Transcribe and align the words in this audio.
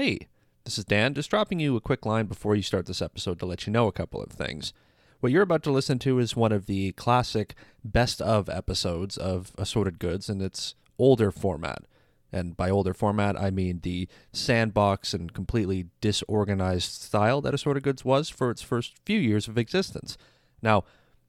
Hey, 0.00 0.28
this 0.62 0.78
is 0.78 0.84
Dan, 0.84 1.12
just 1.12 1.28
dropping 1.28 1.58
you 1.58 1.74
a 1.74 1.80
quick 1.80 2.06
line 2.06 2.26
before 2.26 2.54
you 2.54 2.62
start 2.62 2.86
this 2.86 3.02
episode 3.02 3.40
to 3.40 3.46
let 3.46 3.66
you 3.66 3.72
know 3.72 3.88
a 3.88 3.92
couple 3.92 4.22
of 4.22 4.30
things. 4.30 4.72
What 5.18 5.32
you're 5.32 5.42
about 5.42 5.64
to 5.64 5.72
listen 5.72 5.98
to 5.98 6.20
is 6.20 6.36
one 6.36 6.52
of 6.52 6.66
the 6.66 6.92
classic 6.92 7.56
best 7.82 8.22
of 8.22 8.48
episodes 8.48 9.16
of 9.16 9.50
Assorted 9.58 9.98
Goods 9.98 10.28
in 10.30 10.40
its 10.40 10.76
older 11.00 11.32
format. 11.32 11.82
And 12.32 12.56
by 12.56 12.70
older 12.70 12.94
format, 12.94 13.36
I 13.36 13.50
mean 13.50 13.80
the 13.82 14.06
sandbox 14.32 15.14
and 15.14 15.34
completely 15.34 15.86
disorganized 16.00 17.02
style 17.02 17.40
that 17.40 17.54
Assorted 17.54 17.82
Goods 17.82 18.04
was 18.04 18.28
for 18.28 18.52
its 18.52 18.62
first 18.62 18.98
few 19.04 19.18
years 19.18 19.48
of 19.48 19.58
existence. 19.58 20.16
Now, 20.62 20.84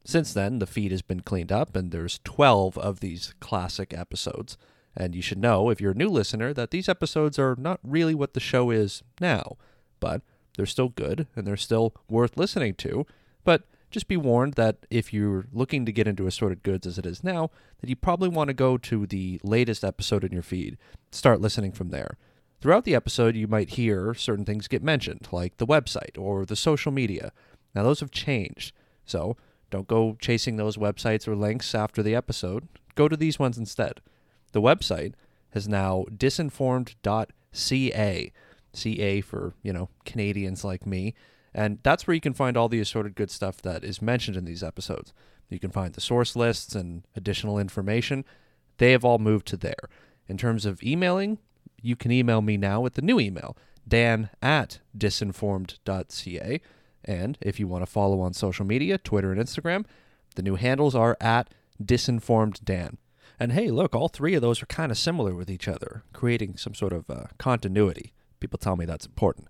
since 0.05 0.31
then, 0.31 0.59
the 0.59 0.67
feed 0.67 0.91
has 0.91 1.01
been 1.01 1.21
cleaned 1.21 1.51
up, 1.51 1.75
and 1.75 1.89
there's 1.89 2.19
12 2.23 2.77
of 2.77 2.99
these 2.99 3.33
classic 3.39 3.95
episodes. 3.95 4.59
And 4.99 5.15
you 5.15 5.21
should 5.21 5.37
know, 5.37 5.69
if 5.69 5.79
you're 5.79 5.93
a 5.93 5.95
new 5.95 6.09
listener, 6.09 6.53
that 6.53 6.71
these 6.71 6.89
episodes 6.89 7.39
are 7.39 7.55
not 7.57 7.79
really 7.81 8.13
what 8.13 8.33
the 8.33 8.41
show 8.41 8.69
is 8.69 9.01
now, 9.21 9.55
but 10.01 10.21
they're 10.57 10.65
still 10.65 10.89
good 10.89 11.25
and 11.37 11.47
they're 11.47 11.55
still 11.55 11.95
worth 12.09 12.35
listening 12.35 12.73
to. 12.75 13.07
But 13.45 13.63
just 13.89 14.09
be 14.09 14.17
warned 14.17 14.53
that 14.55 14.85
if 14.89 15.13
you're 15.13 15.45
looking 15.53 15.85
to 15.85 15.93
get 15.93 16.05
into 16.05 16.27
assorted 16.27 16.63
goods 16.63 16.85
as 16.85 16.97
it 16.97 17.05
is 17.05 17.23
now, 17.23 17.49
that 17.79 17.89
you 17.89 17.95
probably 17.95 18.27
want 18.27 18.49
to 18.49 18.53
go 18.53 18.77
to 18.77 19.07
the 19.07 19.39
latest 19.41 19.85
episode 19.85 20.25
in 20.25 20.33
your 20.33 20.43
feed. 20.43 20.77
Start 21.11 21.39
listening 21.39 21.71
from 21.71 21.89
there. 21.89 22.17
Throughout 22.59 22.83
the 22.83 22.93
episode, 22.93 23.37
you 23.37 23.47
might 23.47 23.71
hear 23.71 24.13
certain 24.13 24.43
things 24.43 24.67
get 24.67 24.83
mentioned, 24.83 25.29
like 25.31 25.57
the 25.57 25.65
website 25.65 26.17
or 26.19 26.45
the 26.45 26.57
social 26.57 26.91
media. 26.91 27.31
Now, 27.73 27.83
those 27.83 28.01
have 28.01 28.11
changed. 28.11 28.73
So, 29.05 29.37
don't 29.71 29.87
go 29.87 30.17
chasing 30.19 30.57
those 30.57 30.75
websites 30.75 31.25
or 31.25 31.37
links 31.37 31.73
after 31.73 32.03
the 32.03 32.15
episode. 32.15 32.67
Go 32.95 33.07
to 33.07 33.15
these 33.15 33.39
ones 33.39 33.57
instead. 33.57 34.01
The 34.51 34.61
website 34.61 35.13
has 35.51 35.67
now 35.67 36.05
disinformed.ca, 36.11 38.31
CA 38.71 39.21
for, 39.21 39.53
you 39.63 39.73
know, 39.73 39.89
Canadians 40.05 40.63
like 40.63 40.85
me. 40.85 41.15
And 41.53 41.79
that's 41.83 42.05
where 42.05 42.13
you 42.13 42.21
can 42.21 42.33
find 42.33 42.55
all 42.55 42.69
the 42.69 42.79
assorted 42.79 43.15
good 43.15 43.31
stuff 43.31 43.61
that 43.63 43.83
is 43.83 44.01
mentioned 44.01 44.37
in 44.37 44.45
these 44.45 44.63
episodes. 44.63 45.13
You 45.49 45.59
can 45.59 45.71
find 45.71 45.93
the 45.93 46.01
source 46.01 46.35
lists 46.35 46.75
and 46.75 47.05
additional 47.15 47.57
information. 47.57 48.23
They 48.77 48.91
have 48.91 49.03
all 49.03 49.17
moved 49.17 49.47
to 49.47 49.57
there. 49.57 49.89
In 50.27 50.37
terms 50.37 50.65
of 50.65 50.83
emailing, 50.83 51.39
you 51.81 51.95
can 51.95 52.11
email 52.11 52.41
me 52.41 52.55
now 52.55 52.81
with 52.81 52.93
the 52.93 53.01
new 53.01 53.19
email, 53.19 53.57
dan 53.87 54.29
at 54.41 54.79
disinformed.ca. 54.95 56.61
And 57.03 57.37
if 57.41 57.59
you 57.59 57.67
want 57.67 57.83
to 57.83 57.91
follow 57.91 58.21
on 58.21 58.33
social 58.33 58.65
media, 58.65 58.99
Twitter 58.99 59.31
and 59.31 59.41
Instagram, 59.41 59.85
the 60.35 60.43
new 60.43 60.55
handles 60.55 60.93
are 60.93 61.17
at 61.19 61.49
disinformeddan. 61.83 62.97
And 63.39 63.53
hey, 63.53 63.71
look, 63.71 63.95
all 63.95 64.09
three 64.09 64.35
of 64.35 64.41
those 64.41 64.61
are 64.61 64.65
kind 64.65 64.91
of 64.91 64.97
similar 64.97 65.33
with 65.33 65.49
each 65.49 65.67
other, 65.67 66.03
creating 66.11 66.57
some 66.57 66.75
sort 66.75 66.91
of 66.91 67.09
uh, 67.09 67.27
continuity. 67.37 68.11
People 68.39 68.59
tell 68.59 68.75
me 68.75 68.85
that's 68.85 69.05
important. 69.05 69.47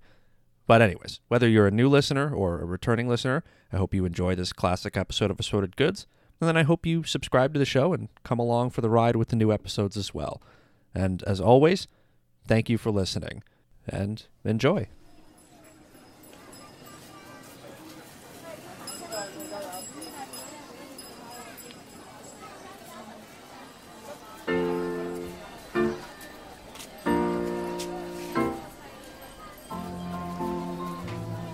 But, 0.67 0.83
anyways, 0.83 1.19
whether 1.27 1.49
you're 1.49 1.65
a 1.65 1.71
new 1.71 1.89
listener 1.89 2.31
or 2.31 2.61
a 2.61 2.65
returning 2.65 3.07
listener, 3.07 3.43
I 3.73 3.77
hope 3.77 3.95
you 3.95 4.05
enjoy 4.05 4.35
this 4.35 4.53
classic 4.53 4.95
episode 4.95 5.31
of 5.31 5.39
Assorted 5.39 5.75
Goods. 5.75 6.05
And 6.39 6.47
then 6.47 6.55
I 6.55 6.63
hope 6.63 6.85
you 6.85 7.03
subscribe 7.03 7.53
to 7.53 7.59
the 7.59 7.65
show 7.65 7.91
and 7.91 8.09
come 8.23 8.37
along 8.37 8.69
for 8.69 8.81
the 8.81 8.89
ride 8.89 9.15
with 9.15 9.29
the 9.29 9.35
new 9.35 9.51
episodes 9.51 9.97
as 9.97 10.13
well. 10.13 10.41
And 10.93 11.23
as 11.23 11.41
always, 11.41 11.87
thank 12.47 12.69
you 12.69 12.77
for 12.77 12.91
listening 12.91 13.43
and 13.87 14.25
enjoy. 14.45 14.89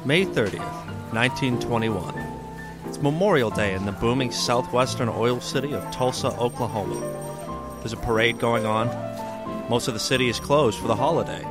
May 0.06 0.24
30th, 0.24 0.60
1921. 1.16 2.14
It's 2.86 3.02
Memorial 3.02 3.50
Day 3.50 3.74
in 3.74 3.88
the 3.88 3.92
booming 3.92 4.32
southwestern 4.32 5.10
oil 5.10 5.42
city 5.42 5.74
of 5.74 5.90
Tulsa, 5.90 6.28
Oklahoma. 6.38 7.00
There's 7.80 7.94
a 7.94 7.98
parade 7.98 8.38
going 8.38 8.68
on. 8.68 8.88
Most 9.68 9.88
of 9.88 9.96
the 9.96 10.00
city 10.00 10.30
is 10.30 10.40
closed 10.40 10.78
for 10.78 10.88
the 10.88 10.96
holiday. 10.96 11.44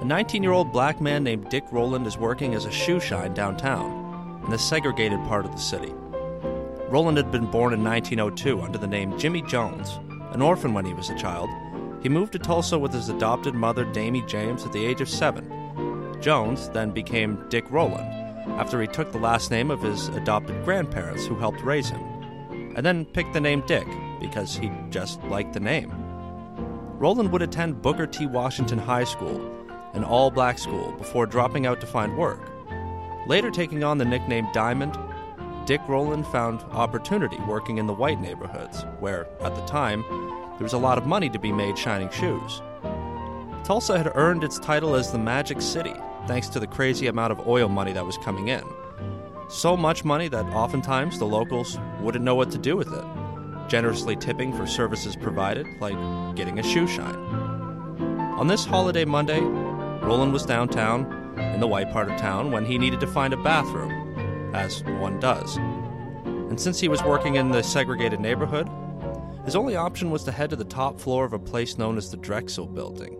A 0.00 0.04
19 0.06 0.42
year 0.42 0.52
old 0.52 0.72
black 0.72 1.02
man 1.02 1.22
named 1.22 1.50
Dick 1.50 1.64
Rowland 1.70 2.06
is 2.06 2.16
working 2.16 2.54
as 2.54 2.64
a 2.64 2.72
shoe 2.72 3.00
shine 3.00 3.34
downtown, 3.34 4.40
in 4.46 4.50
the 4.50 4.58
segregated 4.58 5.18
part 5.24 5.44
of 5.44 5.52
the 5.52 5.58
city. 5.58 5.92
Rowland 6.88 7.18
had 7.18 7.30
been 7.30 7.50
born 7.50 7.74
in 7.74 7.84
1902 7.84 8.62
under 8.62 8.78
the 8.78 8.86
name 8.86 9.18
Jimmy 9.18 9.42
Jones. 9.42 9.98
An 10.32 10.40
orphan 10.40 10.72
when 10.72 10.86
he 10.86 10.94
was 10.94 11.10
a 11.10 11.18
child, 11.18 11.50
he 12.02 12.08
moved 12.08 12.32
to 12.32 12.38
Tulsa 12.38 12.78
with 12.78 12.94
his 12.94 13.10
adopted 13.10 13.54
mother, 13.54 13.84
Damie 13.84 14.22
James, 14.22 14.64
at 14.64 14.72
the 14.72 14.86
age 14.86 15.02
of 15.02 15.08
seven 15.10 15.57
Jones 16.20 16.68
then 16.70 16.90
became 16.90 17.44
Dick 17.48 17.64
Rowland 17.70 18.14
after 18.58 18.80
he 18.80 18.86
took 18.86 19.12
the 19.12 19.18
last 19.18 19.50
name 19.50 19.70
of 19.70 19.82
his 19.82 20.08
adopted 20.08 20.64
grandparents 20.64 21.26
who 21.26 21.36
helped 21.36 21.62
raise 21.62 21.88
him, 21.88 22.02
and 22.74 22.84
then 22.84 23.04
picked 23.04 23.32
the 23.34 23.40
name 23.40 23.62
Dick 23.66 23.86
because 24.20 24.56
he 24.56 24.70
just 24.90 25.22
liked 25.24 25.52
the 25.52 25.60
name. 25.60 25.92
Rowland 26.98 27.30
would 27.32 27.42
attend 27.42 27.82
Booker 27.82 28.06
T. 28.06 28.26
Washington 28.26 28.78
High 28.78 29.04
School, 29.04 29.40
an 29.92 30.02
all 30.02 30.30
black 30.30 30.58
school, 30.58 30.92
before 30.92 31.26
dropping 31.26 31.66
out 31.66 31.80
to 31.80 31.86
find 31.86 32.16
work. 32.16 32.40
Later 33.26 33.50
taking 33.50 33.84
on 33.84 33.98
the 33.98 34.04
nickname 34.04 34.48
Diamond, 34.52 34.98
Dick 35.66 35.80
Rowland 35.86 36.26
found 36.26 36.62
opportunity 36.72 37.38
working 37.46 37.78
in 37.78 37.86
the 37.86 37.92
white 37.92 38.20
neighborhoods, 38.20 38.82
where, 39.00 39.28
at 39.42 39.54
the 39.54 39.64
time, 39.66 40.02
there 40.56 40.64
was 40.64 40.72
a 40.72 40.78
lot 40.78 40.98
of 40.98 41.06
money 41.06 41.28
to 41.28 41.38
be 41.38 41.52
made 41.52 41.78
shining 41.78 42.10
shoes. 42.10 42.62
Tulsa 43.64 43.98
had 43.98 44.10
earned 44.14 44.42
its 44.42 44.58
title 44.58 44.94
as 44.94 45.12
the 45.12 45.18
Magic 45.18 45.60
City, 45.60 45.94
thanks 46.28 46.48
to 46.50 46.60
the 46.60 46.66
crazy 46.66 47.06
amount 47.06 47.32
of 47.32 47.48
oil 47.48 47.68
money 47.68 47.92
that 47.94 48.04
was 48.04 48.18
coming 48.18 48.48
in. 48.48 48.62
So 49.48 49.76
much 49.76 50.04
money 50.04 50.28
that 50.28 50.44
oftentimes 50.52 51.18
the 51.18 51.24
locals 51.24 51.78
wouldn't 52.00 52.22
know 52.22 52.34
what 52.34 52.50
to 52.50 52.58
do 52.58 52.76
with 52.76 52.92
it, 52.92 53.04
generously 53.68 54.14
tipping 54.14 54.52
for 54.52 54.66
services 54.66 55.16
provided, 55.16 55.66
like 55.80 55.96
getting 56.36 56.58
a 56.58 56.62
shoe 56.62 56.86
shine. 56.86 57.16
On 58.36 58.46
this 58.46 58.66
holiday 58.66 59.06
Monday, 59.06 59.40
Rowland 59.40 60.34
was 60.34 60.44
downtown, 60.44 61.10
in 61.38 61.60
the 61.60 61.66
white 61.66 61.90
part 61.90 62.10
of 62.10 62.20
town, 62.20 62.52
when 62.52 62.66
he 62.66 62.76
needed 62.76 63.00
to 63.00 63.06
find 63.06 63.32
a 63.32 63.42
bathroom, 63.42 64.54
as 64.54 64.84
one 64.84 65.18
does. 65.18 65.56
And 65.56 66.60
since 66.60 66.78
he 66.78 66.88
was 66.88 67.02
working 67.02 67.36
in 67.36 67.48
the 67.50 67.62
segregated 67.62 68.20
neighborhood, 68.20 68.68
his 69.46 69.56
only 69.56 69.76
option 69.76 70.10
was 70.10 70.24
to 70.24 70.32
head 70.32 70.50
to 70.50 70.56
the 70.56 70.64
top 70.64 71.00
floor 71.00 71.24
of 71.24 71.32
a 71.32 71.38
place 71.38 71.78
known 71.78 71.96
as 71.96 72.10
the 72.10 72.18
Drexel 72.18 72.66
Building 72.66 73.16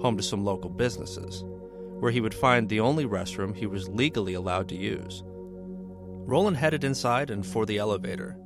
home 0.00 0.16
to 0.16 0.22
some 0.22 0.44
local 0.44 0.70
businesses, 0.70 1.42
where 2.00 2.12
he 2.12 2.20
would 2.20 2.34
find 2.34 2.68
the 2.68 2.80
only 2.80 3.04
restroom 3.04 3.54
he 3.54 3.66
was 3.66 3.88
legally 3.88 4.34
allowed 4.34 4.68
to 4.68 4.76
use. 4.76 5.22
Rowland 5.24 6.56
headed 6.56 6.84
inside 6.84 7.30
and 7.30 7.44
for 7.44 7.66
the 7.66 7.78
elevator, 7.78 8.36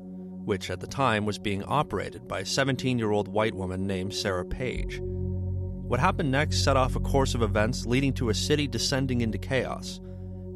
which 0.45 0.71
at 0.71 0.81
the 0.81 0.87
time 0.87 1.25
was 1.25 1.39
being 1.39 1.63
operated 1.65 2.27
by 2.29 2.41
a 2.41 2.47
17 2.47 2.99
year 2.99 3.11
old 3.11 3.29
white 3.29 3.55
woman 3.55 3.87
named 3.87 4.15
Sarah 4.15 4.45
Page. 4.45 5.01
What 5.03 6.01
happened 6.01 6.31
next 6.31 6.65
set 6.65 6.77
off 6.77 6.97
a 6.97 7.01
course 7.01 7.35
of 7.35 7.43
events 7.43 7.87
leading 7.87 8.13
to 8.15 8.31
a 8.31 8.35
city 8.35 8.67
descending 8.67 9.21
into 9.21 9.39
chaos 9.39 10.01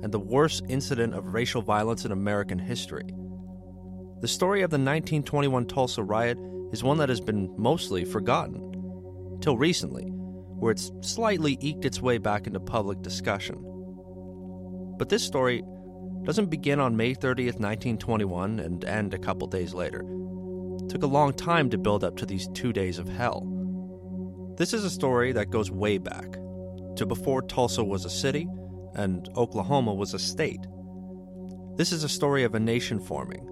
and 0.02 0.12
the 0.12 0.20
worst 0.20 0.64
incident 0.68 1.14
of 1.14 1.34
racial 1.34 1.62
violence 1.62 2.04
in 2.04 2.12
American 2.12 2.58
history. 2.58 3.12
The 4.20 4.28
story 4.28 4.62
of 4.62 4.70
the 4.70 4.76
1921 4.76 5.66
Tulsa 5.66 6.02
riot 6.02 6.38
is 6.72 6.82
one 6.82 6.98
that 6.98 7.08
has 7.08 7.20
been 7.20 7.52
mostly 7.56 8.04
forgotten. 8.04 9.38
Till 9.40 9.56
recently, 9.56 10.10
where 10.58 10.72
it's 10.72 10.90
slightly 11.00 11.58
eked 11.60 11.84
its 11.84 12.00
way 12.00 12.18
back 12.18 12.46
into 12.46 12.60
public 12.60 13.02
discussion. 13.02 13.56
But 14.98 15.08
this 15.08 15.22
story 15.22 15.62
doesn't 16.24 16.50
begin 16.50 16.80
on 16.80 16.96
May 16.96 17.14
30th, 17.14 17.60
1921, 17.60 18.58
and 18.58 18.84
end 18.84 19.14
a 19.14 19.18
couple 19.18 19.46
days 19.46 19.74
later. 19.74 20.00
It 20.00 20.88
took 20.88 21.02
a 21.02 21.06
long 21.06 21.32
time 21.32 21.70
to 21.70 21.78
build 21.78 22.02
up 22.02 22.16
to 22.16 22.26
these 22.26 22.48
two 22.48 22.72
days 22.72 22.98
of 22.98 23.08
hell. 23.08 23.46
This 24.56 24.72
is 24.72 24.84
a 24.84 24.90
story 24.90 25.32
that 25.32 25.50
goes 25.50 25.70
way 25.70 25.98
back 25.98 26.32
to 26.96 27.06
before 27.06 27.42
Tulsa 27.42 27.84
was 27.84 28.04
a 28.04 28.10
city 28.10 28.48
and 28.94 29.28
Oklahoma 29.36 29.94
was 29.94 30.14
a 30.14 30.18
state. 30.18 30.66
This 31.76 31.92
is 31.92 32.02
a 32.02 32.08
story 32.08 32.42
of 32.44 32.54
a 32.54 32.60
nation 32.60 32.98
forming, 32.98 33.46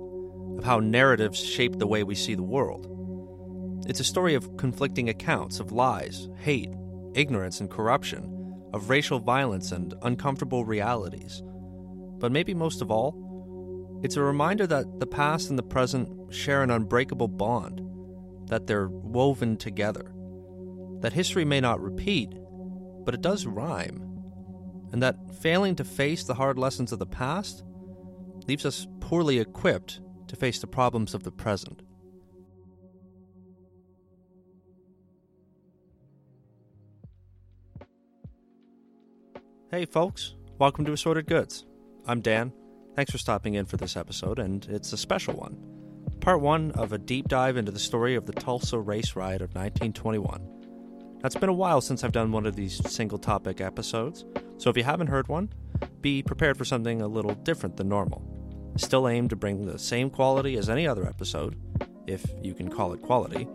of 0.59 0.65
how 0.65 0.81
narratives 0.81 1.39
shape 1.39 1.79
the 1.79 1.87
way 1.87 2.03
we 2.03 2.15
see 2.15 2.35
the 2.35 2.43
world. 2.43 2.89
It's 3.87 4.01
a 4.01 4.05
story 4.05 4.35
of 4.35 4.57
conflicting 4.57 5.11
accounts 5.11 5.61
of 5.61 5.73
lies, 5.73 6.29
hate, 6.39 6.71
ignorance 7.15 7.61
and 7.61 7.71
corruption, 7.71 8.31
of 8.73 8.91
racial 8.91 9.21
violence 9.21 9.73
and 9.73 9.95
uncomfortable 10.03 10.65
realities. 10.65 11.43
But 12.19 12.33
maybe 12.33 12.55
most 12.55 12.83
of 12.83 12.91
all, 12.91 14.01
it's 14.03 14.17
a 14.17 14.23
reminder 14.23 14.67
that 14.67 15.01
the 15.01 15.07
past 15.07 15.49
and 15.49 15.59
the 15.59 15.63
present 15.63 16.35
share 16.35 16.63
an 16.63 16.71
unbreakable 16.71 17.29
bond, 17.29 17.81
that 18.49 18.67
they're 18.67 18.89
woven 18.89 19.57
together, 19.57 20.13
that 21.01 21.13
history 21.13 21.45
may 21.45 21.61
not 21.61 21.81
repeat, 21.81 22.35
but 23.05 23.15
it 23.15 23.23
does 23.23 23.47
rhyme, 23.47 24.03
and 24.93 25.03
that 25.03 25.17
failing 25.41 25.77
to 25.77 25.85
face 25.85 26.25
the 26.25 26.35
hard 26.35 26.59
lessons 26.59 26.93
of 26.93 26.99
the 26.99 27.07
past 27.07 27.65
leaves 28.47 28.67
us 28.67 28.87
poorly 29.01 29.39
equipped 29.39 30.01
to 30.29 30.37
face 30.37 30.59
the 30.59 30.67
problems 30.67 31.15
of 31.15 31.23
the 31.23 31.31
present. 31.31 31.83
Hey, 39.75 39.87
folks. 39.87 40.35
Welcome 40.57 40.85
to 40.85 40.93
Assorted 40.93 41.27
Goods. 41.27 41.65
I'm 42.07 42.21
Dan. 42.21 42.53
Thanks 42.95 43.11
for 43.11 43.19
stopping 43.19 43.55
in 43.55 43.67
for 43.67 43.77
this 43.77 43.97
episode, 43.97 44.39
and 44.39 44.65
it's 44.67 44.93
a 44.93 44.97
special 44.97 45.35
one. 45.35 45.59
Part 46.21 46.41
one 46.41 46.71
of 46.77 46.93
a 46.93 46.99
deep 46.99 47.27
dive 47.27 47.57
into 47.57 47.73
the 47.73 47.81
story 47.81 48.15
of 48.15 48.25
the 48.25 48.35
Tulsa 48.35 48.79
Race 48.79 49.17
Riot 49.17 49.43
of 49.43 49.53
1921. 49.57 50.43
Now, 51.17 51.21
it's 51.25 51.35
been 51.35 51.49
a 51.49 51.53
while 51.53 51.81
since 51.81 52.05
I've 52.05 52.13
done 52.13 52.31
one 52.31 52.47
of 52.47 52.55
these 52.55 52.89
single 52.89 53.19
topic 53.19 53.61
episodes, 53.61 54.25
so 54.59 54.71
if 54.71 54.77
you 54.77 54.85
haven't 54.85 55.09
heard 55.09 55.27
one, 55.27 55.53
be 56.01 56.23
prepared 56.23 56.57
for 56.57 56.65
something 56.65 57.03
a 57.03 57.09
little 57.09 57.35
different 57.35 57.77
than 57.77 57.89
normal. 57.89 58.23
I 58.77 58.79
still 58.79 59.09
aim 59.09 59.29
to 59.31 59.35
bring 59.35 59.67
the 59.67 59.81
same 59.81 60.09
quality 60.09 60.57
as 60.57 60.71
any 60.71 60.87
other 60.87 61.05
episode, 61.05 61.61
if 62.07 62.25
you 62.41 62.55
can 62.55 62.71
call 62.71 62.93
it 62.93 63.03
quality. 63.03 63.49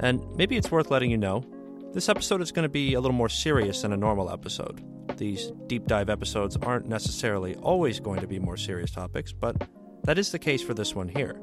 And 0.00 0.20
maybe 0.34 0.56
it's 0.56 0.72
worth 0.72 0.90
letting 0.90 1.12
you 1.12 1.16
know 1.16 1.44
this 1.92 2.08
episode 2.08 2.42
is 2.42 2.50
going 2.50 2.64
to 2.64 2.68
be 2.68 2.94
a 2.94 3.00
little 3.00 3.16
more 3.16 3.28
serious 3.28 3.82
than 3.82 3.92
a 3.92 3.96
normal 3.96 4.32
episode. 4.32 4.84
These 5.16 5.52
deep 5.66 5.86
dive 5.86 6.10
episodes 6.10 6.56
aren't 6.56 6.86
necessarily 6.86 7.54
always 7.56 8.00
going 8.00 8.20
to 8.20 8.26
be 8.26 8.38
more 8.38 8.56
serious 8.56 8.90
topics, 8.90 9.32
but 9.32 9.68
that 10.04 10.18
is 10.18 10.32
the 10.32 10.38
case 10.38 10.62
for 10.62 10.74
this 10.74 10.94
one 10.94 11.08
here. 11.08 11.40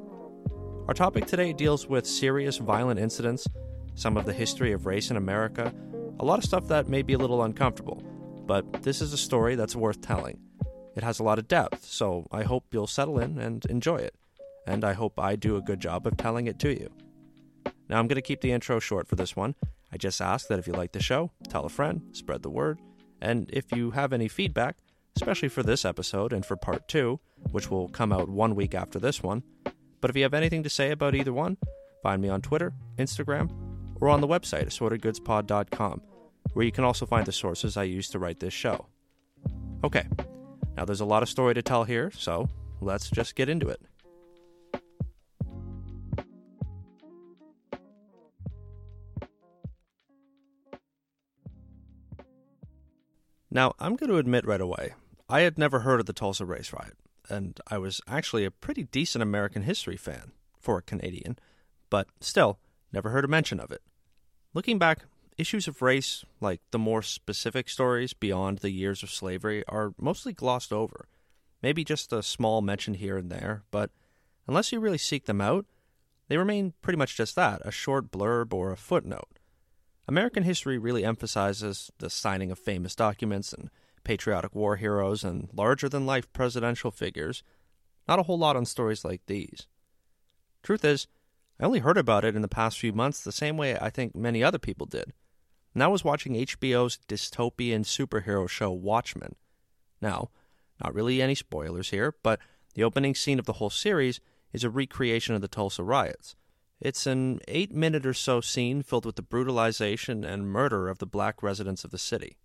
Our 0.87 0.93
topic 0.93 1.25
today 1.25 1.53
deals 1.53 1.87
with 1.87 2.05
serious 2.05 2.57
violent 2.57 2.99
incidents, 2.99 3.47
some 3.95 4.17
of 4.17 4.25
the 4.25 4.33
history 4.33 4.73
of 4.73 4.85
race 4.85 5.09
in 5.09 5.17
America, 5.17 5.73
a 6.19 6.25
lot 6.25 6.37
of 6.37 6.43
stuff 6.43 6.67
that 6.67 6.89
may 6.89 7.01
be 7.01 7.13
a 7.13 7.17
little 7.17 7.43
uncomfortable, 7.43 8.03
but 8.45 8.83
this 8.83 9.01
is 9.01 9.13
a 9.13 9.17
story 9.17 9.55
that's 9.55 9.75
worth 9.75 10.01
telling. 10.01 10.39
It 10.95 11.03
has 11.03 11.19
a 11.19 11.23
lot 11.23 11.39
of 11.39 11.47
depth, 11.47 11.85
so 11.85 12.27
I 12.31 12.43
hope 12.43 12.65
you'll 12.71 12.87
settle 12.87 13.19
in 13.19 13.37
and 13.37 13.65
enjoy 13.65 13.97
it, 13.97 14.15
and 14.67 14.83
I 14.83 14.93
hope 14.93 15.17
I 15.17 15.35
do 15.35 15.55
a 15.55 15.61
good 15.61 15.79
job 15.79 16.05
of 16.05 16.17
telling 16.17 16.47
it 16.47 16.59
to 16.59 16.77
you. 16.77 16.89
Now, 17.89 17.99
I'm 17.99 18.07
going 18.07 18.15
to 18.15 18.21
keep 18.21 18.41
the 18.41 18.51
intro 18.51 18.79
short 18.79 19.07
for 19.07 19.15
this 19.15 19.35
one. 19.35 19.55
I 19.91 19.97
just 19.97 20.21
ask 20.21 20.47
that 20.47 20.59
if 20.59 20.67
you 20.67 20.73
like 20.73 20.91
the 20.91 21.01
show, 21.01 21.31
tell 21.49 21.65
a 21.65 21.69
friend, 21.69 22.01
spread 22.11 22.43
the 22.43 22.49
word, 22.49 22.79
and 23.21 23.49
if 23.53 23.71
you 23.71 23.91
have 23.91 24.13
any 24.13 24.27
feedback, 24.27 24.77
especially 25.15 25.49
for 25.49 25.63
this 25.63 25.85
episode 25.85 26.33
and 26.33 26.45
for 26.45 26.55
part 26.55 26.87
two, 26.87 27.19
which 27.51 27.69
will 27.69 27.89
come 27.89 28.11
out 28.11 28.29
one 28.29 28.55
week 28.55 28.73
after 28.73 28.99
this 28.99 29.21
one, 29.21 29.43
but 29.99 30.09
if 30.09 30.15
you 30.15 30.23
have 30.23 30.33
anything 30.33 30.63
to 30.63 30.69
say 30.69 30.91
about 30.91 31.15
either 31.15 31.33
one, 31.33 31.57
find 32.01 32.21
me 32.21 32.29
on 32.29 32.41
Twitter, 32.41 32.73
Instagram, 32.97 33.51
or 33.99 34.09
on 34.09 34.21
the 34.21 34.27
website, 34.27 34.65
assortedgoodspod.com, 34.65 36.01
where 36.53 36.65
you 36.65 36.71
can 36.71 36.83
also 36.83 37.05
find 37.05 37.25
the 37.25 37.31
sources 37.31 37.77
I 37.77 37.83
used 37.83 38.11
to 38.13 38.19
write 38.19 38.39
this 38.39 38.53
show. 38.53 38.87
Okay, 39.83 40.07
now 40.75 40.85
there's 40.85 41.01
a 41.01 41.05
lot 41.05 41.23
of 41.23 41.29
story 41.29 41.53
to 41.53 41.61
tell 41.61 41.83
here, 41.83 42.11
so 42.11 42.49
let's 42.81 43.09
just 43.09 43.35
get 43.35 43.49
into 43.49 43.67
it. 43.67 43.81
Now, 53.53 53.75
I'm 53.79 53.97
going 53.97 54.09
to 54.09 54.17
admit 54.17 54.47
right 54.47 54.61
away, 54.61 54.93
I 55.27 55.41
had 55.41 55.57
never 55.57 55.81
heard 55.81 55.99
of 55.99 56.05
the 56.05 56.13
Tulsa 56.13 56.45
Race 56.45 56.71
Riot, 56.71 56.97
and 57.29 57.59
I 57.67 57.77
was 57.79 57.99
actually 58.07 58.45
a 58.45 58.51
pretty 58.51 58.83
decent 58.83 59.21
American 59.21 59.63
history 59.63 59.97
fan 59.97 60.31
for 60.57 60.77
a 60.77 60.81
Canadian, 60.81 61.37
but 61.89 62.07
still, 62.21 62.59
never 62.93 63.09
heard 63.09 63.25
a 63.25 63.27
mention 63.27 63.59
of 63.59 63.69
it. 63.69 63.81
Looking 64.53 64.79
back, 64.79 64.99
issues 65.37 65.67
of 65.67 65.81
race, 65.81 66.23
like 66.39 66.61
the 66.71 66.79
more 66.79 67.01
specific 67.01 67.67
stories 67.67 68.13
beyond 68.13 68.59
the 68.59 68.71
years 68.71 69.03
of 69.03 69.11
slavery, 69.11 69.65
are 69.67 69.93
mostly 69.99 70.31
glossed 70.31 70.71
over. 70.71 71.09
Maybe 71.61 71.83
just 71.83 72.13
a 72.13 72.23
small 72.23 72.61
mention 72.61 72.93
here 72.93 73.17
and 73.17 73.29
there, 73.29 73.63
but 73.69 73.91
unless 74.47 74.71
you 74.71 74.79
really 74.79 74.97
seek 74.97 75.25
them 75.25 75.41
out, 75.41 75.65
they 76.29 76.37
remain 76.37 76.73
pretty 76.81 76.97
much 76.97 77.17
just 77.17 77.35
that 77.35 77.61
a 77.65 77.71
short 77.71 78.11
blurb 78.11 78.53
or 78.53 78.71
a 78.71 78.77
footnote. 78.77 79.39
American 80.07 80.43
history 80.43 80.77
really 80.77 81.05
emphasizes 81.05 81.91
the 81.99 82.09
signing 82.09 82.51
of 82.51 82.59
famous 82.59 82.95
documents 82.95 83.53
and 83.53 83.69
patriotic 84.03 84.55
war 84.55 84.77
heroes 84.77 85.23
and 85.23 85.49
larger 85.53 85.87
than 85.87 86.05
life 86.05 86.31
presidential 86.33 86.91
figures, 86.91 87.43
not 88.07 88.19
a 88.19 88.23
whole 88.23 88.37
lot 88.37 88.55
on 88.55 88.65
stories 88.65 89.05
like 89.05 89.21
these. 89.27 89.67
Truth 90.63 90.83
is, 90.83 91.07
I 91.59 91.65
only 91.65 91.79
heard 91.79 91.97
about 91.97 92.25
it 92.25 92.35
in 92.35 92.41
the 92.41 92.47
past 92.47 92.79
few 92.79 92.91
months 92.91 93.23
the 93.23 93.31
same 93.31 93.57
way 93.57 93.77
I 93.77 93.89
think 93.89 94.15
many 94.15 94.43
other 94.43 94.59
people 94.59 94.87
did. 94.87 95.13
And 95.73 95.83
I 95.83 95.87
was 95.87 96.03
watching 96.03 96.33
HBO's 96.33 96.99
dystopian 97.07 97.85
superhero 97.85 98.49
show 98.49 98.71
Watchmen. 98.71 99.35
Now, 100.01 100.29
not 100.83 100.93
really 100.93 101.21
any 101.21 101.35
spoilers 101.35 101.91
here, 101.91 102.15
but 102.23 102.39
the 102.73 102.83
opening 102.83 103.15
scene 103.15 103.39
of 103.39 103.45
the 103.45 103.53
whole 103.53 103.69
series 103.69 104.19
is 104.51 104.63
a 104.63 104.69
recreation 104.69 105.35
of 105.35 105.41
the 105.41 105.47
Tulsa 105.47 105.83
riots, 105.83 106.35
it's 106.81 107.05
an 107.05 107.39
eight 107.47 107.71
minute 107.71 108.05
or 108.05 108.13
so 108.13 108.41
scene 108.41 108.81
filled 108.81 109.05
with 109.05 109.15
the 109.15 109.21
brutalization 109.21 110.23
and 110.23 110.49
murder 110.49 110.89
of 110.89 110.97
the 110.97 111.05
black 111.05 111.43
residents 111.43 111.83
of 111.83 111.91
the 111.91 111.97
city. 111.97 112.37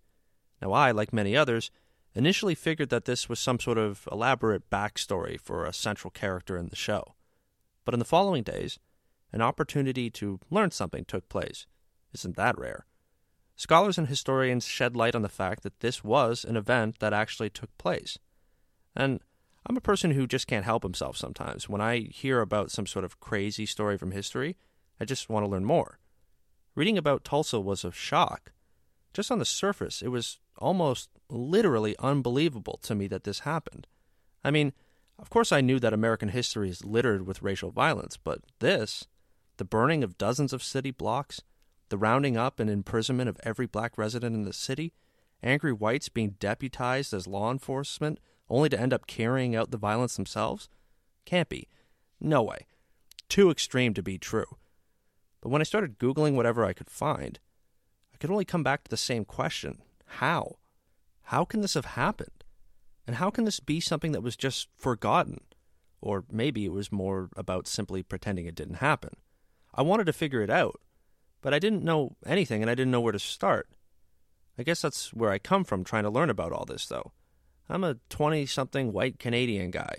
Now, 0.61 0.71
I, 0.71 0.91
like 0.91 1.11
many 1.11 1.35
others, 1.35 1.71
initially 2.13 2.55
figured 2.55 2.89
that 2.89 3.05
this 3.05 3.27
was 3.27 3.39
some 3.39 3.59
sort 3.59 3.77
of 3.77 4.07
elaborate 4.11 4.69
backstory 4.69 5.39
for 5.39 5.65
a 5.65 5.73
central 5.73 6.11
character 6.11 6.57
in 6.57 6.69
the 6.69 6.75
show. 6.75 7.15
But 7.83 7.93
in 7.93 7.99
the 7.99 8.05
following 8.05 8.43
days, 8.43 8.79
an 9.31 9.41
opportunity 9.41 10.09
to 10.11 10.39
learn 10.49 10.71
something 10.71 11.05
took 11.05 11.29
place. 11.29 11.65
Isn't 12.13 12.35
that 12.37 12.57
rare? 12.57 12.85
Scholars 13.55 13.97
and 13.97 14.07
historians 14.07 14.67
shed 14.67 14.95
light 14.95 15.15
on 15.15 15.23
the 15.23 15.29
fact 15.29 15.63
that 15.63 15.79
this 15.79 16.03
was 16.03 16.45
an 16.45 16.55
event 16.55 16.99
that 16.99 17.13
actually 17.13 17.49
took 17.49 17.75
place. 17.77 18.19
And 18.95 19.19
I'm 19.67 19.75
a 19.75 19.81
person 19.81 20.11
who 20.11 20.27
just 20.27 20.47
can't 20.47 20.63
help 20.63 20.83
himself 20.83 21.17
sometimes. 21.17 21.67
When 21.67 21.81
I 21.81 21.99
hear 21.99 22.39
about 22.39 22.71
some 22.71 22.87
sort 22.87 23.03
of 23.03 23.19
crazy 23.19 23.65
story 23.65 23.97
from 23.97 24.11
history, 24.11 24.55
I 24.99 25.03
just 25.03 25.29
want 25.29 25.45
to 25.45 25.49
learn 25.49 25.65
more. 25.65 25.99
Reading 26.73 26.97
about 26.97 27.25
Tulsa 27.25 27.59
was 27.59 27.83
a 27.83 27.91
shock. 27.91 28.53
Just 29.13 29.29
on 29.29 29.39
the 29.39 29.45
surface, 29.45 30.01
it 30.01 30.07
was 30.07 30.39
almost 30.57 31.09
literally 31.29 31.95
unbelievable 31.99 32.79
to 32.83 32.95
me 32.95 33.07
that 33.07 33.25
this 33.25 33.39
happened. 33.39 33.87
I 34.41 34.51
mean, 34.51 34.71
of 35.19 35.29
course, 35.29 35.51
I 35.51 35.59
knew 35.59 35.79
that 35.79 35.93
American 35.93 36.29
history 36.29 36.69
is 36.69 36.85
littered 36.85 37.27
with 37.27 37.41
racial 37.41 37.71
violence, 37.71 38.15
but 38.15 38.39
this, 38.59 39.05
the 39.57 39.65
burning 39.65 40.03
of 40.03 40.17
dozens 40.17 40.53
of 40.53 40.63
city 40.63 40.91
blocks, 40.91 41.41
the 41.89 41.97
rounding 41.97 42.37
up 42.37 42.59
and 42.59 42.69
imprisonment 42.69 43.27
of 43.27 43.39
every 43.43 43.65
black 43.65 43.97
resident 43.97 44.33
in 44.33 44.43
the 44.43 44.53
city, 44.53 44.93
angry 45.43 45.73
whites 45.73 46.07
being 46.07 46.35
deputized 46.39 47.13
as 47.13 47.27
law 47.27 47.51
enforcement 47.51 48.19
only 48.49 48.69
to 48.69 48.79
end 48.79 48.93
up 48.93 49.07
carrying 49.07 49.55
out 49.55 49.71
the 49.71 49.77
violence 49.77 50.15
themselves? 50.15 50.69
Can't 51.25 51.49
be. 51.49 51.67
No 52.19 52.41
way. 52.43 52.65
Too 53.29 53.51
extreme 53.51 53.93
to 53.93 54.03
be 54.03 54.17
true. 54.17 54.57
But 55.41 55.49
when 55.49 55.61
I 55.61 55.65
started 55.65 55.99
Googling 55.99 56.35
whatever 56.35 56.65
I 56.65 56.73
could 56.73 56.89
find, 56.89 57.39
I 58.13 58.17
could 58.17 58.31
only 58.31 58.45
come 58.45 58.63
back 58.63 58.83
to 58.83 58.89
the 58.89 58.97
same 58.97 59.25
question 59.25 59.81
how? 60.07 60.57
How 61.23 61.43
can 61.43 61.61
this 61.61 61.73
have 61.73 61.85
happened? 61.85 62.43
And 63.05 63.17
how 63.17 63.29
can 63.29 63.43
this 63.43 63.59
be 63.59 63.79
something 63.79 64.13
that 64.13 64.23
was 64.23 64.35
just 64.35 64.69
forgotten? 64.75 65.41
Or 66.01 66.23
maybe 66.31 66.65
it 66.65 66.71
was 66.71 66.91
more 66.91 67.29
about 67.35 67.67
simply 67.67 68.03
pretending 68.03 68.45
it 68.45 68.55
didn't 68.55 68.75
happen. 68.75 69.17
I 69.73 69.81
wanted 69.81 70.05
to 70.05 70.13
figure 70.13 70.41
it 70.41 70.49
out, 70.49 70.79
but 71.41 71.53
I 71.53 71.59
didn't 71.59 71.83
know 71.83 72.15
anything 72.25 72.61
and 72.61 72.71
I 72.71 72.75
didn't 72.75 72.91
know 72.91 73.01
where 73.01 73.11
to 73.11 73.19
start. 73.19 73.69
I 74.57 74.63
guess 74.63 74.81
that's 74.81 75.13
where 75.13 75.29
I 75.29 75.37
come 75.37 75.63
from 75.63 75.83
trying 75.83 76.03
to 76.03 76.09
learn 76.09 76.29
about 76.29 76.51
all 76.51 76.65
this, 76.65 76.87
though. 76.87 77.11
I'm 77.69 77.83
a 77.83 77.95
20 78.09 78.45
something 78.45 78.93
white 78.93 79.19
Canadian 79.19 79.71
guy. 79.71 79.97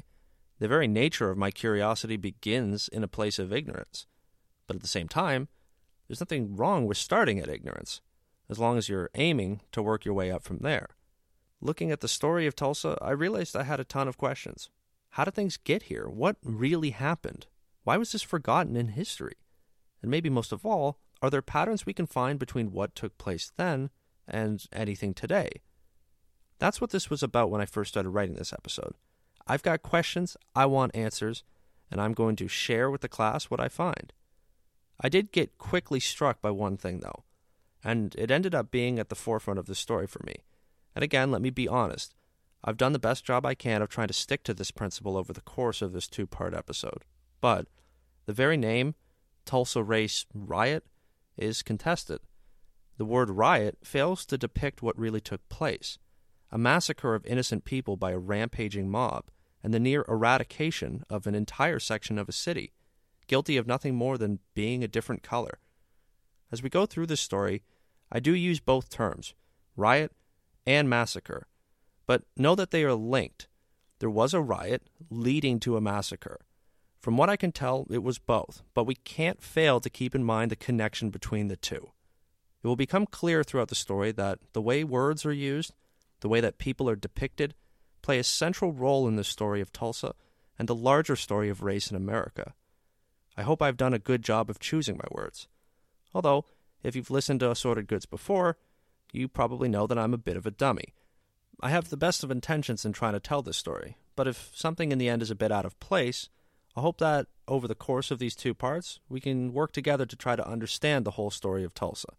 The 0.58 0.68
very 0.68 0.88
nature 0.88 1.30
of 1.30 1.37
my 1.37 1.50
curiosity 1.50 2.16
begins 2.16 2.88
in 2.88 3.04
a 3.04 3.08
place 3.08 3.38
of 3.38 3.52
ignorance. 3.52 4.06
But 4.66 4.76
at 4.76 4.82
the 4.82 4.88
same 4.88 5.08
time, 5.08 5.48
there's 6.06 6.20
nothing 6.20 6.56
wrong 6.56 6.87
with 6.87 6.96
starting 6.96 7.38
at 7.38 7.48
ignorance, 7.48 8.00
as 8.48 8.58
long 8.58 8.78
as 8.78 8.88
you're 8.88 9.10
aiming 9.14 9.60
to 9.72 9.82
work 9.82 10.06
your 10.06 10.14
way 10.14 10.30
up 10.30 10.42
from 10.42 10.58
there. 10.58 10.88
Looking 11.60 11.90
at 11.90 12.00
the 12.00 12.08
story 12.08 12.46
of 12.46 12.56
Tulsa, 12.56 12.96
I 13.02 13.10
realized 13.10 13.54
I 13.54 13.64
had 13.64 13.80
a 13.80 13.84
ton 13.84 14.08
of 14.08 14.16
questions. 14.16 14.70
How 15.10 15.25
did 15.25 15.34
things 15.34 15.58
get 15.58 15.84
here? 15.84 16.08
What 16.08 16.37
really 16.42 16.90
happened? 16.90 17.46
Why 17.84 17.98
was 17.98 18.12
this 18.12 18.22
forgotten 18.22 18.76
in 18.76 18.88
history? 18.88 19.37
And 20.00 20.10
maybe 20.10 20.30
most 20.30 20.52
of 20.52 20.64
all, 20.64 20.98
are 21.20 21.30
there 21.30 21.42
patterns 21.42 21.84
we 21.84 21.92
can 21.92 22.06
find 22.06 22.38
between 22.38 22.72
what 22.72 22.94
took 22.94 23.18
place 23.18 23.52
then 23.56 23.90
and 24.26 24.64
anything 24.72 25.12
today? 25.12 25.60
That's 26.58 26.80
what 26.80 26.90
this 26.90 27.08
was 27.08 27.22
about 27.22 27.50
when 27.50 27.60
I 27.60 27.66
first 27.66 27.90
started 27.90 28.10
writing 28.10 28.34
this 28.34 28.52
episode. 28.52 28.94
I've 29.46 29.62
got 29.62 29.82
questions, 29.82 30.36
I 30.54 30.66
want 30.66 30.94
answers, 30.94 31.44
and 31.90 32.00
I'm 32.00 32.12
going 32.12 32.36
to 32.36 32.48
share 32.48 32.90
with 32.90 33.00
the 33.00 33.08
class 33.08 33.44
what 33.44 33.60
I 33.60 33.68
find. 33.68 34.12
I 35.00 35.08
did 35.08 35.32
get 35.32 35.58
quickly 35.58 36.00
struck 36.00 36.42
by 36.42 36.50
one 36.50 36.76
thing, 36.76 37.00
though, 37.00 37.24
and 37.84 38.14
it 38.18 38.30
ended 38.30 38.54
up 38.54 38.70
being 38.70 38.98
at 38.98 39.08
the 39.08 39.14
forefront 39.14 39.58
of 39.58 39.66
the 39.66 39.74
story 39.74 40.06
for 40.06 40.20
me. 40.26 40.34
And 40.94 41.04
again, 41.04 41.30
let 41.30 41.40
me 41.40 41.50
be 41.50 41.68
honest. 41.68 42.14
I've 42.64 42.76
done 42.76 42.92
the 42.92 42.98
best 42.98 43.24
job 43.24 43.46
I 43.46 43.54
can 43.54 43.82
of 43.82 43.88
trying 43.88 44.08
to 44.08 44.14
stick 44.14 44.42
to 44.44 44.54
this 44.54 44.72
principle 44.72 45.16
over 45.16 45.32
the 45.32 45.40
course 45.40 45.80
of 45.80 45.92
this 45.92 46.08
two 46.08 46.26
part 46.26 46.54
episode. 46.54 47.04
But 47.40 47.68
the 48.26 48.32
very 48.32 48.56
name, 48.56 48.96
Tulsa 49.46 49.82
Race 49.82 50.26
Riot, 50.34 50.84
is 51.36 51.62
contested. 51.62 52.18
The 52.96 53.04
word 53.04 53.30
riot 53.30 53.78
fails 53.84 54.26
to 54.26 54.36
depict 54.36 54.82
what 54.82 54.98
really 54.98 55.20
took 55.20 55.48
place 55.48 55.98
a 56.50 56.58
massacre 56.58 57.14
of 57.14 57.26
innocent 57.26 57.64
people 57.64 57.96
by 57.96 58.12
a 58.12 58.18
rampaging 58.18 58.88
mob, 58.90 59.24
and 59.62 59.74
the 59.74 59.80
near 59.80 60.04
eradication 60.08 61.04
of 61.10 61.26
an 61.26 61.34
entire 61.34 61.78
section 61.78 62.18
of 62.18 62.28
a 62.28 62.32
city, 62.32 62.72
guilty 63.26 63.56
of 63.56 63.66
nothing 63.66 63.94
more 63.94 64.16
than 64.16 64.38
being 64.54 64.82
a 64.82 64.88
different 64.88 65.22
color. 65.22 65.58
As 66.50 66.62
we 66.62 66.70
go 66.70 66.86
through 66.86 67.06
this 67.06 67.20
story, 67.20 67.62
I 68.10 68.20
do 68.20 68.34
use 68.34 68.60
both 68.60 68.88
terms, 68.88 69.34
riot 69.76 70.12
and 70.66 70.88
massacre, 70.88 71.46
but 72.06 72.22
know 72.36 72.54
that 72.54 72.70
they 72.70 72.84
are 72.84 72.94
linked. 72.94 73.48
There 73.98 74.08
was 74.08 74.32
a 74.32 74.40
riot 74.40 74.88
leading 75.10 75.60
to 75.60 75.76
a 75.76 75.80
massacre. 75.80 76.40
From 77.00 77.16
what 77.16 77.28
I 77.28 77.36
can 77.36 77.52
tell, 77.52 77.86
it 77.90 78.02
was 78.02 78.18
both, 78.18 78.62
but 78.74 78.84
we 78.84 78.94
can't 78.94 79.42
fail 79.42 79.80
to 79.80 79.90
keep 79.90 80.14
in 80.14 80.24
mind 80.24 80.50
the 80.50 80.56
connection 80.56 81.10
between 81.10 81.48
the 81.48 81.56
two. 81.56 81.92
It 82.62 82.66
will 82.66 82.76
become 82.76 83.06
clear 83.06 83.44
throughout 83.44 83.68
the 83.68 83.74
story 83.74 84.10
that 84.12 84.38
the 84.52 84.62
way 84.62 84.82
words 84.84 85.24
are 85.24 85.32
used, 85.32 85.74
the 86.20 86.28
way 86.28 86.40
that 86.40 86.58
people 86.58 86.88
are 86.88 86.96
depicted, 86.96 87.54
play 88.02 88.18
a 88.18 88.25
central 88.25 88.72
role 88.72 89.06
in 89.08 89.16
the 89.16 89.25
story 89.25 89.60
of 89.60 89.72
Tulsa 89.72 90.14
and 90.58 90.68
the 90.68 90.75
larger 90.75 91.16
story 91.16 91.48
of 91.48 91.62
race 91.62 91.90
in 91.90 91.96
America. 91.96 92.54
I 93.37 93.42
hope 93.42 93.62
I've 93.62 93.76
done 93.76 93.94
a 93.94 93.98
good 93.98 94.22
job 94.22 94.50
of 94.50 94.58
choosing 94.58 94.96
my 94.96 95.08
words. 95.10 95.46
Although, 96.12 96.44
if 96.82 96.96
you've 96.96 97.10
listened 97.10 97.40
to 97.40 97.50
Assorted 97.50 97.87
Goods 97.87 98.06
before, 98.06 98.56
you 99.12 99.28
probably 99.28 99.68
know 99.68 99.87
that 99.87 99.98
I'm 99.98 100.14
a 100.14 100.18
bit 100.18 100.37
of 100.37 100.46
a 100.46 100.50
dummy. 100.50 100.94
I 101.60 101.70
have 101.70 101.88
the 101.88 101.96
best 101.96 102.22
of 102.22 102.30
intentions 102.30 102.84
in 102.84 102.92
trying 102.92 103.14
to 103.14 103.20
tell 103.20 103.42
this 103.42 103.56
story, 103.56 103.96
but 104.16 104.28
if 104.28 104.50
something 104.54 104.92
in 104.92 104.98
the 104.98 105.08
end 105.08 105.22
is 105.22 105.30
a 105.30 105.37
bit 105.37 105.52
out 105.52 105.64
of 105.64 105.78
place, 105.80 106.28
I 106.76 106.80
hope 106.80 106.98
that 106.98 107.26
over 107.48 107.66
the 107.66 107.75
course 107.75 108.10
of 108.10 108.18
these 108.18 108.37
two 108.37 108.54
parts, 108.54 109.00
we 109.08 109.20
can 109.20 109.52
work 109.52 109.72
together 109.72 110.06
to 110.06 110.16
try 110.16 110.37
to 110.37 110.48
understand 110.48 111.04
the 111.04 111.12
whole 111.12 111.30
story 111.30 111.64
of 111.64 111.75
Tulsa. 111.75 112.14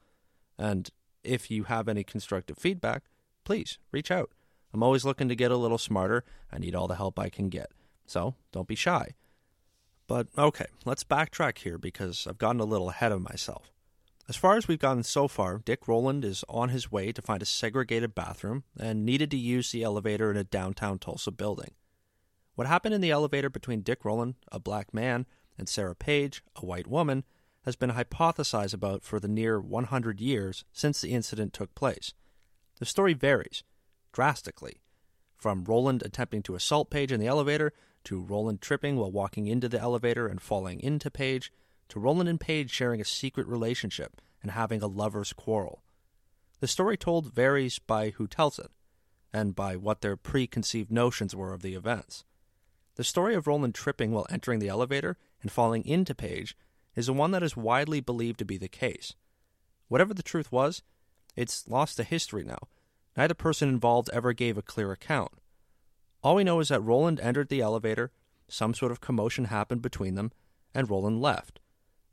And 0.58 0.90
if 1.24 1.50
you 1.50 1.64
have 1.66 1.88
any 1.88 2.04
constructive 2.04 2.58
feedback, 2.58 3.04
please 3.50 3.80
reach 3.92 4.12
out. 4.12 4.30
I'm 4.72 4.84
always 4.84 5.04
looking 5.04 5.28
to 5.28 5.36
get 5.36 5.50
a 5.50 5.58
little 5.58 5.80
smarter. 5.80 6.24
I 6.52 6.60
need 6.60 6.76
all 6.76 6.88
the 6.88 6.98
help 6.98 7.18
I 7.18 7.30
can 7.30 7.50
get. 7.50 7.72
So 8.06 8.36
don't 8.52 8.68
be 8.68 8.76
shy. 8.76 9.16
But 10.06 10.28
okay, 10.38 10.68
let's 10.86 11.04
backtrack 11.04 11.58
here 11.58 11.80
because 11.80 12.28
I've 12.28 12.38
gotten 12.38 12.62
a 12.62 12.66
little 12.66 12.92
ahead 12.92 13.12
of 13.12 13.24
myself. 13.24 13.72
As 14.28 14.36
far 14.36 14.56
as 14.56 14.68
we've 14.68 14.78
gotten 14.78 15.02
so 15.02 15.28
far, 15.28 15.64
Dick 15.66 15.88
Rowland 15.88 16.24
is 16.24 16.46
on 16.48 16.70
his 16.70 16.92
way 16.92 17.12
to 17.12 17.24
find 17.24 17.42
a 17.42 17.46
segregated 17.48 18.14
bathroom 18.14 18.66
and 18.80 19.04
needed 19.04 19.32
to 19.32 19.38
use 19.38 19.72
the 19.72 19.82
elevator 19.82 20.30
in 20.30 20.38
a 20.38 20.44
downtown 20.44 21.00
Tulsa 21.00 21.32
building. 21.32 21.72
What 22.54 22.68
happened 22.68 22.94
in 22.94 23.02
the 23.02 23.10
elevator 23.10 23.50
between 23.50 23.82
Dick 23.82 24.06
Rowland, 24.06 24.36
a 24.52 24.60
black 24.60 24.94
man, 24.94 25.26
and 25.58 25.68
Sarah 25.68 25.96
Page, 25.96 26.44
a 26.56 26.64
white 26.68 26.86
woman, 26.86 27.24
has 27.66 27.76
been 27.76 27.94
hypothesized 27.94 28.76
about 28.76 29.04
for 29.04 29.20
the 29.20 29.28
near 29.28 29.60
100 29.60 30.22
years 30.22 30.66
since 30.72 31.02
the 31.02 31.14
incident 31.14 31.52
took 31.52 31.74
place. 31.74 32.14
The 32.80 32.86
story 32.86 33.14
varies 33.14 33.64
drastically, 34.12 34.82
from 35.36 35.64
Rowland 35.64 36.02
attempting 36.04 36.42
to 36.44 36.56
assault 36.56 36.90
Page 36.90 37.12
in 37.12 37.20
the 37.20 37.28
elevator, 37.28 37.74
to 38.06 38.22
Rowland 38.22 38.62
tripping 38.62 38.96
while 38.96 39.12
walking 39.12 39.48
into 39.48 39.70
the 39.70 39.80
elevator 39.80 40.28
and 40.28 40.42
falling 40.42 40.80
into 40.80 41.12
Page, 41.12 41.52
to 41.90 42.00
Rowland 42.00 42.30
and 42.30 42.40
Page 42.40 42.72
sharing 42.72 43.02
a 43.02 43.06
secret 43.06 43.48
relationship 43.48 44.22
and 44.42 44.52
having 44.52 44.82
a 44.82 44.88
lover's 44.88 45.34
quarrel. 45.34 45.84
The 46.60 46.68
story 46.68 46.98
told 46.98 47.34
varies 47.34 47.80
by 47.80 48.12
who 48.12 48.28
tells 48.28 48.60
it, 48.60 48.72
and 49.34 49.56
by 49.56 49.76
what 49.76 50.02
their 50.02 50.18
preconceived 50.18 50.92
notions 50.92 51.36
were 51.36 51.54
of 51.54 51.62
the 51.62 51.76
events. 51.76 52.24
The 52.96 53.04
story 53.04 53.36
of 53.36 53.48
Rowland 53.48 53.76
tripping 53.76 54.12
while 54.12 54.28
entering 54.30 54.60
the 54.60 54.70
elevator 54.70 55.18
and 55.42 55.52
falling 55.52 55.86
into 55.86 56.16
Page 56.16 56.56
is 56.96 57.06
the 57.06 57.14
one 57.14 57.32
that 57.32 57.44
is 57.44 57.56
widely 57.56 58.02
believed 58.02 58.40
to 58.40 58.46
be 58.46 58.58
the 58.58 58.68
case. 58.68 59.16
Whatever 59.88 60.14
the 60.14 60.24
truth 60.24 60.52
was, 60.52 60.84
it's 61.40 61.70
lost 61.70 61.96
to 61.96 62.04
history 62.04 62.44
now. 62.44 62.60
Neither 63.16 63.34
person 63.34 63.70
involved 63.70 64.10
ever 64.12 64.34
gave 64.34 64.58
a 64.58 64.62
clear 64.62 64.92
account. 64.92 65.32
All 66.22 66.36
we 66.36 66.44
know 66.44 66.60
is 66.60 66.68
that 66.68 66.82
Rowland 66.82 67.22
entered 67.22 67.48
the 67.48 67.62
elevator, 67.62 68.12
some 68.50 68.74
sort 68.74 68.92
of 68.92 69.00
commotion 69.00 69.46
happened 69.46 69.82
between 69.82 70.16
them, 70.16 70.34
and 70.76 70.90
Rowland 70.90 71.22
left. 71.22 71.62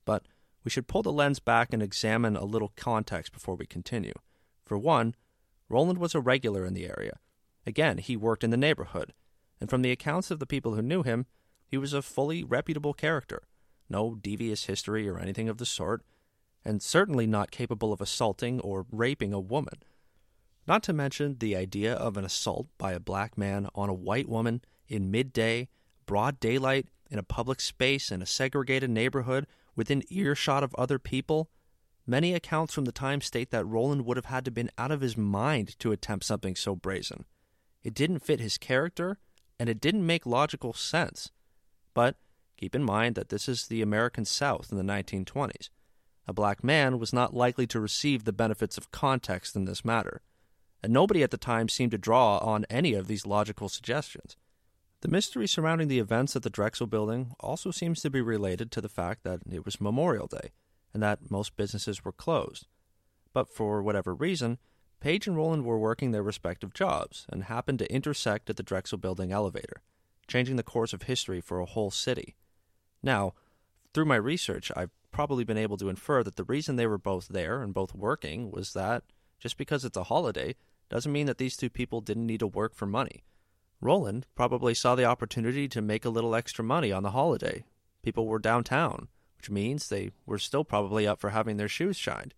But 0.05 0.27
we 0.63 0.71
should 0.71 0.87
pull 0.87 1.03
the 1.03 1.13
lens 1.13 1.41
back 1.41 1.73
and 1.73 1.83
examine 1.83 2.37
a 2.37 2.45
little 2.45 2.73
context 2.77 3.33
before 3.33 3.57
we 3.57 3.67
continue. 3.67 4.15
For 4.65 4.79
one, 4.79 5.17
Rowland 5.69 5.99
was 5.99 6.15
a 6.15 6.21
regular 6.21 6.65
in 6.65 6.75
the 6.75 6.87
area. 6.87 7.19
Again, 7.67 7.99
he 7.99 8.17
worked 8.17 8.45
in 8.45 8.51
the 8.51 8.57
neighborhood, 8.57 9.13
and 9.61 9.69
from 9.69 9.83
the 9.83 9.91
accounts 9.91 10.31
of 10.31 10.39
the 10.39 10.47
people 10.47 10.77
who 10.77 10.83
knew 10.83 11.03
him, 11.03 11.27
he 11.67 11.77
was 11.77 11.93
a 11.93 12.01
fully 12.01 12.45
reputable 12.45 12.95
character, 12.95 13.43
no 13.89 14.15
devious 14.15 14.67
history 14.67 15.09
or 15.09 15.19
anything 15.19 15.49
of 15.49 15.59
the 15.59 15.67
sort, 15.67 16.05
and 16.67 16.83
certainly 16.83 17.29
not 17.29 17.53
capable 17.53 17.93
of 17.93 18.01
assaulting 18.01 18.61
or 18.61 18.87
raping 18.91 19.33
a 19.33 19.39
woman. 19.39 19.83
Not 20.67 20.83
to 20.83 20.93
mention 20.93 21.37
the 21.39 21.55
idea 21.55 21.95
of 21.95 22.17
an 22.17 22.25
assault 22.25 22.67
by 22.77 22.93
a 22.93 23.01
black 23.01 23.39
man 23.39 23.69
on 23.77 23.89
a 23.89 23.95
white 23.95 24.29
woman 24.29 24.63
in 24.89 25.13
midday, 25.13 25.69
broad 26.07 26.41
daylight, 26.41 26.89
in 27.09 27.21
a 27.21 27.23
public 27.23 27.61
space 27.61 28.11
in 28.11 28.21
a 28.21 28.27
segregated 28.27 28.91
neighborhood 28.91 29.47
within 29.77 30.03
earshot 30.11 30.65
of 30.65 30.75
other 30.75 30.99
people. 30.99 31.49
Many 32.05 32.35
accounts 32.35 32.75
from 32.75 32.85
the 32.85 32.91
time 32.91 33.21
state 33.21 33.53
that 33.53 33.65
Rowland 33.65 34.05
would 34.05 34.17
have 34.17 34.27
had 34.27 34.45
to 34.47 34.51
been 34.51 34.71
out 34.77 34.91
of 34.91 35.03
his 35.03 35.17
mind 35.17 35.79
to 35.79 35.93
attempt 35.93 36.25
something 36.25 36.57
so 36.57 36.75
brazen. 36.75 37.27
It 37.85 37.95
didn't 37.95 38.25
fit 38.25 38.41
his 38.41 38.59
character, 38.59 39.19
and 39.61 39.69
it 39.69 39.81
didn't 39.81 40.05
make 40.05 40.27
logical 40.27 40.73
sense. 40.73 41.31
But 41.95 42.17
keep 42.57 42.75
in 42.75 42.83
mind 42.83 43.15
that 43.15 43.29
this 43.29 43.49
is 43.49 43.69
the 43.69 43.83
American 43.83 44.25
South 44.25 44.73
in 44.73 44.79
the 44.79 44.93
1920s. 44.93 45.69
A 46.27 46.33
black 46.33 46.65
man 46.65 46.99
was 46.99 47.13
not 47.13 47.35
likely 47.35 47.67
to 47.69 47.81
receive 47.81 48.25
the 48.25 48.33
benefits 48.33 48.77
of 48.77 48.91
context 48.91 49.55
in 49.55 49.65
this 49.65 49.85
matter, 49.85 50.23
and 50.83 50.93
nobody 50.93 51.23
at 51.23 51.31
the 51.31 51.37
time 51.37 51.69
seemed 51.69 51.93
to 51.93 51.99
draw 51.99 52.39
on 52.39 52.67
any 52.69 52.95
of 52.95 53.07
these 53.07 53.27
logical 53.27 53.69
suggestions. 53.69 54.37
The 55.03 55.09
mystery 55.09 55.47
surrounding 55.47 55.89
the 55.89 55.99
events 55.99 56.35
at 56.35 56.43
the 56.43 56.51
Drexel 56.51 56.87
building 56.87 57.35
also 57.39 57.71
seems 57.71 58.01
to 58.01 58.11
be 58.11 58.21
related 58.21 58.73
to 58.73 58.81
the 58.81 58.89
fact 58.89 59.23
that 59.25 59.41
it 59.51 59.65
was 59.65 59.81
Memorial 59.81 60.27
Day 60.27 60.51
and 60.93 61.03
that 61.03 61.31
most 61.31 61.57
businesses 61.57 62.05
were 62.05 62.13
closed. 62.13 62.67
But 63.33 63.49
for 63.49 63.83
whatever 63.83 64.15
reason, 64.15 64.59
Page 64.99 65.27
and 65.27 65.37
Rowland 65.37 65.65
were 65.65 65.79
working 65.79 66.11
their 66.11 66.23
respective 66.23 66.73
jobs 66.73 67.27
and 67.29 67.45
happened 67.45 67.79
to 67.81 67.93
intersect 67.93 68.49
at 68.49 68.57
the 68.57 68.63
Drexel 68.63 68.97
building 68.97 69.31
elevator, 69.31 69.83
changing 70.27 70.57
the 70.57 70.63
course 70.63 70.93
of 70.93 71.03
history 71.03 71.41
for 71.41 71.61
a 71.61 71.67
whole 71.67 71.91
city. 71.91 72.35
Now, 73.03 73.35
through 73.93 74.07
my 74.07 74.17
research, 74.17 74.73
I've 74.75 74.96
probably 75.11 75.45
been 75.45 75.59
able 75.59 75.77
to 75.79 75.89
infer 75.89 76.23
that 76.23 76.37
the 76.37 76.45
reason 76.45 76.77
they 76.77 76.87
were 76.87 76.99
both 76.99 77.29
there 77.29 77.63
and 77.63 77.75
both 77.75 77.95
working 77.95 78.51
was 78.51 78.73
that 78.73 79.03
just 79.39 79.57
because 79.57 79.85
it's 79.85 79.97
a 79.97 80.05
holiday 80.05 80.55
doesn't 80.89 81.13
mean 81.13 81.27
that 81.27 81.39
these 81.39 81.57
two 81.57 81.71
people 81.71 82.01
didn't 82.01 82.27
need 82.27 82.41
to 82.41 82.47
work 82.47 82.75
for 82.75 82.87
money. 82.87 83.25
Rowland 83.81 84.27
probably 84.35 84.75
saw 84.75 84.95
the 84.95 85.05
opportunity 85.05 85.69
to 85.69 85.83
make 85.83 86.05
a 86.05 86.11
little 86.11 86.35
extra 86.35 86.65
money 86.65 86.93
on 86.93 87.03
the 87.03 87.11
holiday. 87.11 87.65
People 88.03 88.27
were 88.27 88.39
downtown, 88.39 89.09
which 89.37 89.51
means 89.51 89.89
they 89.89 90.11
were 90.25 90.39
still 90.39 90.65
probably 90.65 91.07
up 91.07 91.21
for 91.21 91.31
having 91.31 91.57
their 91.57 91.69
shoes 91.69 91.97
shined. 91.97 92.35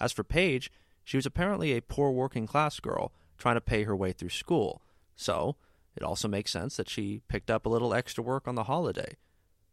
As 0.00 0.12
for 0.12 0.24
Page, 0.24 0.70
she 1.04 1.16
was 1.16 1.26
apparently 1.26 1.72
a 1.72 1.82
poor 1.82 2.10
working 2.10 2.46
class 2.46 2.80
girl 2.80 3.12
trying 3.36 3.56
to 3.56 3.60
pay 3.60 3.84
her 3.84 3.96
way 3.96 4.12
through 4.12 4.30
school, 4.30 4.82
so 5.16 5.56
it 5.96 6.02
also 6.02 6.28
makes 6.28 6.52
sense 6.52 6.76
that 6.76 6.88
she 6.88 7.22
picked 7.28 7.50
up 7.50 7.66
a 7.66 7.68
little 7.68 7.92
extra 7.92 8.22
work 8.22 8.46
on 8.46 8.54
the 8.54 8.64
holiday. 8.64 9.16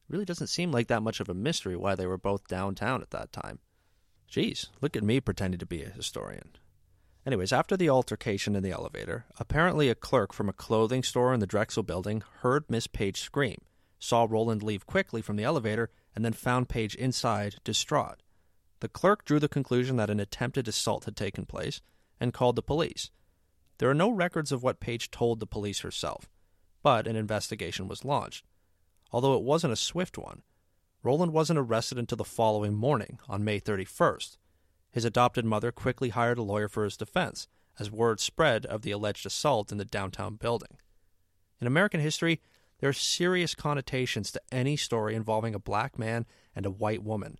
Really 0.10 0.26
doesn't 0.26 0.48
seem 0.48 0.72
like 0.72 0.88
that 0.88 1.04
much 1.04 1.20
of 1.20 1.30
a 1.30 1.34
mystery 1.34 1.76
why 1.76 1.96
they 1.96 2.08
were 2.08 2.18
both 2.18 2.48
downtown 2.48 3.02
at 3.02 3.12
that 3.12 3.32
time. 3.32 3.60
Geez, 4.28 4.68
look 4.82 4.96
at 4.96 5.04
me 5.04 5.20
pretending 5.20 5.60
to 5.60 5.66
be 5.66 5.84
a 5.84 5.90
historian. 5.90 6.56
Anyways, 7.26 7.52
after 7.52 7.76
the 7.76 7.90
altercation 7.90 8.56
in 8.56 8.64
the 8.64 8.72
elevator, 8.72 9.26
apparently 9.38 9.90
a 9.90 9.96
clerk 9.96 10.32
from 10.32 10.48
a 10.48 10.54
clothing 10.54 11.04
store 11.04 11.34
in 11.34 11.42
the 11.42 11.48
Drexel 11.48 11.84
building 11.84 12.24
heard 12.40 12.64
Miss 12.70 12.88
Page 12.88 13.20
scream, 13.20 13.58
saw 14.00 14.26
Rowland 14.30 14.64
leave 14.64 14.86
quickly 14.86 15.22
from 15.22 15.36
the 15.36 15.44
elevator, 15.44 15.90
and 16.16 16.24
then 16.24 16.34
found 16.34 16.70
Page 16.70 16.96
inside, 16.96 17.56
distraught. 17.64 18.24
The 18.80 18.88
clerk 18.88 19.26
drew 19.26 19.40
the 19.40 19.50
conclusion 19.50 19.98
that 19.98 20.10
an 20.10 20.20
attempted 20.20 20.68
assault 20.68 21.06
had 21.06 21.18
taken 21.18 21.46
place 21.46 21.82
and 22.20 22.34
called 22.34 22.56
the 22.56 22.62
police. 22.62 23.12
There 23.78 23.90
are 23.90 23.94
no 23.94 24.10
records 24.10 24.52
of 24.52 24.64
what 24.64 24.80
Page 24.80 25.12
told 25.12 25.40
the 25.40 25.46
police 25.46 25.82
herself, 25.82 26.30
but 26.82 27.08
an 27.08 27.16
investigation 27.16 27.88
was 27.88 28.06
launched. 28.06 28.46
Although 29.12 29.36
it 29.36 29.44
wasn't 29.44 29.74
a 29.74 29.78
swift 29.78 30.18
one, 30.18 30.44
Rowland 31.04 31.32
wasn't 31.32 31.60
arrested 31.60 31.98
until 31.98 32.18
the 32.18 32.24
following 32.24 32.74
morning, 32.74 33.20
on 33.30 33.44
May 33.44 33.60
31st, 33.60 34.38
his 34.92 35.06
adopted 35.06 35.46
mother 35.46 35.72
quickly 35.72 36.10
hired 36.10 36.38
a 36.38 36.44
lawyer 36.44 36.68
for 36.68 36.84
his 36.84 36.98
defense, 36.98 37.48
as 37.80 37.92
word 37.92 38.20
spread 38.20 38.66
of 38.66 38.82
the 38.82 38.92
alleged 38.92 39.26
assault 39.26 39.72
in 39.72 39.78
the 39.78 39.86
downtown 39.86 40.36
building. 40.36 40.80
In 41.62 41.68
American 41.68 42.00
history, 42.00 42.42
there 42.80 42.90
are 42.90 42.94
serious 42.94 43.56
connotations 43.56 44.32
to 44.32 44.42
any 44.52 44.76
story 44.76 45.16
involving 45.16 45.56
a 45.56 45.60
black 45.60 45.98
man 45.98 46.26
and 46.56 46.66
a 46.66 46.72
white 46.72 47.04
woman. 47.04 47.38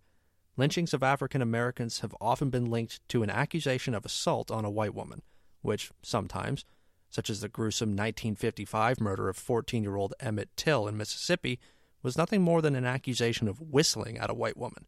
Lynchings 0.56 0.92
of 0.92 1.02
African 1.02 1.42
Americans 1.42 2.00
have 2.00 2.14
often 2.20 2.50
been 2.50 2.70
linked 2.70 3.06
to 3.08 3.22
an 3.22 3.30
accusation 3.30 3.94
of 3.94 4.04
assault 4.04 4.50
on 4.50 4.64
a 4.64 4.70
white 4.70 4.94
woman, 4.94 5.22
which 5.62 5.90
sometimes, 6.02 6.64
such 7.10 7.30
as 7.30 7.40
the 7.40 7.48
gruesome 7.48 7.90
1955 7.90 9.00
murder 9.00 9.28
of 9.28 9.36
14 9.36 9.82
year 9.82 9.96
old 9.96 10.14
Emmett 10.20 10.50
Till 10.56 10.86
in 10.86 10.96
Mississippi, 10.96 11.58
was 12.02 12.18
nothing 12.18 12.42
more 12.42 12.62
than 12.62 12.76
an 12.76 12.84
accusation 12.84 13.48
of 13.48 13.60
whistling 13.60 14.18
at 14.18 14.30
a 14.30 14.34
white 14.34 14.56
woman. 14.56 14.86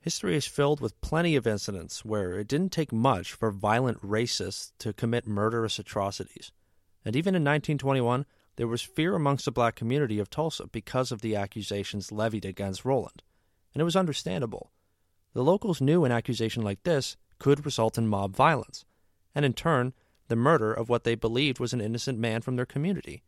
History 0.00 0.36
is 0.36 0.46
filled 0.46 0.80
with 0.80 1.00
plenty 1.00 1.36
of 1.36 1.46
incidents 1.46 2.04
where 2.04 2.38
it 2.38 2.48
didn't 2.48 2.72
take 2.72 2.92
much 2.92 3.32
for 3.32 3.50
violent 3.50 4.00
racists 4.00 4.72
to 4.78 4.92
commit 4.92 5.26
murderous 5.26 5.78
atrocities. 5.78 6.52
And 7.04 7.16
even 7.16 7.34
in 7.34 7.42
1921, 7.42 8.24
there 8.56 8.66
was 8.66 8.82
fear 8.82 9.14
amongst 9.14 9.44
the 9.44 9.52
black 9.52 9.76
community 9.76 10.18
of 10.18 10.30
Tulsa 10.30 10.66
because 10.66 11.12
of 11.12 11.20
the 11.20 11.36
accusations 11.36 12.10
levied 12.10 12.44
against 12.44 12.84
Rowland. 12.84 13.22
And 13.72 13.80
it 13.80 13.84
was 13.84 13.96
understandable. 13.96 14.72
The 15.32 15.44
locals 15.44 15.80
knew 15.80 16.04
an 16.04 16.12
accusation 16.12 16.62
like 16.62 16.82
this 16.82 17.16
could 17.38 17.64
result 17.64 17.98
in 17.98 18.08
mob 18.08 18.34
violence, 18.34 18.84
and 19.34 19.44
in 19.44 19.52
turn, 19.52 19.92
the 20.28 20.36
murder 20.36 20.72
of 20.72 20.88
what 20.88 21.04
they 21.04 21.14
believed 21.14 21.58
was 21.58 21.72
an 21.72 21.80
innocent 21.80 22.18
man 22.18 22.40
from 22.40 22.56
their 22.56 22.66
community. 22.66 23.22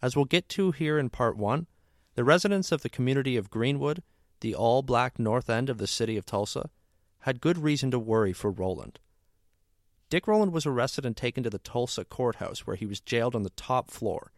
As 0.00 0.16
we'll 0.16 0.24
get 0.24 0.48
to 0.50 0.70
here 0.70 0.98
in 0.98 1.10
part 1.10 1.36
one, 1.36 1.66
the 2.14 2.24
residents 2.24 2.72
of 2.72 2.82
the 2.82 2.88
community 2.88 3.36
of 3.36 3.50
Greenwood, 3.50 4.02
the 4.40 4.54
all 4.54 4.82
black 4.82 5.18
north 5.18 5.50
end 5.50 5.68
of 5.68 5.78
the 5.78 5.86
city 5.86 6.16
of 6.16 6.24
Tulsa, 6.24 6.70
had 7.20 7.40
good 7.40 7.58
reason 7.58 7.90
to 7.90 7.98
worry 7.98 8.32
for 8.32 8.50
Rowland. 8.50 9.00
Dick 10.10 10.26
Rowland 10.26 10.52
was 10.52 10.64
arrested 10.64 11.04
and 11.04 11.16
taken 11.16 11.42
to 11.42 11.50
the 11.50 11.58
Tulsa 11.58 12.04
courthouse, 12.04 12.66
where 12.66 12.76
he 12.76 12.86
was 12.86 13.00
jailed 13.00 13.34
on 13.34 13.42
the 13.42 13.50
top 13.50 13.90
floor. 13.90 14.32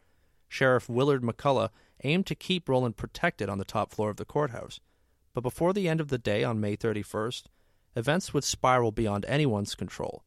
Sheriff 0.48 0.88
Willard 0.88 1.22
McCullough 1.22 1.70
aimed 2.02 2.26
to 2.26 2.34
keep 2.34 2.68
Rowland 2.68 2.96
protected 2.96 3.48
on 3.48 3.58
the 3.58 3.64
top 3.64 3.92
floor 3.92 4.10
of 4.10 4.16
the 4.16 4.24
courthouse, 4.24 4.80
but 5.32 5.42
before 5.42 5.72
the 5.72 5.88
end 5.88 6.00
of 6.00 6.08
the 6.08 6.18
day 6.18 6.42
on 6.42 6.60
May 6.60 6.76
31st, 6.76 7.44
events 7.94 8.34
would 8.34 8.44
spiral 8.44 8.90
beyond 8.90 9.24
anyone's 9.26 9.74
control. 9.74 10.24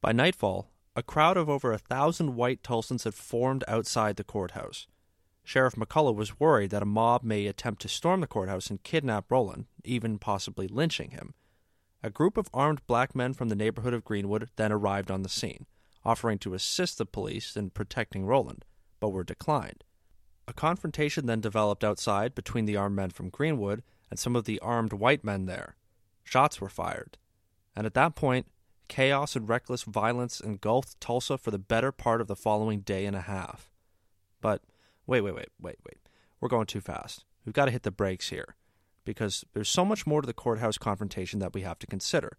By 0.00 0.12
nightfall, 0.12 0.70
a 0.98 1.02
crowd 1.02 1.36
of 1.36 1.48
over 1.48 1.72
a 1.72 1.78
thousand 1.78 2.34
white 2.34 2.60
Tulsans 2.64 3.04
had 3.04 3.14
formed 3.14 3.62
outside 3.68 4.16
the 4.16 4.24
courthouse. 4.24 4.88
Sheriff 5.44 5.76
McCullough 5.76 6.16
was 6.16 6.40
worried 6.40 6.70
that 6.70 6.82
a 6.82 6.86
mob 6.86 7.22
may 7.22 7.46
attempt 7.46 7.80
to 7.82 7.88
storm 7.88 8.20
the 8.20 8.26
courthouse 8.26 8.68
and 8.68 8.82
kidnap 8.82 9.30
Rowland, 9.30 9.66
even 9.84 10.18
possibly 10.18 10.66
lynching 10.66 11.12
him. 11.12 11.34
A 12.02 12.10
group 12.10 12.36
of 12.36 12.50
armed 12.52 12.84
black 12.88 13.14
men 13.14 13.32
from 13.32 13.48
the 13.48 13.54
neighborhood 13.54 13.94
of 13.94 14.04
Greenwood 14.04 14.50
then 14.56 14.72
arrived 14.72 15.08
on 15.08 15.22
the 15.22 15.28
scene, 15.28 15.66
offering 16.04 16.36
to 16.40 16.54
assist 16.54 16.98
the 16.98 17.06
police 17.06 17.56
in 17.56 17.70
protecting 17.70 18.26
Rowland, 18.26 18.64
but 18.98 19.10
were 19.10 19.22
declined. 19.22 19.84
A 20.48 20.52
confrontation 20.52 21.26
then 21.26 21.40
developed 21.40 21.84
outside 21.84 22.34
between 22.34 22.64
the 22.64 22.76
armed 22.76 22.96
men 22.96 23.10
from 23.10 23.30
Greenwood 23.30 23.84
and 24.10 24.18
some 24.18 24.34
of 24.34 24.46
the 24.46 24.58
armed 24.58 24.92
white 24.92 25.22
men 25.22 25.46
there. 25.46 25.76
Shots 26.24 26.60
were 26.60 26.68
fired, 26.68 27.18
and 27.76 27.86
at 27.86 27.94
that 27.94 28.16
point, 28.16 28.48
chaos 28.88 29.36
and 29.36 29.48
reckless 29.48 29.84
violence 29.84 30.40
engulfed 30.40 31.00
Tulsa 31.00 31.38
for 31.38 31.50
the 31.50 31.58
better 31.58 31.92
part 31.92 32.20
of 32.20 32.26
the 32.26 32.36
following 32.36 32.80
day 32.80 33.06
and 33.06 33.16
a 33.16 33.22
half. 33.22 33.70
But 34.40 34.62
wait, 35.06 35.20
wait, 35.20 35.34
wait, 35.34 35.48
wait, 35.60 35.76
wait. 35.86 35.98
We're 36.40 36.48
going 36.48 36.66
too 36.66 36.80
fast. 36.80 37.24
We've 37.44 37.54
got 37.54 37.66
to 37.66 37.70
hit 37.70 37.82
the 37.82 37.90
brakes 37.90 38.28
here 38.28 38.56
because 39.04 39.44
there's 39.54 39.68
so 39.70 39.84
much 39.84 40.06
more 40.06 40.20
to 40.20 40.26
the 40.26 40.34
courthouse 40.34 40.78
confrontation 40.78 41.38
that 41.40 41.54
we 41.54 41.62
have 41.62 41.78
to 41.78 41.86
consider. 41.86 42.36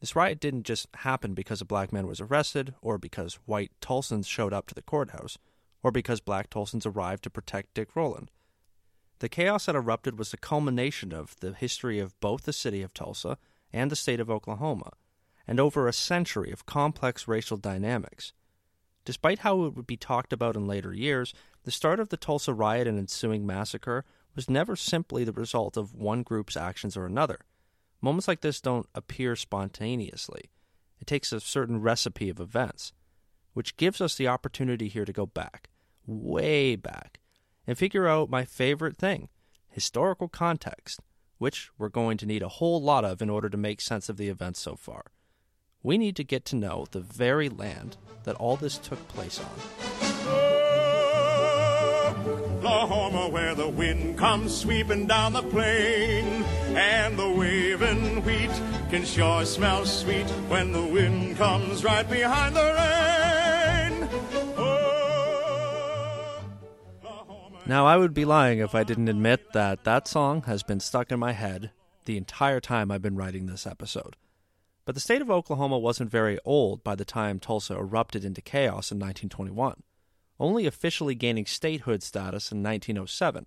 This 0.00 0.16
riot 0.16 0.40
didn't 0.40 0.62
just 0.62 0.86
happen 0.94 1.34
because 1.34 1.60
a 1.60 1.66
black 1.66 1.92
man 1.92 2.06
was 2.06 2.20
arrested, 2.20 2.74
or 2.80 2.98
because 2.98 3.40
white 3.46 3.72
Tulsans 3.80 4.26
showed 4.26 4.52
up 4.52 4.66
to 4.68 4.74
the 4.74 4.82
courthouse, 4.82 5.38
or 5.82 5.90
because 5.90 6.20
black 6.20 6.50
Tulsans 6.50 6.86
arrived 6.86 7.24
to 7.24 7.30
protect 7.30 7.74
Dick 7.74 7.94
Rowland. 7.96 8.30
The 9.18 9.28
chaos 9.28 9.66
that 9.66 9.74
erupted 9.74 10.18
was 10.18 10.30
the 10.30 10.36
culmination 10.36 11.12
of 11.12 11.34
the 11.40 11.52
history 11.52 11.98
of 11.98 12.18
both 12.20 12.44
the 12.44 12.52
city 12.52 12.82
of 12.82 12.94
Tulsa 12.94 13.36
and 13.72 13.90
the 13.90 13.96
state 13.96 14.20
of 14.20 14.30
Oklahoma, 14.30 14.92
and 15.48 15.58
over 15.58 15.88
a 15.88 15.92
century 15.94 16.52
of 16.52 16.66
complex 16.66 17.26
racial 17.26 17.56
dynamics. 17.56 18.34
Despite 19.06 19.38
how 19.38 19.64
it 19.64 19.74
would 19.74 19.86
be 19.86 19.96
talked 19.96 20.34
about 20.34 20.54
in 20.54 20.66
later 20.66 20.92
years, 20.92 21.32
the 21.64 21.70
start 21.70 21.98
of 21.98 22.10
the 22.10 22.18
Tulsa 22.18 22.52
riot 22.52 22.86
and 22.86 22.98
ensuing 22.98 23.46
massacre 23.46 24.04
was 24.36 24.50
never 24.50 24.76
simply 24.76 25.24
the 25.24 25.32
result 25.32 25.78
of 25.78 25.94
one 25.94 26.22
group's 26.22 26.56
actions 26.56 26.96
or 26.96 27.06
another. 27.06 27.40
Moments 28.02 28.28
like 28.28 28.42
this 28.42 28.60
don't 28.60 28.86
appear 28.94 29.34
spontaneously. 29.34 30.50
It 31.00 31.06
takes 31.06 31.32
a 31.32 31.40
certain 31.40 31.80
recipe 31.80 32.28
of 32.28 32.38
events, 32.38 32.92
which 33.54 33.78
gives 33.78 34.02
us 34.02 34.14
the 34.14 34.28
opportunity 34.28 34.88
here 34.88 35.06
to 35.06 35.12
go 35.12 35.24
back, 35.24 35.70
way 36.06 36.76
back, 36.76 37.20
and 37.66 37.78
figure 37.78 38.06
out 38.06 38.30
my 38.30 38.44
favorite 38.44 38.98
thing 38.98 39.30
historical 39.70 40.28
context, 40.28 41.00
which 41.38 41.70
we're 41.78 41.88
going 41.88 42.18
to 42.18 42.26
need 42.26 42.42
a 42.42 42.48
whole 42.48 42.82
lot 42.82 43.04
of 43.04 43.22
in 43.22 43.30
order 43.30 43.48
to 43.48 43.56
make 43.56 43.80
sense 43.80 44.08
of 44.08 44.16
the 44.16 44.28
events 44.28 44.60
so 44.60 44.74
far. 44.74 45.04
We 45.82 45.98
need 45.98 46.16
to 46.16 46.24
get 46.24 46.44
to 46.46 46.56
know 46.56 46.86
the 46.90 47.00
very 47.00 47.48
land 47.48 47.96
that 48.24 48.36
all 48.36 48.56
this 48.56 48.78
took 48.78 49.06
place 49.08 49.40
on. 49.40 50.08
Oklahoma, 52.68 53.28
where 53.28 53.54
the 53.54 53.68
wind 53.68 54.18
comes 54.18 54.54
sweeping 54.54 55.06
down 55.06 55.32
the 55.32 55.42
plain, 55.42 56.44
and 56.76 57.18
the 57.18 57.30
waving 57.30 58.22
wheat 58.24 58.50
can 58.90 59.04
sure 59.04 59.44
smell 59.44 59.84
sweet 59.86 60.28
when 60.48 60.72
the 60.72 60.84
wind 60.84 61.36
comes 61.36 61.82
right 61.82 62.08
behind 62.08 62.54
the 62.56 62.60
rain. 62.60 64.08
Oh, 64.56 66.40
now, 67.66 67.86
I 67.86 67.96
would 67.96 68.14
be 68.14 68.24
lying 68.24 68.58
if 68.58 68.74
I 68.74 68.84
didn't 68.84 69.08
admit 69.08 69.52
that 69.54 69.84
that 69.84 70.06
song 70.06 70.42
has 70.42 70.62
been 70.62 70.80
stuck 70.80 71.10
in 71.10 71.18
my 71.18 71.32
head 71.32 71.70
the 72.04 72.16
entire 72.16 72.60
time 72.60 72.90
I've 72.90 73.02
been 73.02 73.16
writing 73.16 73.46
this 73.46 73.66
episode. 73.66 74.16
But 74.88 74.94
the 74.94 75.02
state 75.02 75.20
of 75.20 75.30
Oklahoma 75.30 75.76
wasn't 75.76 76.10
very 76.10 76.38
old 76.46 76.82
by 76.82 76.94
the 76.94 77.04
time 77.04 77.38
Tulsa 77.38 77.74
erupted 77.76 78.24
into 78.24 78.40
chaos 78.40 78.90
in 78.90 78.98
1921 78.98 79.82
only 80.40 80.64
officially 80.64 81.14
gaining 81.14 81.44
statehood 81.44 82.02
status 82.02 82.50
in 82.50 82.62
1907. 82.62 83.44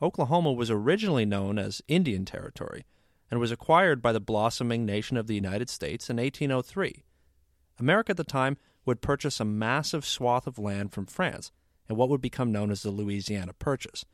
Oklahoma 0.00 0.52
was 0.52 0.70
originally 0.70 1.24
known 1.24 1.58
as 1.58 1.82
Indian 1.88 2.24
Territory 2.24 2.84
and 3.28 3.40
was 3.40 3.50
acquired 3.50 4.00
by 4.00 4.12
the 4.12 4.20
blossoming 4.20 4.86
nation 4.86 5.16
of 5.16 5.26
the 5.26 5.34
United 5.34 5.68
States 5.68 6.08
in 6.08 6.18
1803. 6.18 7.02
America 7.80 8.10
at 8.10 8.16
the 8.16 8.22
time 8.22 8.56
would 8.84 9.00
purchase 9.00 9.40
a 9.40 9.44
massive 9.44 10.06
swath 10.06 10.46
of 10.46 10.60
land 10.60 10.92
from 10.92 11.06
France 11.06 11.50
in 11.88 11.96
what 11.96 12.08
would 12.08 12.20
become 12.20 12.52
known 12.52 12.70
as 12.70 12.84
the 12.84 12.92
Louisiana 12.92 13.52
Purchase. 13.52 14.04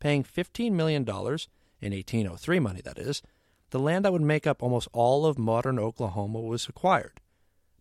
Paying 0.00 0.24
$15 0.24 0.72
million, 0.72 1.02
in 1.02 1.92
1803 1.92 2.58
money 2.58 2.80
that 2.80 2.96
is, 2.96 3.20
the 3.70 3.78
land 3.78 4.04
that 4.04 4.12
would 4.12 4.22
make 4.22 4.46
up 4.46 4.62
almost 4.62 4.88
all 4.92 5.26
of 5.26 5.38
modern 5.38 5.78
Oklahoma 5.78 6.40
was 6.40 6.68
acquired. 6.68 7.20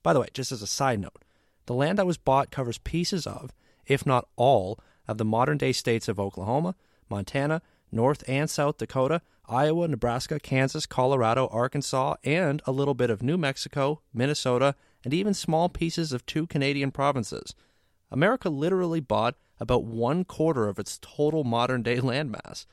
By 0.03 0.13
the 0.13 0.19
way, 0.19 0.27
just 0.33 0.51
as 0.51 0.61
a 0.61 0.67
side 0.67 0.99
note, 0.99 1.23
the 1.65 1.73
land 1.73 1.97
that 1.97 2.07
was 2.07 2.17
bought 2.17 2.51
covers 2.51 2.77
pieces 2.77 3.25
of 3.25 3.51
if 3.85 4.05
not 4.05 4.27
all, 4.35 4.79
of 5.07 5.17
the 5.17 5.25
modern 5.25 5.57
day 5.57 5.71
states 5.71 6.07
of 6.07 6.19
Oklahoma, 6.19 6.75
Montana, 7.09 7.61
North 7.91 8.23
and 8.27 8.49
South 8.49 8.77
Dakota, 8.77 9.21
Iowa, 9.47 9.87
Nebraska, 9.87 10.39
Kansas, 10.39 10.87
Colorado, 10.87 11.47
Arkansas, 11.51 12.15
and 12.23 12.61
a 12.65 12.71
little 12.71 12.95
bit 12.95 13.11
of 13.11 13.21
New 13.21 13.37
Mexico, 13.37 14.01
Minnesota, 14.13 14.75
and 15.03 15.13
even 15.13 15.35
small 15.35 15.69
pieces 15.69 16.11
of 16.11 16.25
two 16.25 16.47
Canadian 16.47 16.91
provinces. 16.91 17.53
America 18.09 18.49
literally 18.49 18.99
bought 18.99 19.35
about 19.59 19.83
one 19.83 20.23
quarter 20.23 20.67
of 20.67 20.79
its 20.79 20.97
total 21.01 21.43
modern 21.43 21.83
day 21.83 21.97
landmass. 21.97 22.65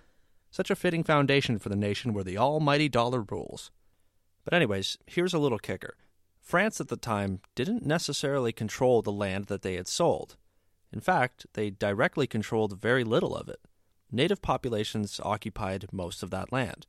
Such 0.53 0.71
a 0.71 0.77
fitting 0.77 1.03
foundation 1.03 1.59
for 1.59 1.71
the 1.71 1.77
nation 1.77 2.13
where 2.13 2.23
the 2.23 2.37
almighty 2.37 2.87
dollar 2.87 3.23
rules. 3.23 3.71
But, 4.45 4.53
anyways, 4.53 4.99
here's 5.07 5.33
a 5.33 5.39
little 5.39 5.59
kicker 5.59 5.97
France 6.43 6.79
at 6.79 6.89
the 6.89 6.99
time 6.99 7.41
didn't 7.55 7.87
necessarily 7.87 8.53
control 8.53 9.01
the 9.01 9.11
land 9.11 9.47
that 9.47 9.63
they 9.63 9.77
had 9.77 9.89
sold. 9.89 10.37
In 10.93 11.01
fact, 11.01 11.47
they 11.55 11.71
directly 11.71 12.27
controlled 12.27 12.79
very 12.79 13.03
little 13.03 13.35
of 13.35 13.49
it. 13.49 13.61
Native 14.11 14.43
populations 14.43 15.19
occupied 15.25 15.87
most 15.91 16.23
of 16.23 16.29
that 16.33 16.53
land. 16.53 16.87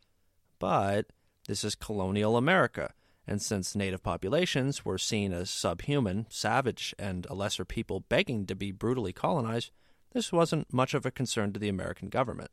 But 0.59 1.13
this 1.47 1.63
is 1.63 1.73
colonial 1.73 2.35
America, 2.35 2.93
and 3.25 3.41
since 3.41 3.77
native 3.77 4.03
populations 4.03 4.83
were 4.83 4.97
seen 4.97 5.31
as 5.31 5.49
subhuman, 5.49 6.25
savage, 6.29 6.93
and 6.99 7.25
a 7.29 7.33
lesser 7.33 7.63
people 7.63 8.01
begging 8.01 8.45
to 8.47 8.55
be 8.55 8.73
brutally 8.73 9.13
colonized, 9.13 9.71
this 10.11 10.33
wasn't 10.33 10.73
much 10.73 10.93
of 10.93 11.05
a 11.05 11.11
concern 11.11 11.53
to 11.53 11.59
the 11.61 11.69
American 11.69 12.09
government. 12.09 12.51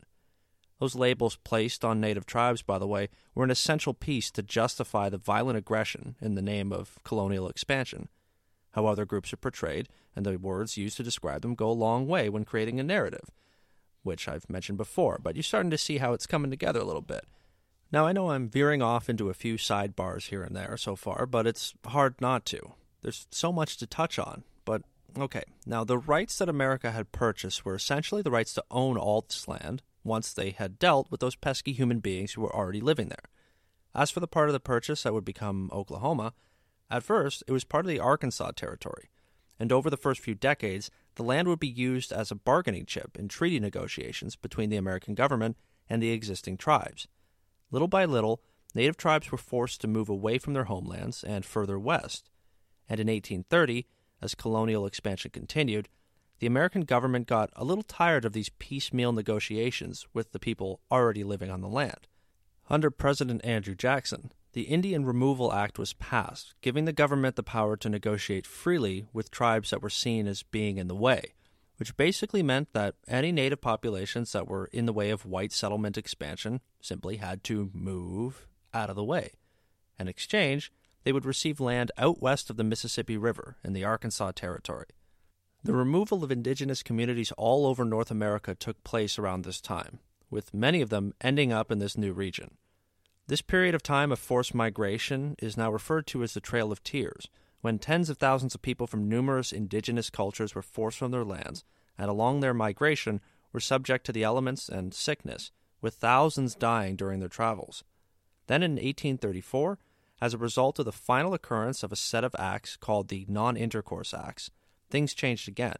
Those 0.81 0.95
labels 0.95 1.37
placed 1.37 1.85
on 1.85 2.01
native 2.01 2.25
tribes, 2.25 2.61
by 2.61 2.77
the 2.77 2.87
way, 2.87 3.07
were 3.33 3.45
an 3.45 3.51
essential 3.51 3.93
piece 3.93 4.29
to 4.31 4.43
justify 4.43 5.07
the 5.07 5.17
violent 5.17 5.57
aggression 5.57 6.17
in 6.19 6.35
the 6.35 6.41
name 6.41 6.73
of 6.73 6.99
colonial 7.05 7.47
expansion 7.47 8.09
how 8.71 8.85
other 8.85 9.05
groups 9.05 9.33
are 9.33 9.37
portrayed, 9.37 9.89
and 10.15 10.25
the 10.25 10.37
words 10.37 10.77
used 10.77 10.97
to 10.97 11.03
describe 11.03 11.41
them 11.41 11.55
go 11.55 11.69
a 11.69 11.73
long 11.73 12.07
way 12.07 12.29
when 12.29 12.45
creating 12.45 12.79
a 12.79 12.83
narrative, 12.83 13.29
which 14.03 14.27
I've 14.27 14.49
mentioned 14.49 14.77
before, 14.77 15.19
but 15.21 15.35
you're 15.35 15.43
starting 15.43 15.71
to 15.71 15.77
see 15.77 15.97
how 15.97 16.13
it's 16.13 16.27
coming 16.27 16.51
together 16.51 16.79
a 16.79 16.85
little 16.85 17.01
bit. 17.01 17.25
Now, 17.91 18.05
I 18.05 18.13
know 18.13 18.31
I'm 18.31 18.49
veering 18.49 18.81
off 18.81 19.09
into 19.09 19.29
a 19.29 19.33
few 19.33 19.55
sidebars 19.55 20.29
here 20.29 20.43
and 20.43 20.55
there 20.55 20.77
so 20.77 20.95
far, 20.95 21.25
but 21.25 21.45
it's 21.45 21.73
hard 21.85 22.15
not 22.21 22.45
to. 22.45 22.73
There's 23.01 23.27
so 23.31 23.51
much 23.51 23.77
to 23.77 23.87
touch 23.87 24.17
on, 24.17 24.43
but 24.63 24.83
okay. 25.17 25.43
Now, 25.65 25.83
the 25.83 25.97
rights 25.97 26.37
that 26.37 26.47
America 26.47 26.91
had 26.91 27.11
purchased 27.11 27.65
were 27.65 27.75
essentially 27.75 28.21
the 28.21 28.31
rights 28.31 28.53
to 28.53 28.63
own 28.71 28.97
all 28.97 29.25
this 29.27 29.47
land 29.47 29.81
once 30.03 30.33
they 30.33 30.51
had 30.51 30.79
dealt 30.79 31.09
with 31.11 31.19
those 31.19 31.35
pesky 31.35 31.73
human 31.73 31.99
beings 31.99 32.33
who 32.33 32.41
were 32.41 32.55
already 32.55 32.81
living 32.81 33.09
there. 33.09 33.29
As 33.93 34.09
for 34.09 34.19
the 34.19 34.27
part 34.27 34.49
of 34.49 34.53
the 34.53 34.59
purchase 34.59 35.03
that 35.03 35.13
would 35.13 35.25
become 35.25 35.69
Oklahoma, 35.73 36.33
at 36.89 37.03
first, 37.03 37.43
it 37.47 37.51
was 37.51 37.63
part 37.63 37.85
of 37.85 37.89
the 37.89 37.99
Arkansas 37.99 38.51
Territory, 38.51 39.09
and 39.59 39.71
over 39.71 39.89
the 39.89 39.97
first 39.97 40.21
few 40.21 40.35
decades, 40.35 40.89
the 41.15 41.23
land 41.23 41.47
would 41.47 41.59
be 41.59 41.67
used 41.67 42.11
as 42.11 42.31
a 42.31 42.35
bargaining 42.35 42.85
chip 42.85 43.17
in 43.17 43.27
treaty 43.27 43.59
negotiations 43.59 44.35
between 44.35 44.69
the 44.69 44.77
American 44.77 45.13
government 45.13 45.55
and 45.89 46.01
the 46.01 46.11
existing 46.11 46.57
tribes. 46.57 47.07
Little 47.69 47.87
by 47.87 48.05
little, 48.05 48.41
native 48.73 48.97
tribes 48.97 49.31
were 49.31 49.37
forced 49.37 49.81
to 49.81 49.87
move 49.87 50.09
away 50.09 50.37
from 50.37 50.53
their 50.53 50.65
homelands 50.65 51.23
and 51.23 51.45
further 51.45 51.77
west. 51.77 52.29
And 52.89 52.99
in 52.99 53.07
1830, 53.07 53.85
as 54.21 54.35
colonial 54.35 54.85
expansion 54.85 55.31
continued, 55.31 55.89
the 56.41 56.47
American 56.47 56.81
government 56.81 57.27
got 57.27 57.51
a 57.55 57.63
little 57.63 57.83
tired 57.83 58.25
of 58.25 58.33
these 58.33 58.49
piecemeal 58.57 59.11
negotiations 59.11 60.07
with 60.11 60.31
the 60.31 60.39
people 60.39 60.81
already 60.91 61.23
living 61.23 61.51
on 61.51 61.61
the 61.61 61.67
land. 61.67 62.07
Under 62.67 62.89
President 62.89 63.45
Andrew 63.45 63.75
Jackson, 63.75 64.31
the 64.53 64.63
Indian 64.63 65.05
Removal 65.05 65.53
Act 65.53 65.77
was 65.77 65.93
passed, 65.93 66.55
giving 66.61 66.85
the 66.85 66.93
government 66.93 67.35
the 67.35 67.43
power 67.43 67.77
to 67.77 67.89
negotiate 67.89 68.47
freely 68.47 69.05
with 69.13 69.29
tribes 69.29 69.69
that 69.69 69.83
were 69.83 69.89
seen 69.91 70.25
as 70.25 70.41
being 70.41 70.77
in 70.77 70.87
the 70.87 70.95
way, 70.95 71.33
which 71.77 71.95
basically 71.95 72.41
meant 72.41 72.73
that 72.73 72.95
any 73.07 73.31
native 73.31 73.61
populations 73.61 74.31
that 74.31 74.47
were 74.47 74.65
in 74.73 74.87
the 74.87 74.93
way 74.93 75.11
of 75.11 75.27
white 75.27 75.51
settlement 75.51 75.95
expansion 75.95 76.59
simply 76.81 77.17
had 77.17 77.43
to 77.43 77.69
move 77.71 78.47
out 78.73 78.89
of 78.89 78.95
the 78.95 79.03
way. 79.03 79.33
In 79.99 80.07
exchange, 80.07 80.71
they 81.03 81.11
would 81.11 81.25
receive 81.25 81.59
land 81.59 81.91
out 81.99 82.19
west 82.19 82.49
of 82.49 82.57
the 82.57 82.63
Mississippi 82.63 83.15
River 83.15 83.57
in 83.63 83.73
the 83.73 83.83
Arkansas 83.83 84.31
Territory. 84.31 84.87
The 85.63 85.73
removal 85.73 86.23
of 86.23 86.31
indigenous 86.31 86.81
communities 86.81 87.31
all 87.37 87.67
over 87.67 87.85
North 87.85 88.09
America 88.09 88.55
took 88.55 88.83
place 88.83 89.19
around 89.19 89.43
this 89.43 89.61
time, 89.61 89.99
with 90.29 90.53
many 90.53 90.81
of 90.81 90.89
them 90.89 91.13
ending 91.21 91.53
up 91.53 91.71
in 91.71 91.77
this 91.77 91.97
new 91.97 92.13
region. 92.13 92.57
This 93.27 93.43
period 93.43 93.75
of 93.75 93.83
time 93.83 94.11
of 94.11 94.17
forced 94.17 94.55
migration 94.55 95.35
is 95.39 95.57
now 95.57 95.71
referred 95.71 96.07
to 96.07 96.23
as 96.23 96.33
the 96.33 96.41
Trail 96.41 96.71
of 96.71 96.83
Tears, 96.83 97.29
when 97.61 97.77
tens 97.77 98.09
of 98.09 98.17
thousands 98.17 98.55
of 98.55 98.63
people 98.63 98.87
from 98.87 99.07
numerous 99.07 99.51
indigenous 99.51 100.09
cultures 100.09 100.55
were 100.55 100.63
forced 100.63 100.97
from 100.97 101.11
their 101.11 101.23
lands 101.23 101.63
and 101.95 102.09
along 102.09 102.39
their 102.39 102.53
migration 102.53 103.21
were 103.53 103.59
subject 103.59 104.05
to 104.07 104.11
the 104.11 104.23
elements 104.23 104.67
and 104.67 104.93
sickness, 104.93 105.51
with 105.81 105.93
thousands 105.93 106.55
dying 106.55 106.95
during 106.95 107.19
their 107.19 107.29
travels. 107.29 107.83
Then 108.47 108.63
in 108.63 108.71
1834, 108.71 109.77
as 110.19 110.33
a 110.33 110.39
result 110.39 110.79
of 110.79 110.85
the 110.85 110.91
final 110.91 111.35
occurrence 111.35 111.83
of 111.83 111.91
a 111.91 111.95
set 111.95 112.23
of 112.23 112.35
acts 112.39 112.75
called 112.75 113.09
the 113.09 113.25
Non 113.29 113.55
Intercourse 113.55 114.13
Acts, 114.13 114.49
things 114.91 115.13
changed 115.13 115.47
again. 115.47 115.77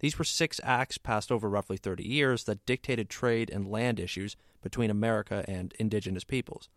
These 0.00 0.18
were 0.18 0.24
six 0.24 0.60
acts 0.64 0.98
passed 0.98 1.30
over 1.30 1.48
roughly 1.48 1.76
30 1.76 2.02
years 2.02 2.44
that 2.44 2.66
dictated 2.66 3.08
trade 3.08 3.50
and 3.50 3.70
land 3.70 4.00
issues 4.00 4.36
between 4.60 4.90
America 4.90 5.44
and 5.46 5.72
indigenous 5.78 6.24
peoples. 6.24 6.68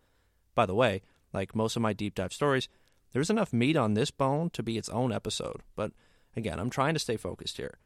By 0.54 0.64
the 0.64 0.74
way, 0.74 1.02
like 1.32 1.54
most 1.54 1.76
of 1.76 1.82
my 1.82 1.92
deep 1.92 2.14
dive 2.14 2.32
stories, 2.32 2.68
there's 3.12 3.30
enough 3.30 3.52
meat 3.52 3.76
on 3.76 3.94
this 3.94 4.10
bone 4.10 4.50
to 4.50 4.62
be 4.62 4.78
its 4.78 4.88
own 4.88 5.12
episode, 5.12 5.62
but 5.74 5.92
again, 6.36 6.58
I'm 6.60 6.70
trying 6.70 6.94
to 6.94 7.00
stay 7.00 7.16
focused 7.16 7.56
here. 7.56 7.78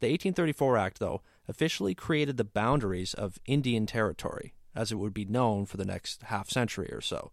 The 0.00 0.08
1834 0.08 0.78
Act, 0.78 0.98
though, 0.98 1.22
officially 1.46 1.94
created 1.94 2.36
the 2.36 2.44
boundaries 2.44 3.14
of 3.14 3.38
Indian 3.46 3.86
Territory, 3.86 4.54
as 4.74 4.90
it 4.90 4.96
would 4.96 5.14
be 5.14 5.24
known 5.24 5.66
for 5.66 5.76
the 5.76 5.84
next 5.84 6.24
half 6.24 6.48
century 6.50 6.88
or 6.92 7.00
so. 7.00 7.32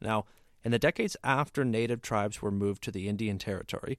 Now, 0.00 0.26
in 0.64 0.70
the 0.70 0.78
decades 0.78 1.16
after 1.22 1.64
native 1.64 2.02
tribes 2.02 2.42
were 2.42 2.50
moved 2.50 2.82
to 2.82 2.90
the 2.90 3.08
Indian 3.08 3.38
Territory, 3.38 3.98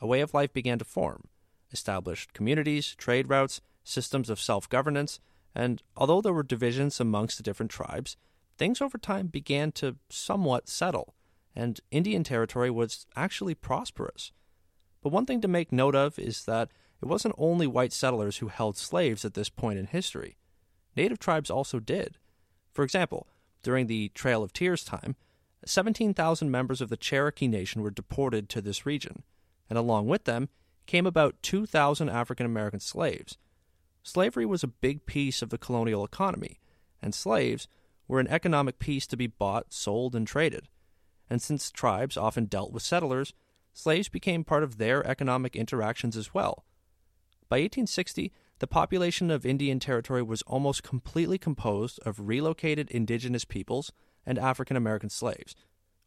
a 0.00 0.06
way 0.06 0.20
of 0.20 0.34
life 0.34 0.52
began 0.52 0.78
to 0.78 0.84
form, 0.84 1.28
established 1.72 2.32
communities, 2.32 2.94
trade 2.94 3.28
routes, 3.28 3.60
systems 3.84 4.28
of 4.28 4.40
self 4.40 4.68
governance, 4.68 5.20
and 5.54 5.82
although 5.96 6.20
there 6.20 6.32
were 6.32 6.42
divisions 6.42 7.00
amongst 7.00 7.36
the 7.36 7.42
different 7.42 7.70
tribes, 7.70 8.16
things 8.58 8.80
over 8.80 8.98
time 8.98 9.28
began 9.28 9.72
to 9.72 9.96
somewhat 10.08 10.68
settle, 10.68 11.14
and 11.54 11.80
Indian 11.90 12.24
Territory 12.24 12.70
was 12.70 13.06
actually 13.16 13.54
prosperous. 13.54 14.32
But 15.02 15.12
one 15.12 15.26
thing 15.26 15.40
to 15.40 15.48
make 15.48 15.72
note 15.72 15.94
of 15.94 16.18
is 16.18 16.44
that 16.44 16.70
it 17.00 17.06
wasn't 17.06 17.34
only 17.38 17.66
white 17.66 17.92
settlers 17.92 18.38
who 18.38 18.48
held 18.48 18.76
slaves 18.76 19.24
at 19.24 19.34
this 19.34 19.48
point 19.48 19.78
in 19.78 19.86
history. 19.86 20.36
Native 20.96 21.18
tribes 21.18 21.50
also 21.50 21.78
did. 21.78 22.18
For 22.72 22.82
example, 22.82 23.26
during 23.62 23.86
the 23.86 24.10
Trail 24.10 24.42
of 24.42 24.52
Tears 24.52 24.84
time, 24.84 25.16
17,000 25.64 26.50
members 26.50 26.80
of 26.80 26.88
the 26.88 26.96
Cherokee 26.96 27.48
Nation 27.48 27.82
were 27.82 27.90
deported 27.90 28.48
to 28.48 28.60
this 28.60 28.86
region, 28.86 29.22
and 29.68 29.78
along 29.78 30.06
with 30.06 30.24
them 30.24 30.48
came 30.86 31.06
about 31.06 31.42
2,000 31.42 32.08
African 32.08 32.46
American 32.46 32.80
slaves. 32.80 33.38
Slavery 34.02 34.46
was 34.46 34.62
a 34.62 34.68
big 34.68 35.04
piece 35.06 35.42
of 35.42 35.50
the 35.50 35.58
colonial 35.58 36.04
economy, 36.04 36.60
and 37.02 37.14
slaves 37.14 37.66
were 38.06 38.20
an 38.20 38.28
economic 38.28 38.78
piece 38.78 39.06
to 39.08 39.16
be 39.16 39.26
bought, 39.26 39.72
sold, 39.72 40.14
and 40.14 40.26
traded. 40.26 40.68
And 41.28 41.42
since 41.42 41.72
tribes 41.72 42.16
often 42.16 42.44
dealt 42.44 42.72
with 42.72 42.84
settlers, 42.84 43.32
slaves 43.72 44.08
became 44.08 44.44
part 44.44 44.62
of 44.62 44.78
their 44.78 45.04
economic 45.06 45.56
interactions 45.56 46.16
as 46.16 46.32
well. 46.32 46.64
By 47.48 47.56
1860, 47.56 48.32
the 48.58 48.66
population 48.66 49.30
of 49.30 49.44
Indian 49.44 49.78
Territory 49.78 50.22
was 50.22 50.42
almost 50.42 50.82
completely 50.82 51.36
composed 51.36 51.98
of 52.06 52.28
relocated 52.28 52.90
indigenous 52.90 53.44
peoples 53.44 53.92
and 54.24 54.38
African 54.38 54.76
American 54.76 55.10
slaves, 55.10 55.54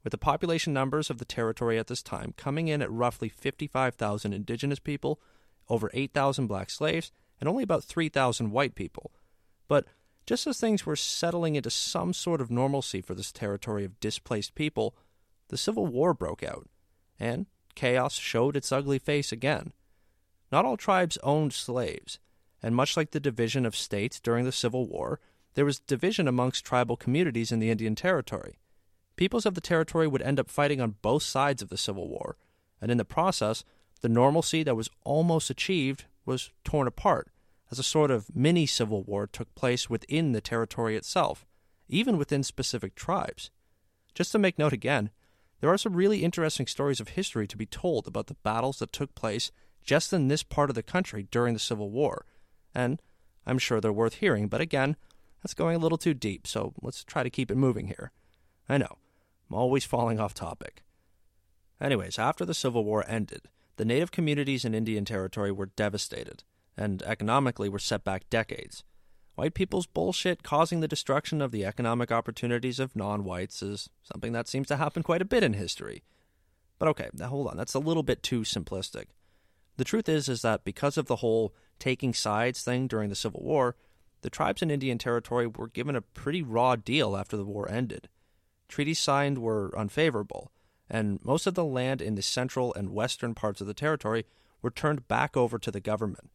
with 0.04 0.12
the 0.12 0.18
population 0.18 0.74
numbers 0.74 1.10
of 1.10 1.18
the 1.18 1.26
territory 1.26 1.78
at 1.78 1.88
this 1.88 2.02
time 2.02 2.34
coming 2.38 2.68
in 2.68 2.82
at 2.82 2.92
roughly 2.92 3.30
55,000 3.30 4.34
indigenous 4.34 4.80
people, 4.80 5.20
over 5.70 5.92
8,000 5.94 6.48
black 6.48 6.70
slaves, 6.70 7.12
and 7.40 7.48
only 7.48 7.64
about 7.64 7.84
3,000 7.84 8.52
white 8.52 8.76
people. 8.76 9.12
But 9.68 9.86
just 10.26 10.46
as 10.46 10.60
things 10.60 10.86
were 10.86 10.96
settling 10.96 11.56
into 11.56 11.70
some 11.70 12.14
sort 12.14 12.42
of 12.42 12.52
normalcy 12.52 13.02
for 13.02 13.16
this 13.16 13.32
territory 13.32 13.84
of 13.84 14.00
displaced 14.00 14.56
people, 14.56 14.96
the 15.48 15.58
Civil 15.58 15.88
War 15.88 16.14
broke 16.14 16.44
out, 16.44 16.68
and 17.20 17.48
chaos 17.76 18.14
showed 18.14 18.56
its 18.56 18.72
ugly 18.72 19.00
face 19.00 19.32
again. 19.32 19.74
Not 20.52 20.66
all 20.66 20.78
tribes 20.78 21.18
owned 21.24 21.54
slaves, 21.54 22.20
and 22.62 22.76
much 22.76 22.96
like 22.96 23.12
the 23.12 23.20
division 23.20 23.66
of 23.66 23.76
states 23.76 24.20
during 24.20 24.46
the 24.46 24.52
Civil 24.52 24.88
War, 24.88 25.20
there 25.56 25.66
was 25.66 25.80
division 25.80 26.28
amongst 26.28 26.66
tribal 26.66 26.96
communities 26.96 27.52
in 27.52 27.60
the 27.60 27.72
Indian 27.72 27.96
Territory. 27.96 28.59
Peoples 29.20 29.46
of 29.46 29.54
the 29.54 29.60
territory 29.60 30.08
would 30.08 30.22
end 30.22 30.40
up 30.40 30.50
fighting 30.50 30.80
on 30.80 30.96
both 31.02 31.24
sides 31.24 31.62
of 31.62 31.68
the 31.68 31.76
Civil 31.76 32.08
War, 32.08 32.38
and 32.82 32.90
in 32.90 32.98
the 32.98 33.04
process, 33.04 33.66
the 34.00 34.08
normalcy 34.08 34.64
that 34.64 34.78
was 34.78 34.90
almost 35.04 35.50
achieved 35.50 36.06
was 36.26 36.52
torn 36.64 36.88
apart 36.88 37.30
as 37.70 37.78
a 37.78 37.84
sort 37.84 38.12
of 38.12 38.34
mini 38.34 38.66
civil 38.66 39.04
war 39.04 39.28
took 39.28 39.54
place 39.56 39.90
within 39.90 40.32
the 40.32 40.40
territory 40.40 40.96
itself, 40.96 41.46
even 41.90 42.18
within 42.18 42.44
specific 42.44 42.96
tribes. 42.96 43.52
Just 44.16 44.32
to 44.32 44.40
make 44.40 44.58
note 44.58 44.72
again, 44.72 45.10
there 45.60 45.70
are 45.70 45.78
some 45.78 45.98
really 45.98 46.24
interesting 46.24 46.66
stories 46.66 47.02
of 47.02 47.10
history 47.10 47.46
to 47.46 47.58
be 47.58 47.66
told 47.66 48.08
about 48.08 48.28
the 48.28 48.38
battles 48.42 48.80
that 48.80 48.94
took 48.94 49.14
place 49.16 49.52
just 49.84 50.14
in 50.14 50.30
this 50.30 50.44
part 50.44 50.70
of 50.70 50.78
the 50.78 50.82
country 50.82 51.28
during 51.30 51.54
the 51.54 51.60
Civil 51.60 51.90
War, 51.90 52.26
and 52.74 53.02
I'm 53.46 53.58
sure 53.58 53.82
they're 53.82 53.92
worth 53.92 54.14
hearing, 54.14 54.48
but 54.48 54.62
again, 54.62 54.96
that's 55.44 55.54
going 55.54 55.76
a 55.76 55.80
little 55.80 55.98
too 55.98 56.14
deep, 56.14 56.48
so 56.48 56.74
let's 56.82 57.04
try 57.04 57.22
to 57.22 57.30
keep 57.30 57.52
it 57.52 57.58
moving 57.58 57.88
here. 57.88 58.14
I 58.70 58.78
know, 58.78 58.98
I'm 59.50 59.58
always 59.58 59.86
falling 59.86 60.20
off 60.20 60.34
topic. 60.34 60.84
Anyways, 61.82 62.20
after 62.20 62.46
the 62.46 62.54
Civil 62.54 62.84
War 62.84 63.04
ended, 63.08 63.50
the 63.78 63.86
native 63.86 64.12
communities 64.12 64.66
in 64.66 64.76
Indian 64.76 65.06
Territory 65.06 65.52
were 65.52 65.68
devastated, 65.68 66.44
and 66.78 67.02
economically 67.04 67.70
were 67.70 67.80
set 67.80 68.04
back 68.04 68.30
decades. 68.30 68.84
White 69.36 69.54
people's 69.54 69.88
bullshit 69.88 70.44
causing 70.44 70.82
the 70.82 70.88
destruction 70.88 71.42
of 71.42 71.52
the 71.52 71.64
economic 71.66 72.12
opportunities 72.12 72.80
of 72.80 72.96
non 72.96 73.24
whites 73.24 73.64
is 73.64 73.90
something 74.04 74.34
that 74.34 74.50
seems 74.50 74.68
to 74.68 74.76
happen 74.76 75.02
quite 75.02 75.22
a 75.22 75.26
bit 75.26 75.44
in 75.44 75.54
history. 75.54 76.04
But 76.78 76.90
okay, 76.90 77.10
now 77.14 77.30
hold 77.30 77.48
on, 77.48 77.56
that's 77.56 77.74
a 77.74 77.80
little 77.80 78.04
bit 78.04 78.22
too 78.22 78.42
simplistic. 78.42 79.06
The 79.78 79.86
truth 79.86 80.10
is 80.10 80.28
is 80.28 80.42
that 80.42 80.66
because 80.66 80.98
of 80.98 81.06
the 81.06 81.18
whole 81.18 81.54
taking 81.80 82.14
sides 82.14 82.64
thing 82.64 82.88
during 82.88 83.08
the 83.08 83.16
Civil 83.16 83.42
War, 83.42 83.78
the 84.22 84.30
tribes 84.30 84.62
in 84.62 84.70
Indian 84.70 84.98
Territory 84.98 85.48
were 85.48 85.70
given 85.70 85.96
a 85.96 86.02
pretty 86.02 86.42
raw 86.42 86.76
deal 86.76 87.16
after 87.16 87.38
the 87.38 87.46
war 87.46 87.72
ended. 87.72 88.10
Treaties 88.70 89.00
signed 89.00 89.40
were 89.40 89.78
unfavorable, 89.78 90.52
and 90.90 91.20
most 91.24 91.46
of 91.46 91.56
the 91.56 91.66
land 91.66 92.02
in 92.02 92.16
the 92.16 92.22
central 92.22 92.74
and 92.74 92.94
western 92.94 93.36
parts 93.36 93.60
of 93.60 93.68
the 93.68 93.74
territory 93.74 94.26
were 94.62 94.72
turned 94.72 95.08
back 95.10 95.36
over 95.36 95.60
to 95.60 95.72
the 95.72 95.82
government. 95.82 96.30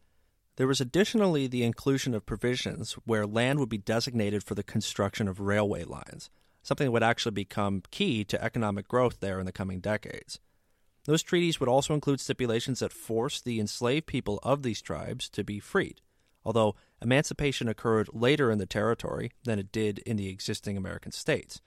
There 0.56 0.66
was 0.66 0.80
additionally 0.80 1.46
the 1.46 1.64
inclusion 1.64 2.14
of 2.14 2.26
provisions 2.26 2.92
where 3.06 3.26
land 3.26 3.58
would 3.58 3.70
be 3.70 3.78
designated 3.78 4.44
for 4.44 4.54
the 4.54 4.62
construction 4.62 5.26
of 5.26 5.40
railway 5.40 5.84
lines, 5.84 6.28
something 6.62 6.84
that 6.86 6.92
would 6.92 7.02
actually 7.02 7.32
become 7.32 7.82
key 7.90 8.24
to 8.24 8.44
economic 8.44 8.86
growth 8.86 9.20
there 9.20 9.40
in 9.40 9.46
the 9.46 9.52
coming 9.52 9.80
decades. 9.80 10.38
Those 11.06 11.22
treaties 11.22 11.58
would 11.58 11.68
also 11.68 11.94
include 11.94 12.20
stipulations 12.20 12.80
that 12.80 12.92
forced 12.92 13.44
the 13.44 13.58
enslaved 13.58 14.06
people 14.06 14.38
of 14.42 14.62
these 14.62 14.82
tribes 14.82 15.28
to 15.30 15.42
be 15.42 15.58
freed 15.58 16.02
although 16.44 16.74
emancipation 17.00 17.68
occurred 17.68 18.08
later 18.12 18.50
in 18.50 18.58
the 18.58 18.66
territory 18.66 19.32
than 19.44 19.58
it 19.58 19.72
did 19.72 19.98
in 20.00 20.16
the 20.16 20.28
existing 20.28 20.76
American 20.76 21.12
states. 21.12 21.60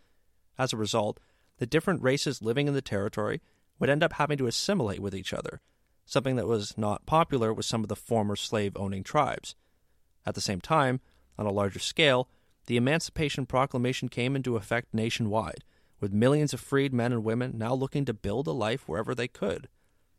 As 0.57 0.73
a 0.73 0.77
result, 0.77 1.19
the 1.57 1.65
different 1.65 2.01
races 2.01 2.41
living 2.41 2.67
in 2.67 2.73
the 2.73 2.81
territory 2.81 3.41
would 3.79 3.89
end 3.89 4.03
up 4.03 4.13
having 4.13 4.37
to 4.37 4.47
assimilate 4.47 4.99
with 4.99 5.15
each 5.15 5.33
other, 5.33 5.61
something 6.05 6.35
that 6.35 6.47
was 6.47 6.77
not 6.77 7.05
popular 7.05 7.53
with 7.53 7.65
some 7.65 7.83
of 7.83 7.89
the 7.89 7.95
former 7.95 8.35
slave 8.35 8.75
owning 8.75 9.03
tribes. 9.03 9.55
At 10.25 10.35
the 10.35 10.41
same 10.41 10.61
time, 10.61 10.99
on 11.37 11.45
a 11.45 11.51
larger 11.51 11.79
scale, 11.79 12.27
the 12.65 12.77
Emancipation 12.77 13.45
Proclamation 13.45 14.09
came 14.09 14.35
into 14.35 14.55
effect 14.55 14.93
nationwide, 14.93 15.63
with 15.99 16.13
millions 16.13 16.53
of 16.53 16.59
freed 16.59 16.93
men 16.93 17.11
and 17.11 17.23
women 17.23 17.57
now 17.57 17.73
looking 17.73 18.05
to 18.05 18.13
build 18.13 18.47
a 18.47 18.51
life 18.51 18.87
wherever 18.87 19.15
they 19.15 19.27
could. 19.27 19.67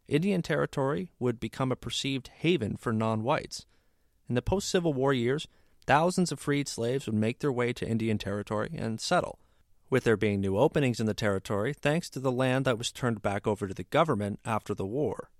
Indian 0.06 0.42
Territory 0.42 1.10
would 1.18 1.38
become 1.38 1.70
a 1.70 1.76
perceived 1.76 2.28
haven 2.28 2.76
for 2.76 2.92
non 2.92 3.22
whites 3.22 3.66
in 4.28 4.34
the 4.34 4.42
post 4.42 4.68
Civil 4.68 4.92
War 4.92 5.14
years, 5.14 5.48
thousands 5.86 6.30
of 6.30 6.38
freed 6.38 6.68
slaves 6.68 7.06
would 7.06 7.14
make 7.14 7.38
their 7.38 7.52
way 7.52 7.72
to 7.72 7.88
Indian 7.88 8.18
Territory 8.18 8.70
and 8.76 9.00
settle, 9.00 9.38
with 9.90 10.04
there 10.04 10.16
being 10.16 10.40
new 10.40 10.56
openings 10.56 11.00
in 11.00 11.06
the 11.06 11.14
territory 11.14 11.72
thanks 11.72 12.10
to 12.10 12.20
the 12.20 12.32
land 12.32 12.64
that 12.64 12.78
was 12.78 12.92
turned 12.92 13.22
back 13.22 13.46
over 13.46 13.66
to 13.66 13.74
the 13.74 13.84
government 13.84 14.40
after 14.44 14.74
the 14.74 14.86
war. 14.86 15.30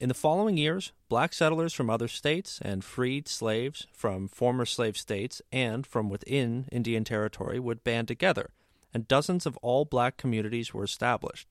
In 0.00 0.08
the 0.08 0.14
following 0.14 0.56
years, 0.56 0.92
black 1.08 1.32
settlers 1.32 1.72
from 1.72 1.90
other 1.90 2.08
states 2.08 2.60
and 2.62 2.84
freed 2.84 3.26
slaves 3.26 3.86
from 3.92 4.28
former 4.28 4.64
slave 4.64 4.96
states 4.96 5.42
and 5.50 5.86
from 5.86 6.08
within 6.08 6.68
Indian 6.70 7.02
Territory 7.02 7.58
would 7.58 7.82
band 7.82 8.06
together 8.08 8.50
and 8.92 9.08
dozens 9.08 9.46
of 9.46 9.56
all 9.58 9.84
black 9.84 10.16
communities 10.16 10.72
were 10.72 10.84
established. 10.84 11.48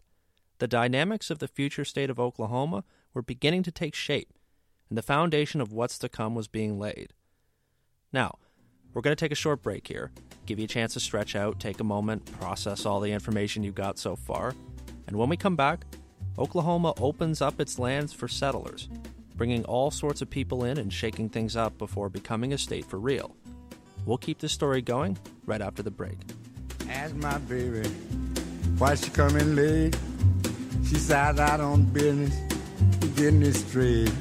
The 0.59 0.67
dynamics 0.67 1.29
of 1.29 1.39
the 1.39 1.47
future 1.47 1.85
state 1.85 2.09
of 2.09 2.19
Oklahoma 2.19 2.83
were 3.13 3.21
beginning 3.21 3.63
to 3.63 3.71
take 3.71 3.95
shape, 3.95 4.33
and 4.89 4.97
the 4.97 5.03
foundation 5.03 5.61
of 5.61 5.71
what's 5.71 5.99
to 5.99 6.09
come 6.09 6.33
was 6.33 6.47
being 6.47 6.79
laid. 6.79 7.13
Now, 8.11 8.39
we're 8.93 9.01
going 9.01 9.15
to 9.15 9.19
take 9.19 9.31
a 9.31 9.35
short 9.35 9.61
break 9.61 9.87
here, 9.87 10.11
give 10.45 10.59
you 10.59 10.65
a 10.65 10.67
chance 10.67 10.93
to 10.93 10.99
stretch 10.99 11.35
out, 11.35 11.59
take 11.59 11.79
a 11.79 11.83
moment, 11.83 12.25
process 12.39 12.85
all 12.85 12.99
the 12.99 13.11
information 13.11 13.63
you 13.63 13.71
got 13.71 13.97
so 13.99 14.15
far, 14.15 14.53
and 15.07 15.15
when 15.15 15.29
we 15.29 15.37
come 15.37 15.55
back, 15.55 15.85
Oklahoma 16.37 16.93
opens 16.99 17.41
up 17.41 17.59
its 17.59 17.79
lands 17.79 18.13
for 18.13 18.27
settlers, 18.27 18.89
bringing 19.35 19.65
all 19.65 19.89
sorts 19.89 20.21
of 20.21 20.29
people 20.29 20.65
in 20.65 20.77
and 20.77 20.91
shaking 20.91 21.29
things 21.29 21.55
up 21.55 21.77
before 21.77 22.09
becoming 22.09 22.53
a 22.53 22.57
state 22.57 22.85
for 22.85 22.99
real. 22.99 23.35
We'll 24.05 24.17
keep 24.17 24.39
this 24.39 24.51
story 24.51 24.81
going 24.81 25.17
right 25.45 25.61
after 25.61 25.83
the 25.83 25.91
break. 25.91 26.17
Ask 26.89 27.15
my 27.15 27.37
baby 27.39 27.87
why 28.77 28.95
she 28.95 29.09
coming 29.09 29.55
late. 29.55 29.97
She 30.87 30.95
sat 30.95 31.39
out 31.39 31.59
on 31.59 31.83
business, 31.85 32.35
getting 33.15 33.41
it 33.41 33.55
straight. 33.55 34.11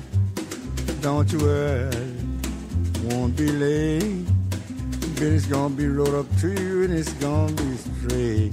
Don't 1.01 1.31
you 1.31 1.39
worry, 1.39 2.15
won't 3.05 3.37
be 3.37 3.53
late. 3.53 4.36
Business 5.17 5.47
gonna 5.47 5.75
be 5.75 5.89
rolled 5.89 6.15
up 6.15 6.27
to 6.41 6.49
you 6.49 6.83
and 6.83 6.93
it's 6.93 7.11
gonna 7.15 7.51
be 7.53 7.77
straight. 7.77 8.53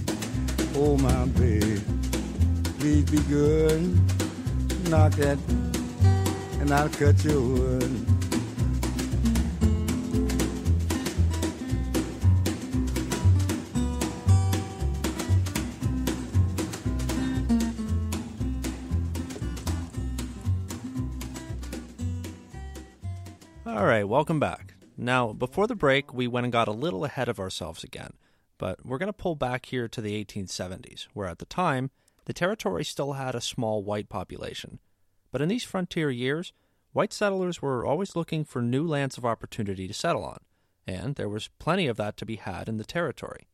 Oh 0.77 0.95
my 0.97 1.25
baby, 1.25 1.81
please 2.79 3.03
be 3.03 3.19
good. 3.23 3.81
Knock 4.89 5.11
that, 5.13 5.37
and 6.61 6.71
I'll 6.71 6.87
cut 6.87 7.21
your 7.25 7.41
wood. 7.41 8.05
All 23.65 23.85
right, 23.85 24.05
welcome 24.05 24.39
back. 24.39 24.72
Now, 24.97 25.33
before 25.33 25.67
the 25.67 25.75
break, 25.75 26.13
we 26.13 26.27
went 26.27 26.45
and 26.45 26.53
got 26.53 26.67
a 26.67 26.71
little 26.71 27.03
ahead 27.03 27.27
of 27.27 27.39
ourselves 27.39 27.83
again, 27.83 28.13
but 28.57 28.85
we're 28.85 28.99
going 28.99 29.07
to 29.07 29.13
pull 29.13 29.35
back 29.35 29.65
here 29.65 29.87
to 29.87 30.01
the 30.01 30.23
1870s, 30.23 31.07
where 31.13 31.27
at 31.27 31.39
the 31.39 31.45
time, 31.45 31.89
the 32.25 32.33
territory 32.33 32.85
still 32.85 33.13
had 33.13 33.35
a 33.35 33.41
small 33.41 33.83
white 33.83 34.07
population. 34.07 34.79
But 35.31 35.41
in 35.41 35.49
these 35.49 35.63
frontier 35.63 36.09
years, 36.09 36.53
white 36.91 37.11
settlers 37.11 37.61
were 37.61 37.85
always 37.85 38.15
looking 38.15 38.45
for 38.45 38.61
new 38.61 38.85
lands 38.87 39.17
of 39.17 39.25
opportunity 39.25 39.87
to 39.87 39.93
settle 39.93 40.23
on, 40.23 40.39
and 40.85 41.15
there 41.15 41.29
was 41.29 41.49
plenty 41.59 41.87
of 41.87 41.97
that 41.97 42.15
to 42.17 42.25
be 42.25 42.35
had 42.35 42.69
in 42.69 42.77
the 42.77 42.83
territory. 42.83 43.47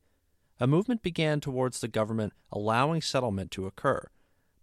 A 0.60 0.66
movement 0.66 1.02
began 1.02 1.40
towards 1.40 1.80
the 1.80 1.88
government 1.88 2.34
allowing 2.52 3.00
settlement 3.00 3.50
to 3.52 3.66
occur, 3.66 4.10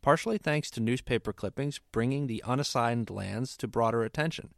partially 0.04 0.38
thanks 0.38 0.70
to 0.72 0.80
newspaper 0.80 1.34
clippings 1.34 1.82
bringing 1.92 2.28
the 2.28 2.44
unassigned 2.46 3.10
lands 3.10 3.58
to 3.58 3.68
broader 3.68 4.04
attention. 4.04 4.52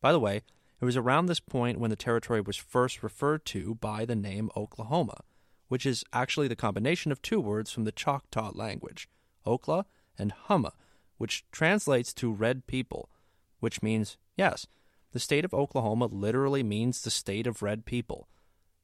By 0.00 0.12
the 0.12 0.20
way, 0.20 0.42
it 0.80 0.84
was 0.84 0.96
around 0.96 1.26
this 1.26 1.40
point 1.40 1.78
when 1.78 1.90
the 1.90 1.96
territory 1.96 2.40
was 2.40 2.56
first 2.56 3.02
referred 3.02 3.44
to 3.46 3.74
by 3.76 4.04
the 4.04 4.16
name 4.16 4.50
Oklahoma, 4.56 5.20
which 5.68 5.84
is 5.84 6.04
actually 6.12 6.48
the 6.48 6.56
combination 6.56 7.12
of 7.12 7.20
two 7.20 7.40
words 7.40 7.70
from 7.70 7.84
the 7.84 7.92
Choctaw 7.92 8.52
language, 8.54 9.08
Okla 9.46 9.84
and 10.18 10.32
Humma, 10.48 10.72
which 11.18 11.44
translates 11.52 12.14
to 12.14 12.32
red 12.32 12.66
people, 12.66 13.10
which 13.60 13.82
means, 13.82 14.16
yes, 14.36 14.66
the 15.12 15.20
state 15.20 15.44
of 15.44 15.52
Oklahoma 15.52 16.06
literally 16.06 16.62
means 16.62 17.02
the 17.02 17.10
state 17.10 17.46
of 17.46 17.62
red 17.62 17.84
people. 17.84 18.28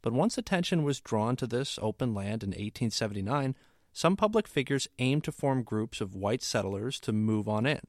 But 0.02 0.12
once 0.12 0.36
attention 0.36 0.82
was 0.84 1.00
drawn 1.00 1.34
to 1.36 1.46
this 1.46 1.78
open 1.80 2.14
land 2.14 2.42
in 2.42 2.50
1879, 2.50 3.56
some 3.92 4.16
public 4.16 4.46
figures 4.46 4.88
aimed 4.98 5.24
to 5.24 5.32
form 5.32 5.62
groups 5.62 6.02
of 6.02 6.14
white 6.14 6.42
settlers 6.42 7.00
to 7.00 7.12
move 7.12 7.48
on 7.48 7.64
in. 7.64 7.80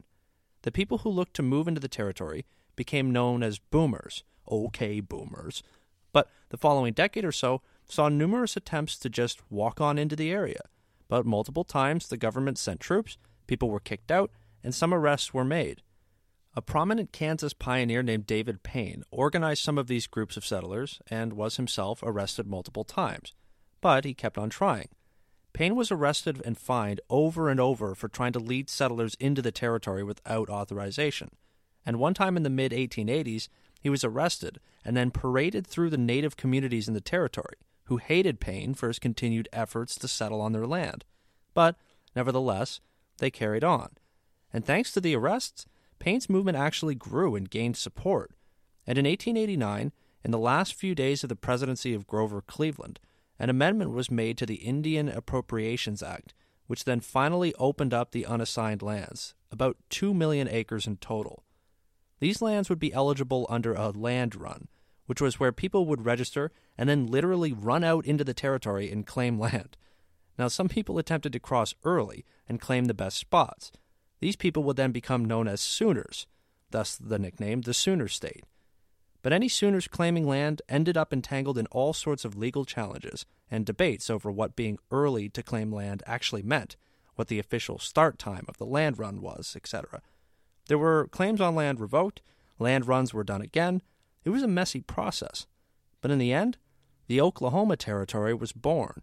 The 0.62 0.72
people 0.72 0.98
who 0.98 1.10
looked 1.10 1.34
to 1.34 1.42
move 1.42 1.68
into 1.68 1.80
the 1.80 1.88
territory 1.88 2.46
became 2.78 3.10
known 3.10 3.42
as 3.42 3.58
boomers, 3.58 4.22
okay 4.48 5.00
boomers. 5.00 5.64
But 6.12 6.30
the 6.50 6.56
following 6.56 6.92
decade 6.94 7.24
or 7.24 7.32
so 7.32 7.60
saw 7.86 8.08
numerous 8.08 8.56
attempts 8.56 8.96
to 9.00 9.10
just 9.10 9.42
walk 9.50 9.80
on 9.80 9.98
into 9.98 10.14
the 10.14 10.30
area. 10.30 10.60
But 11.08 11.26
multiple 11.26 11.64
times 11.64 12.06
the 12.06 12.16
government 12.16 12.56
sent 12.56 12.78
troops, 12.78 13.18
people 13.48 13.68
were 13.68 13.80
kicked 13.80 14.12
out, 14.12 14.30
and 14.62 14.72
some 14.72 14.94
arrests 14.94 15.34
were 15.34 15.44
made. 15.44 15.82
A 16.54 16.62
prominent 16.62 17.12
Kansas 17.12 17.52
pioneer 17.52 18.02
named 18.02 18.26
David 18.26 18.62
Payne 18.62 19.02
organized 19.10 19.64
some 19.64 19.76
of 19.76 19.88
these 19.88 20.06
groups 20.06 20.36
of 20.36 20.46
settlers 20.46 21.00
and 21.08 21.32
was 21.32 21.56
himself 21.56 22.00
arrested 22.04 22.46
multiple 22.46 22.84
times. 22.84 23.34
But 23.80 24.04
he 24.04 24.14
kept 24.14 24.38
on 24.38 24.50
trying. 24.50 24.88
Payne 25.52 25.74
was 25.74 25.90
arrested 25.90 26.40
and 26.44 26.56
fined 26.56 27.00
over 27.10 27.48
and 27.48 27.58
over 27.58 27.96
for 27.96 28.06
trying 28.06 28.32
to 28.34 28.38
lead 28.38 28.70
settlers 28.70 29.16
into 29.18 29.42
the 29.42 29.50
territory 29.50 30.04
without 30.04 30.48
authorization 30.48 31.30
and 31.88 31.98
one 31.98 32.12
time 32.12 32.36
in 32.36 32.42
the 32.42 32.50
mid 32.50 32.70
1880s, 32.70 33.48
he 33.80 33.88
was 33.88 34.04
arrested 34.04 34.60
and 34.84 34.94
then 34.94 35.10
paraded 35.10 35.66
through 35.66 35.88
the 35.88 35.96
native 35.96 36.36
communities 36.36 36.86
in 36.86 36.92
the 36.92 37.00
territory, 37.00 37.56
who 37.84 37.96
hated 37.96 38.40
Payne 38.40 38.74
for 38.74 38.88
his 38.88 38.98
continued 38.98 39.48
efforts 39.54 39.96
to 39.96 40.06
settle 40.06 40.42
on 40.42 40.52
their 40.52 40.66
land. 40.66 41.06
But, 41.54 41.76
nevertheless, 42.14 42.80
they 43.20 43.30
carried 43.30 43.64
on. 43.64 43.88
And 44.52 44.66
thanks 44.66 44.92
to 44.92 45.00
the 45.00 45.16
arrests, 45.16 45.64
Payne's 45.98 46.28
movement 46.28 46.58
actually 46.58 46.94
grew 46.94 47.34
and 47.34 47.48
gained 47.48 47.78
support. 47.78 48.32
And 48.86 48.98
in 48.98 49.06
1889, 49.06 49.90
in 50.22 50.30
the 50.30 50.38
last 50.38 50.74
few 50.74 50.94
days 50.94 51.22
of 51.22 51.30
the 51.30 51.36
presidency 51.36 51.94
of 51.94 52.06
Grover 52.06 52.42
Cleveland, 52.42 53.00
an 53.38 53.48
amendment 53.48 53.92
was 53.92 54.10
made 54.10 54.36
to 54.36 54.46
the 54.46 54.56
Indian 54.56 55.08
Appropriations 55.08 56.02
Act, 56.02 56.34
which 56.66 56.84
then 56.84 57.00
finally 57.00 57.54
opened 57.54 57.94
up 57.94 58.10
the 58.10 58.26
unassigned 58.26 58.82
lands, 58.82 59.34
about 59.50 59.78
2 59.88 60.12
million 60.12 60.48
acres 60.48 60.86
in 60.86 60.98
total. 60.98 61.44
These 62.20 62.42
lands 62.42 62.68
would 62.68 62.78
be 62.78 62.92
eligible 62.92 63.46
under 63.48 63.74
a 63.74 63.90
land 63.90 64.34
run, 64.34 64.68
which 65.06 65.20
was 65.20 65.38
where 65.38 65.52
people 65.52 65.86
would 65.86 66.04
register 66.04 66.50
and 66.76 66.88
then 66.88 67.06
literally 67.06 67.52
run 67.52 67.84
out 67.84 68.06
into 68.06 68.24
the 68.24 68.34
territory 68.34 68.90
and 68.90 69.06
claim 69.06 69.38
land. 69.40 69.76
Now, 70.38 70.48
some 70.48 70.68
people 70.68 70.98
attempted 70.98 71.32
to 71.32 71.40
cross 71.40 71.74
early 71.84 72.24
and 72.48 72.60
claim 72.60 72.84
the 72.84 72.94
best 72.94 73.18
spots. 73.18 73.72
These 74.20 74.36
people 74.36 74.62
would 74.64 74.76
then 74.76 74.92
become 74.92 75.24
known 75.24 75.48
as 75.48 75.60
Sooners, 75.60 76.26
thus 76.70 76.96
the 76.96 77.18
nickname 77.18 77.62
the 77.62 77.74
Sooner 77.74 78.08
State. 78.08 78.44
But 79.22 79.32
any 79.32 79.48
Sooners 79.48 79.88
claiming 79.88 80.26
land 80.26 80.62
ended 80.68 80.96
up 80.96 81.12
entangled 81.12 81.58
in 81.58 81.66
all 81.66 81.92
sorts 81.92 82.24
of 82.24 82.36
legal 82.36 82.64
challenges 82.64 83.26
and 83.50 83.66
debates 83.66 84.08
over 84.10 84.30
what 84.30 84.56
being 84.56 84.78
early 84.90 85.28
to 85.30 85.42
claim 85.42 85.72
land 85.72 86.02
actually 86.06 86.42
meant, 86.42 86.76
what 87.16 87.28
the 87.28 87.40
official 87.40 87.78
start 87.78 88.18
time 88.18 88.44
of 88.48 88.58
the 88.58 88.66
land 88.66 88.98
run 88.98 89.20
was, 89.20 89.54
etc. 89.56 90.00
There 90.68 90.78
were 90.78 91.08
claims 91.08 91.40
on 91.40 91.54
land 91.54 91.80
revoked, 91.80 92.22
land 92.58 92.86
runs 92.86 93.12
were 93.12 93.24
done 93.24 93.42
again. 93.42 93.82
It 94.24 94.30
was 94.30 94.42
a 94.42 94.48
messy 94.48 94.80
process. 94.80 95.46
But 96.00 96.10
in 96.10 96.18
the 96.18 96.32
end, 96.32 96.58
the 97.06 97.20
Oklahoma 97.20 97.76
Territory 97.76 98.34
was 98.34 98.52
born, 98.52 99.02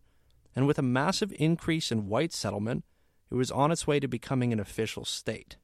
and 0.56 0.68
with 0.68 0.80
a 0.80 0.84
massive 0.84 1.34
increase 1.38 1.92
in 1.92 2.08
white 2.08 2.32
settlement, 2.32 2.86
it 3.32 3.36
was 3.36 3.52
on 3.52 3.72
its 3.72 3.88
way 3.88 4.00
to 4.00 4.08
becoming 4.08 4.54
an 4.54 4.60
official 4.60 5.04
state. 5.04 5.58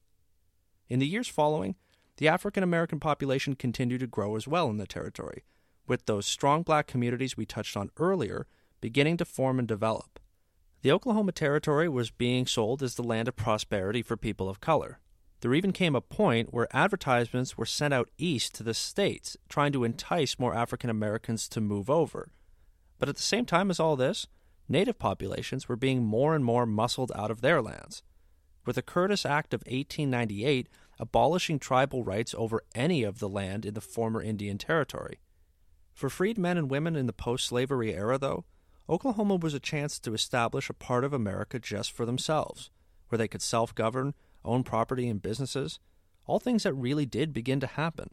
In 0.89 0.99
the 0.99 1.07
years 1.07 1.27
following, 1.27 1.75
the 2.17 2.27
African 2.27 2.63
American 2.63 2.99
population 2.99 3.55
continued 3.55 3.99
to 3.99 4.07
grow 4.07 4.35
as 4.35 4.47
well 4.47 4.69
in 4.69 4.77
the 4.77 4.87
territory, 4.87 5.43
with 5.87 6.05
those 6.05 6.25
strong 6.25 6.63
black 6.63 6.87
communities 6.87 7.37
we 7.37 7.45
touched 7.45 7.77
on 7.77 7.91
earlier 7.97 8.47
beginning 8.81 9.17
to 9.17 9.25
form 9.25 9.59
and 9.59 9.67
develop. 9.67 10.19
The 10.81 10.91
Oklahoma 10.91 11.31
Territory 11.31 11.87
was 11.87 12.09
being 12.09 12.47
sold 12.47 12.81
as 12.81 12.95
the 12.95 13.03
land 13.03 13.27
of 13.27 13.35
prosperity 13.35 14.01
for 14.01 14.17
people 14.17 14.49
of 14.49 14.59
color, 14.59 14.99
there 15.41 15.53
even 15.53 15.71
came 15.71 15.95
a 15.95 16.01
point 16.01 16.53
where 16.53 16.67
advertisements 16.71 17.57
were 17.57 17.65
sent 17.65 17.93
out 17.93 18.09
east 18.17 18.55
to 18.55 18.63
the 18.63 18.73
states, 18.73 19.35
trying 19.49 19.71
to 19.73 19.83
entice 19.83 20.39
more 20.39 20.55
African 20.55 20.89
Americans 20.89 21.49
to 21.49 21.59
move 21.59 21.89
over. 21.89 22.29
But 22.99 23.09
at 23.09 23.15
the 23.15 23.23
same 23.23 23.45
time 23.45 23.69
as 23.69 23.79
all 23.79 23.95
this, 23.95 24.27
native 24.69 24.99
populations 24.99 25.67
were 25.67 25.75
being 25.75 26.03
more 26.03 26.35
and 26.35 26.45
more 26.45 26.65
muscled 26.65 27.11
out 27.15 27.31
of 27.31 27.41
their 27.41 27.61
lands. 27.61 28.03
With 28.65 28.75
the 28.75 28.83
Curtis 28.83 29.25
Act 29.25 29.53
of 29.53 29.61
1898 29.61 30.69
abolishing 30.99 31.57
tribal 31.57 32.03
rights 32.03 32.35
over 32.37 32.63
any 32.75 33.03
of 33.03 33.17
the 33.17 33.27
land 33.27 33.65
in 33.65 33.73
the 33.73 33.81
former 33.81 34.21
Indian 34.21 34.59
Territory. 34.59 35.19
For 35.95 36.09
freed 36.09 36.37
men 36.37 36.57
and 36.57 36.69
women 36.69 36.95
in 36.95 37.07
the 37.07 37.13
post 37.13 37.47
slavery 37.47 37.95
era, 37.95 38.19
though, 38.19 38.45
Oklahoma 38.87 39.37
was 39.37 39.55
a 39.55 39.59
chance 39.59 39.99
to 39.99 40.13
establish 40.13 40.69
a 40.69 40.73
part 40.73 41.03
of 41.03 41.11
America 41.11 41.57
just 41.57 41.91
for 41.91 42.05
themselves, 42.05 42.69
where 43.09 43.17
they 43.17 43.27
could 43.27 43.41
self 43.41 43.73
govern 43.73 44.13
own 44.43 44.63
property 44.63 45.07
and 45.07 45.21
businesses, 45.21 45.79
all 46.25 46.39
things 46.39 46.63
that 46.63 46.73
really 46.73 47.05
did 47.05 47.33
begin 47.33 47.59
to 47.59 47.67
happen. 47.67 48.09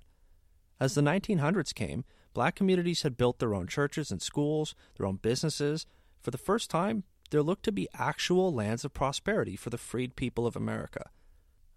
As 0.80 0.94
the 0.94 1.00
1900s 1.00 1.74
came, 1.74 2.04
black 2.34 2.54
communities 2.54 3.02
had 3.02 3.16
built 3.16 3.38
their 3.38 3.54
own 3.54 3.66
churches 3.66 4.10
and 4.10 4.22
schools, 4.22 4.74
their 4.96 5.06
own 5.06 5.16
businesses. 5.16 5.86
For 6.22 6.30
the 6.30 6.38
first 6.38 6.70
time, 6.70 7.04
there 7.30 7.42
looked 7.42 7.64
to 7.64 7.72
be 7.72 7.88
actual 7.94 8.52
lands 8.52 8.84
of 8.84 8.94
prosperity 8.94 9.56
for 9.56 9.70
the 9.70 9.78
freed 9.78 10.16
people 10.16 10.46
of 10.46 10.56
America. 10.56 11.10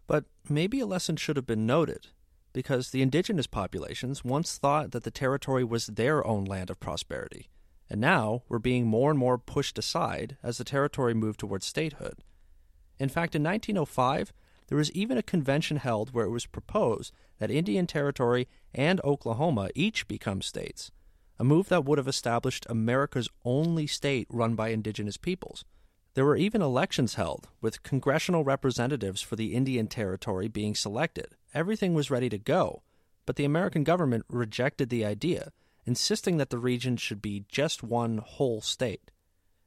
But 0.08 0.26
maybe 0.48 0.80
a 0.80 0.86
lesson 0.86 1.16
should 1.16 1.36
have 1.36 1.48
been 1.48 1.66
noted, 1.66 2.08
because 2.54 2.90
the 2.90 3.02
indigenous 3.02 3.48
populations 3.48 4.24
once 4.24 4.58
thought 4.58 4.92
that 4.92 5.04
the 5.04 5.12
territory 5.12 5.64
was 5.64 5.88
their 5.88 6.26
own 6.26 6.46
land 6.46 6.70
of 6.70 6.80
prosperity, 6.80 7.50
and 7.90 8.00
now 8.00 8.44
were 8.48 8.60
being 8.60 8.88
more 8.88 9.10
and 9.10 9.20
more 9.20 9.38
pushed 9.38 9.78
aside 9.78 10.38
as 10.44 10.58
the 10.58 10.64
territory 10.64 11.14
moved 11.14 11.40
towards 11.40 11.66
statehood. 11.66 12.20
In 13.00 13.10
fact, 13.10 13.36
in 13.36 13.44
1905, 13.44 14.32
there 14.72 14.78
was 14.78 14.92
even 14.94 15.18
a 15.18 15.22
convention 15.22 15.76
held 15.76 16.14
where 16.14 16.24
it 16.24 16.30
was 16.30 16.46
proposed 16.46 17.12
that 17.40 17.52
Indian 17.52 17.86
Territory 17.86 18.48
and 18.74 19.02
Oklahoma 19.04 19.68
each 19.76 20.08
become 20.08 20.42
states, 20.42 20.92
a 21.38 21.44
move 21.44 21.68
that 21.68 21.84
would 21.84 21.98
have 21.98 22.08
established 22.08 22.66
America's 22.70 23.28
only 23.44 23.86
state 23.86 24.28
run 24.30 24.56
by 24.56 24.70
indigenous 24.70 25.18
peoples. 25.18 25.66
There 26.14 26.24
were 26.24 26.38
even 26.38 26.62
elections 26.62 27.16
held, 27.16 27.50
with 27.60 27.84
congressional 27.84 28.46
representatives 28.46 29.22
for 29.22 29.36
the 29.36 29.54
Indian 29.56 29.88
Territory 29.88 30.48
being 30.48 30.74
selected. 30.74 31.36
Everything 31.54 31.94
was 31.94 32.10
ready 32.10 32.30
to 32.30 32.38
go, 32.38 32.82
but 33.26 33.36
the 33.36 33.44
American 33.44 33.84
government 33.84 34.24
rejected 34.30 34.90
the 34.90 35.04
idea, 35.04 35.52
insisting 35.84 36.38
that 36.38 36.50
the 36.50 36.58
region 36.58 36.96
should 36.96 37.22
be 37.22 37.44
just 37.50 37.84
one 37.84 38.20
whole 38.20 38.62
state. 38.62 39.12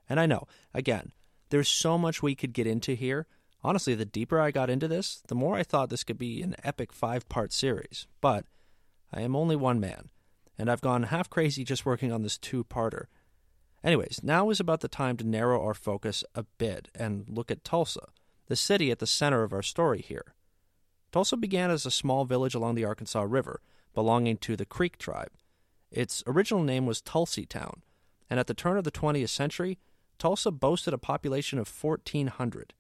And 0.09 0.19
I 0.19 0.25
know, 0.25 0.49
again, 0.73 1.13
there's 1.51 1.69
so 1.69 1.99
much 1.99 2.23
we 2.23 2.35
could 2.35 2.55
get 2.55 2.67
into 2.67 2.95
here, 2.95 3.27
Honestly, 3.65 3.95
the 3.95 4.05
deeper 4.05 4.39
I 4.39 4.51
got 4.51 4.69
into 4.69 4.87
this, 4.87 5.23
the 5.27 5.35
more 5.35 5.57
I 5.57 5.63
thought 5.63 5.89
this 5.89 6.05
could 6.05 6.19
be 6.19 6.43
an 6.43 6.55
epic 6.63 6.93
five 6.93 7.27
part 7.31 7.51
series. 7.51 8.07
But 8.21 8.45
I 9.11 9.23
am 9.23 9.35
only 9.35 9.57
one 9.57 9.81
man, 9.81 10.11
and 10.59 10.71
I've 10.71 10.83
gone 10.83 11.05
half 11.05 11.31
crazy 11.31 11.65
just 11.65 11.87
working 11.87 12.13
on 12.13 12.23
this 12.23 12.37
two 12.37 12.65
parter. 12.65 13.07
Anyways, 13.83 14.21
now 14.23 14.51
is 14.51 14.61
about 14.61 14.81
the 14.81 14.89
time 14.89 15.17
to 15.17 15.27
narrow 15.27 15.65
our 15.65 15.73
focus 15.73 16.23
a 16.35 16.45
bit 16.59 16.89
and 16.95 17.25
look 17.27 17.51
at 17.51 17.65
Tulsa, 17.65 18.09
the 18.49 18.57
city 18.57 18.91
at 18.91 18.99
the 18.99 19.07
center 19.07 19.43
of 19.43 19.55
our 19.55 19.63
story 19.63 20.03
here. 20.03 20.35
Tulsa 21.11 21.37
began 21.37 21.71
as 21.71 21.87
a 21.87 21.91
small 21.91 22.27
village 22.27 22.55
along 22.55 22.75
the 22.75 22.85
Arkansas 22.85 23.25
River, 23.27 23.63
belonging 23.95 24.37
to 24.39 24.57
the 24.57 24.67
Creek 24.67 24.99
tribe. 24.99 25.31
Its 25.91 26.23
original 26.27 26.63
name 26.63 26.85
was 26.85 27.01
Tulsey 27.01 27.49
Town, 27.49 27.83
and 28.29 28.39
at 28.39 28.47
the 28.47 28.55
turn 28.55 28.77
of 28.77 28.85
the 28.85 28.91
20th 28.91 29.31
century, 29.31 29.79
Tulsa 30.19 30.51
boasted 30.51 30.93
a 30.93 30.99
population 30.99 31.59
of 31.59 31.69
1,400 31.69 32.75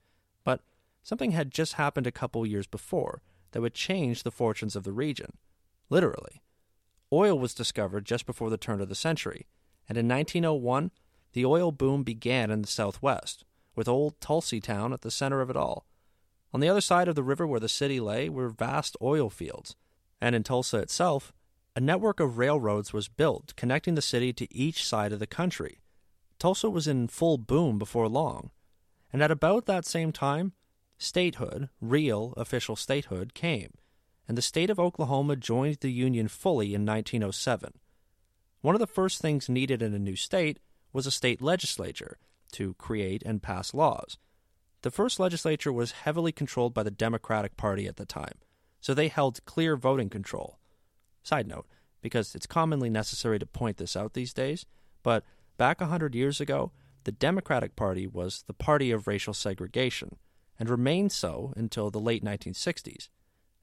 something 1.05 1.31
had 1.31 1.53
just 1.53 1.75
happened 1.75 2.09
a 2.09 2.13
couple 2.13 2.45
years 2.45 2.67
before 2.67 3.23
that 3.53 3.61
would 3.61 3.75
change 3.75 4.25
the 4.25 4.33
fortunes 4.33 4.75
of 4.75 4.83
the 4.83 4.93
region. 4.93 5.35
Literally. 5.89 6.43
Oil 7.13 7.39
was 7.39 7.55
discovered 7.55 8.05
just 8.05 8.27
before 8.27 8.51
the 8.51 8.57
turn 8.57 8.81
of 8.81 8.89
the 8.89 8.97
century, 8.97 9.47
and 9.89 9.97
in 9.97 10.09
1901, 10.09 10.91
the 11.35 11.45
oil 11.45 11.71
boom 11.71 12.03
began 12.03 12.51
in 12.51 12.63
the 12.63 12.69
southwest, 12.69 13.45
with 13.77 13.87
old 13.87 14.19
Tulsey 14.19 14.61
Town 14.61 14.93
at 14.93 15.03
the 15.03 15.11
center 15.11 15.41
of 15.41 15.51
it 15.51 15.57
all. 15.57 15.87
On 16.53 16.61
the 16.61 16.69
other 16.69 16.81
side 16.81 17.07
of 17.07 17.15
the 17.15 17.23
river 17.23 17.47
where 17.47 17.61
the 17.61 17.69
city 17.69 18.01
lay 18.01 18.29
were 18.29 18.49
vast 18.49 18.97
oil 19.03 19.31
fields, 19.31 19.77
and 20.21 20.35
in 20.35 20.43
Tulsa 20.43 20.79
itself, 20.79 21.33
a 21.77 21.81
network 21.81 22.21
of 22.21 22.39
railroads 22.39 22.93
was 22.93 23.09
built 23.09 23.55
connecting 23.57 23.95
the 23.95 24.03
city 24.03 24.33
to 24.33 24.53
each 24.55 24.85
side 24.85 25.13
of 25.13 25.19
the 25.19 25.27
country. 25.27 25.81
Tulsa 26.39 26.71
was 26.71 26.89
in 26.89 27.09
full 27.09 27.37
boom 27.37 27.79
before 27.79 28.09
long, 28.09 28.51
and 29.13 29.23
at 29.23 29.31
about 29.31 29.67
that 29.67 29.85
same 29.85 30.13
time, 30.13 30.53
statehood, 30.99 31.69
real 31.81 32.35
official 32.37 32.77
statehood, 32.77 33.35
came, 33.35 33.75
and 34.29 34.39
the 34.39 34.43
state 34.43 34.71
of 34.71 34.79
Oklahoma 34.79 35.37
joined 35.37 35.79
the 35.81 35.93
Union 35.93 36.29
fully 36.29 36.75
in 36.75 36.87
1907. 36.87 37.73
One 38.61 38.75
of 38.75 38.81
the 38.81 38.87
first 38.87 39.21
things 39.21 39.49
needed 39.49 39.83
in 39.83 39.93
a 39.95 39.99
new 39.99 40.17
state 40.17 40.59
was 40.93 41.07
a 41.07 41.11
state 41.11 41.43
legislature 41.43 42.19
to 42.53 42.75
create 42.75 43.23
and 43.27 43.43
pass 43.43 43.75
laws. 43.75 44.17
The 44.83 44.91
first 44.91 45.19
legislature 45.19 45.73
was 45.73 45.93
heavily 45.93 46.33
controlled 46.33 46.73
by 46.73 46.83
the 46.83 46.91
Democratic 46.91 47.57
Party 47.57 47.87
at 47.87 47.97
the 47.97 48.07
time, 48.07 48.39
so 48.81 48.95
they 48.95 49.09
held 49.09 49.45
clear 49.45 49.77
voting 49.77 50.09
control. 50.09 50.59
Side 51.23 51.47
note, 51.47 51.67
because 52.01 52.35
it's 52.35 52.47
commonly 52.47 52.91
necessary 52.91 53.39
to 53.39 53.47
point 53.47 53.79
this 53.79 53.97
out 53.97 54.13
these 54.13 54.35
days, 54.35 54.67
but 55.03 55.25
back 55.57 55.81
a 55.81 55.87
hundred 55.87 56.15
years 56.15 56.41
ago, 56.41 56.71
the 57.05 57.13
Democratic 57.13 57.77
Party 57.77 58.07
was 58.07 58.45
the 58.47 58.55
party 58.55 58.91
of 58.91 59.07
racial 59.07 59.35
segregation 59.35 60.17
and 60.59 60.69
remained 60.69 61.13
so 61.13 61.53
until 61.57 61.91
the 61.91 62.01
late 62.01 62.25
1960s. 62.25 63.09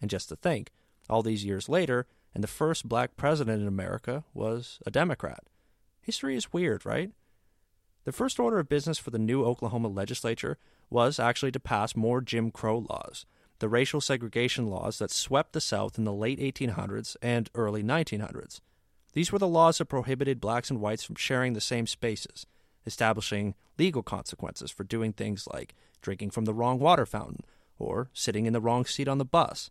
And 0.01 0.09
just 0.09 0.29
to 0.29 0.35
think, 0.35 0.71
all 1.09 1.21
these 1.21 1.45
years 1.45 1.69
later, 1.69 2.07
and 2.33 2.43
the 2.43 2.47
first 2.47 2.87
black 2.87 3.17
president 3.17 3.61
in 3.61 3.67
America 3.67 4.23
was 4.33 4.79
a 4.85 4.91
Democrat. 4.91 5.43
History 6.01 6.35
is 6.35 6.53
weird, 6.53 6.85
right? 6.85 7.11
The 8.03 8.11
first 8.11 8.39
order 8.39 8.59
of 8.59 8.69
business 8.69 8.97
for 8.97 9.11
the 9.11 9.19
new 9.19 9.43
Oklahoma 9.45 9.89
legislature 9.89 10.57
was 10.89 11.19
actually 11.19 11.51
to 11.51 11.59
pass 11.59 11.95
more 11.95 12.21
Jim 12.21 12.49
Crow 12.49 12.79
laws, 12.89 13.25
the 13.59 13.69
racial 13.69 14.01
segregation 14.01 14.67
laws 14.67 14.97
that 14.97 15.11
swept 15.11 15.53
the 15.53 15.61
South 15.61 15.97
in 15.97 16.03
the 16.03 16.13
late 16.13 16.39
1800s 16.39 17.15
and 17.21 17.49
early 17.53 17.83
1900s. 17.83 18.59
These 19.13 19.31
were 19.31 19.39
the 19.39 19.47
laws 19.47 19.77
that 19.77 19.85
prohibited 19.85 20.41
blacks 20.41 20.71
and 20.71 20.81
whites 20.81 21.03
from 21.03 21.15
sharing 21.15 21.53
the 21.53 21.61
same 21.61 21.85
spaces, 21.85 22.47
establishing 22.85 23.55
legal 23.77 24.03
consequences 24.03 24.71
for 24.71 24.83
doing 24.83 25.13
things 25.13 25.47
like 25.51 25.75
drinking 26.01 26.31
from 26.31 26.45
the 26.45 26.53
wrong 26.53 26.79
water 26.79 27.05
fountain, 27.05 27.41
or 27.77 28.09
sitting 28.13 28.45
in 28.45 28.53
the 28.53 28.61
wrong 28.61 28.85
seat 28.85 29.07
on 29.07 29.17
the 29.17 29.25
bus. 29.25 29.69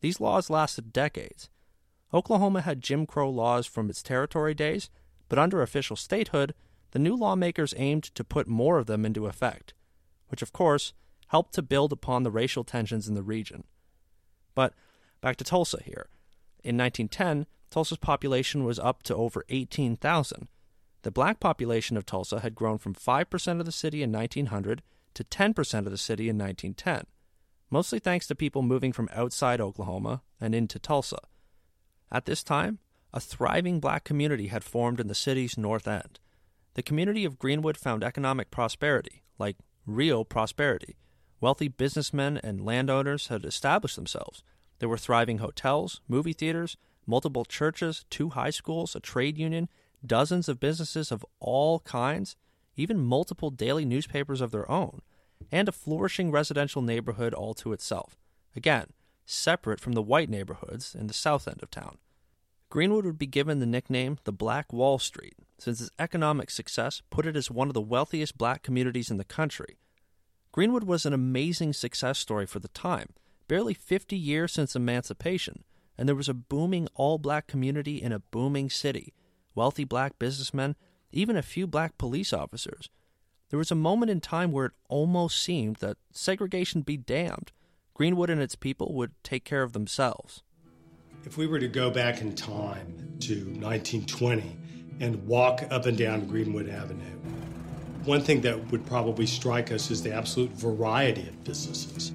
These 0.00 0.20
laws 0.20 0.50
lasted 0.50 0.92
decades. 0.92 1.48
Oklahoma 2.12 2.60
had 2.60 2.80
Jim 2.80 3.06
Crow 3.06 3.30
laws 3.30 3.66
from 3.66 3.90
its 3.90 4.02
territory 4.02 4.54
days, 4.54 4.90
but 5.28 5.38
under 5.38 5.62
official 5.62 5.96
statehood, 5.96 6.54
the 6.92 6.98
new 6.98 7.16
lawmakers 7.16 7.74
aimed 7.76 8.04
to 8.14 8.22
put 8.22 8.46
more 8.46 8.78
of 8.78 8.86
them 8.86 9.04
into 9.04 9.26
effect, 9.26 9.74
which 10.28 10.42
of 10.42 10.52
course 10.52 10.92
helped 11.28 11.54
to 11.54 11.62
build 11.62 11.92
upon 11.92 12.22
the 12.22 12.30
racial 12.30 12.62
tensions 12.62 13.08
in 13.08 13.14
the 13.14 13.22
region. 13.22 13.64
But 14.54 14.74
back 15.20 15.36
to 15.36 15.44
Tulsa 15.44 15.82
here. 15.82 16.08
In 16.62 16.76
1910, 16.76 17.46
Tulsa's 17.70 17.98
population 17.98 18.64
was 18.64 18.78
up 18.78 19.02
to 19.04 19.16
over 19.16 19.44
18,000. 19.48 20.48
The 21.04 21.10
black 21.10 21.38
population 21.38 21.98
of 21.98 22.06
Tulsa 22.06 22.40
had 22.40 22.54
grown 22.54 22.78
from 22.78 22.94
5% 22.94 23.60
of 23.60 23.66
the 23.66 23.72
city 23.72 24.02
in 24.02 24.10
1900 24.10 24.82
to 25.12 25.22
10% 25.22 25.78
of 25.80 25.90
the 25.90 25.98
city 25.98 26.30
in 26.30 26.38
1910, 26.38 27.04
mostly 27.68 27.98
thanks 27.98 28.26
to 28.26 28.34
people 28.34 28.62
moving 28.62 28.90
from 28.90 29.10
outside 29.12 29.60
Oklahoma 29.60 30.22
and 30.40 30.54
into 30.54 30.78
Tulsa. 30.78 31.18
At 32.10 32.24
this 32.24 32.42
time, 32.42 32.78
a 33.12 33.20
thriving 33.20 33.80
black 33.80 34.04
community 34.04 34.46
had 34.46 34.64
formed 34.64 34.98
in 34.98 35.08
the 35.08 35.14
city's 35.14 35.58
north 35.58 35.86
end. 35.86 36.20
The 36.72 36.82
community 36.82 37.26
of 37.26 37.38
Greenwood 37.38 37.76
found 37.76 38.02
economic 38.02 38.50
prosperity, 38.50 39.24
like 39.38 39.58
real 39.86 40.24
prosperity. 40.24 40.96
Wealthy 41.38 41.68
businessmen 41.68 42.38
and 42.42 42.64
landowners 42.64 43.26
had 43.26 43.44
established 43.44 43.96
themselves. 43.96 44.42
There 44.78 44.88
were 44.88 44.96
thriving 44.96 45.36
hotels, 45.36 46.00
movie 46.08 46.32
theaters, 46.32 46.78
multiple 47.06 47.44
churches, 47.44 48.06
two 48.08 48.30
high 48.30 48.48
schools, 48.48 48.96
a 48.96 49.00
trade 49.00 49.36
union, 49.36 49.68
dozens 50.06 50.48
of 50.48 50.60
businesses 50.60 51.10
of 51.10 51.24
all 51.40 51.80
kinds, 51.80 52.36
even 52.76 52.98
multiple 53.00 53.50
daily 53.50 53.84
newspapers 53.84 54.40
of 54.40 54.50
their 54.50 54.70
own, 54.70 55.00
and 55.50 55.68
a 55.68 55.72
flourishing 55.72 56.30
residential 56.30 56.82
neighborhood 56.82 57.34
all 57.34 57.54
to 57.54 57.72
itself. 57.72 58.16
Again, 58.56 58.88
separate 59.26 59.80
from 59.80 59.92
the 59.92 60.02
white 60.02 60.28
neighborhoods 60.28 60.94
in 60.94 61.06
the 61.06 61.14
south 61.14 61.48
end 61.48 61.62
of 61.62 61.70
town. 61.70 61.98
Greenwood 62.70 63.04
would 63.04 63.18
be 63.18 63.26
given 63.26 63.60
the 63.60 63.66
nickname 63.66 64.18
the 64.24 64.32
Black 64.32 64.72
Wall 64.72 64.98
Street, 64.98 65.34
since 65.58 65.80
its 65.80 65.90
economic 65.98 66.50
success 66.50 67.02
put 67.10 67.26
it 67.26 67.36
as 67.36 67.50
one 67.50 67.68
of 67.68 67.74
the 67.74 67.80
wealthiest 67.80 68.36
black 68.36 68.62
communities 68.62 69.10
in 69.10 69.16
the 69.16 69.24
country. 69.24 69.78
Greenwood 70.50 70.84
was 70.84 71.06
an 71.06 71.12
amazing 71.12 71.72
success 71.72 72.18
story 72.18 72.46
for 72.46 72.58
the 72.58 72.68
time, 72.68 73.10
barely 73.48 73.74
50 73.74 74.16
years 74.16 74.52
since 74.52 74.74
emancipation, 74.74 75.64
and 75.96 76.08
there 76.08 76.16
was 76.16 76.28
a 76.28 76.34
booming 76.34 76.88
all 76.94 77.18
black 77.18 77.46
community 77.46 78.02
in 78.02 78.12
a 78.12 78.18
booming 78.18 78.70
city, 78.70 79.12
wealthy 79.54 79.84
black 79.84 80.18
businessmen 80.18 80.76
even 81.14 81.36
a 81.36 81.42
few 81.42 81.66
black 81.66 81.96
police 81.96 82.32
officers. 82.32 82.90
There 83.50 83.58
was 83.58 83.70
a 83.70 83.76
moment 83.76 84.10
in 84.10 84.20
time 84.20 84.50
where 84.50 84.66
it 84.66 84.72
almost 84.88 85.40
seemed 85.42 85.76
that 85.76 85.96
segregation 86.10 86.82
be 86.82 86.96
damned. 86.96 87.52
Greenwood 87.94 88.30
and 88.30 88.40
its 88.40 88.56
people 88.56 88.92
would 88.94 89.12
take 89.22 89.44
care 89.44 89.62
of 89.62 89.72
themselves. 89.72 90.42
If 91.24 91.38
we 91.38 91.46
were 91.46 91.60
to 91.60 91.68
go 91.68 91.90
back 91.90 92.20
in 92.20 92.34
time 92.34 93.16
to 93.20 93.34
1920 93.34 94.56
and 95.00 95.24
walk 95.26 95.62
up 95.70 95.86
and 95.86 95.96
down 95.96 96.26
Greenwood 96.26 96.68
Avenue, 96.68 97.04
one 98.04 98.20
thing 98.20 98.40
that 98.42 98.70
would 98.70 98.84
probably 98.84 99.26
strike 99.26 99.72
us 99.72 99.90
is 99.90 100.02
the 100.02 100.12
absolute 100.12 100.50
variety 100.50 101.22
of 101.22 101.44
businesses. 101.44 102.12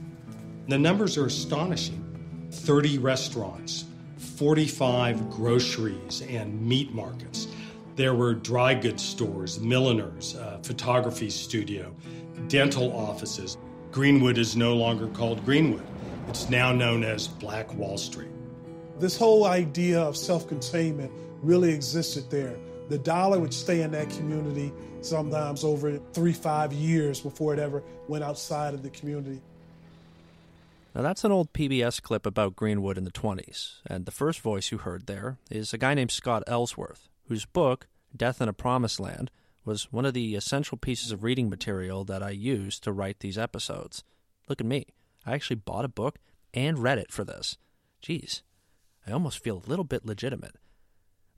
The 0.67 0.77
numbers 0.77 1.17
are 1.17 1.25
astonishing 1.25 2.05
30 2.51 2.99
restaurants, 2.99 3.85
45 4.19 5.29
groceries 5.29 6.21
and 6.29 6.61
meat 6.61 6.93
markets. 6.93 7.47
There 7.95 8.13
were 8.13 8.33
dry 8.33 8.73
goods 8.73 9.03
stores, 9.03 9.59
milliners, 9.59 10.35
uh, 10.35 10.59
photography 10.61 11.29
studio, 11.29 11.95
dental 12.47 12.91
offices. 12.95 13.57
Greenwood 13.91 14.37
is 14.37 14.55
no 14.55 14.75
longer 14.75 15.07
called 15.07 15.43
Greenwood. 15.45 15.85
It's 16.27 16.49
now 16.49 16.71
known 16.71 17.03
as 17.03 17.27
Black 17.27 17.73
Wall 17.73 17.97
Street. 17.97 18.29
This 18.99 19.17
whole 19.17 19.45
idea 19.45 20.01
of 20.01 20.15
self 20.15 20.47
containment 20.47 21.11
really 21.41 21.73
existed 21.73 22.29
there. 22.29 22.57
The 22.89 22.97
dollar 22.97 23.39
would 23.39 23.53
stay 23.53 23.81
in 23.81 23.91
that 23.91 24.09
community 24.09 24.73
sometimes 25.01 25.63
over 25.63 25.97
three, 26.13 26.33
five 26.33 26.73
years 26.73 27.21
before 27.21 27.53
it 27.53 27.59
ever 27.59 27.83
went 28.07 28.23
outside 28.23 28.73
of 28.73 28.83
the 28.83 28.89
community. 28.89 29.41
Now, 30.99 31.03
that's 31.03 31.23
an 31.23 31.31
old 31.31 31.53
PBS 31.53 32.01
clip 32.01 32.25
about 32.25 32.57
Greenwood 32.57 32.97
in 32.97 33.05
the 33.05 33.11
20s, 33.11 33.75
and 33.85 34.05
the 34.05 34.11
first 34.11 34.41
voice 34.41 34.69
you 34.69 34.79
heard 34.79 35.07
there 35.07 35.37
is 35.49 35.73
a 35.73 35.77
guy 35.77 35.93
named 35.93 36.11
Scott 36.11 36.43
Ellsworth 36.45 37.07
whose 37.29 37.45
book, 37.45 37.87
Death 38.13 38.41
in 38.41 38.49
a 38.49 38.53
Promised 38.53 38.99
Land, 38.99 39.31
was 39.63 39.93
one 39.93 40.03
of 40.03 40.13
the 40.13 40.35
essential 40.35 40.77
pieces 40.77 41.13
of 41.13 41.23
reading 41.23 41.49
material 41.49 42.03
that 42.03 42.21
I 42.21 42.31
used 42.31 42.83
to 42.83 42.91
write 42.91 43.21
these 43.21 43.37
episodes. 43.37 44.03
Look 44.49 44.59
at 44.59 44.67
me. 44.67 44.87
I 45.25 45.35
actually 45.35 45.55
bought 45.55 45.85
a 45.85 45.87
book 45.87 46.17
and 46.53 46.79
read 46.79 46.97
it 46.97 47.13
for 47.13 47.23
this. 47.23 47.57
Geez, 48.01 48.43
I 49.07 49.13
almost 49.13 49.41
feel 49.41 49.63
a 49.65 49.69
little 49.69 49.85
bit 49.85 50.05
legitimate. 50.05 50.57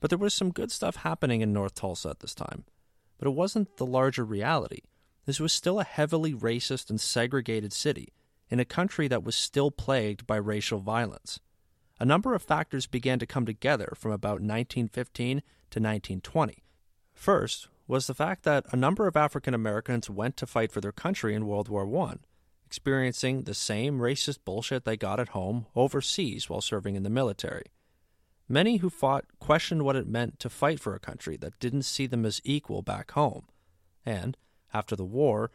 But 0.00 0.10
there 0.10 0.18
was 0.18 0.34
some 0.34 0.50
good 0.50 0.72
stuff 0.72 0.96
happening 0.96 1.40
in 1.40 1.52
North 1.52 1.76
Tulsa 1.76 2.08
at 2.08 2.18
this 2.18 2.34
time. 2.34 2.64
But 3.16 3.28
it 3.28 3.34
wasn't 3.34 3.76
the 3.76 3.86
larger 3.86 4.24
reality. 4.24 4.80
This 5.24 5.38
was 5.38 5.52
still 5.52 5.78
a 5.78 5.84
heavily 5.84 6.34
racist 6.34 6.90
and 6.90 7.00
segregated 7.00 7.72
city 7.72 8.08
in 8.52 8.60
a 8.60 8.66
country 8.66 9.08
that 9.08 9.24
was 9.24 9.34
still 9.34 9.70
plagued 9.70 10.26
by 10.26 10.36
racial 10.36 10.78
violence. 10.78 11.40
A 11.98 12.04
number 12.04 12.34
of 12.34 12.42
factors 12.42 12.86
began 12.86 13.18
to 13.18 13.26
come 13.26 13.46
together 13.46 13.94
from 13.96 14.12
about 14.12 14.42
1915 14.42 15.38
to 15.38 15.80
1920. 15.80 16.62
First 17.14 17.68
was 17.86 18.06
the 18.06 18.14
fact 18.14 18.42
that 18.42 18.66
a 18.70 18.76
number 18.76 19.06
of 19.06 19.16
African 19.16 19.54
Americans 19.54 20.10
went 20.10 20.36
to 20.36 20.46
fight 20.46 20.70
for 20.70 20.82
their 20.82 20.92
country 20.92 21.34
in 21.34 21.46
World 21.46 21.70
War 21.70 21.88
I, 22.06 22.16
experiencing 22.66 23.44
the 23.44 23.54
same 23.54 24.00
racist 24.00 24.40
bullshit 24.44 24.84
they 24.84 24.98
got 24.98 25.18
at 25.18 25.30
home 25.30 25.64
overseas 25.74 26.50
while 26.50 26.60
serving 26.60 26.94
in 26.94 27.04
the 27.04 27.08
military. 27.08 27.64
Many 28.50 28.76
who 28.76 28.90
fought 28.90 29.24
questioned 29.38 29.82
what 29.82 29.96
it 29.96 30.06
meant 30.06 30.38
to 30.40 30.50
fight 30.50 30.78
for 30.78 30.94
a 30.94 31.00
country 31.00 31.38
that 31.38 31.58
didn't 31.58 31.84
see 31.84 32.06
them 32.06 32.26
as 32.26 32.42
equal 32.44 32.82
back 32.82 33.12
home. 33.12 33.46
And, 34.04 34.36
after 34.74 34.94
the 34.94 35.06
war, 35.06 35.50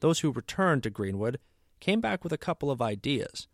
those 0.00 0.20
who 0.20 0.30
returned 0.32 0.82
to 0.82 0.90
Greenwood 0.90 1.38
came 1.82 2.00
back 2.00 2.22
with 2.22 2.32
a 2.32 2.38
couple 2.38 2.70
of 2.70 2.80
ideas. 2.80 3.48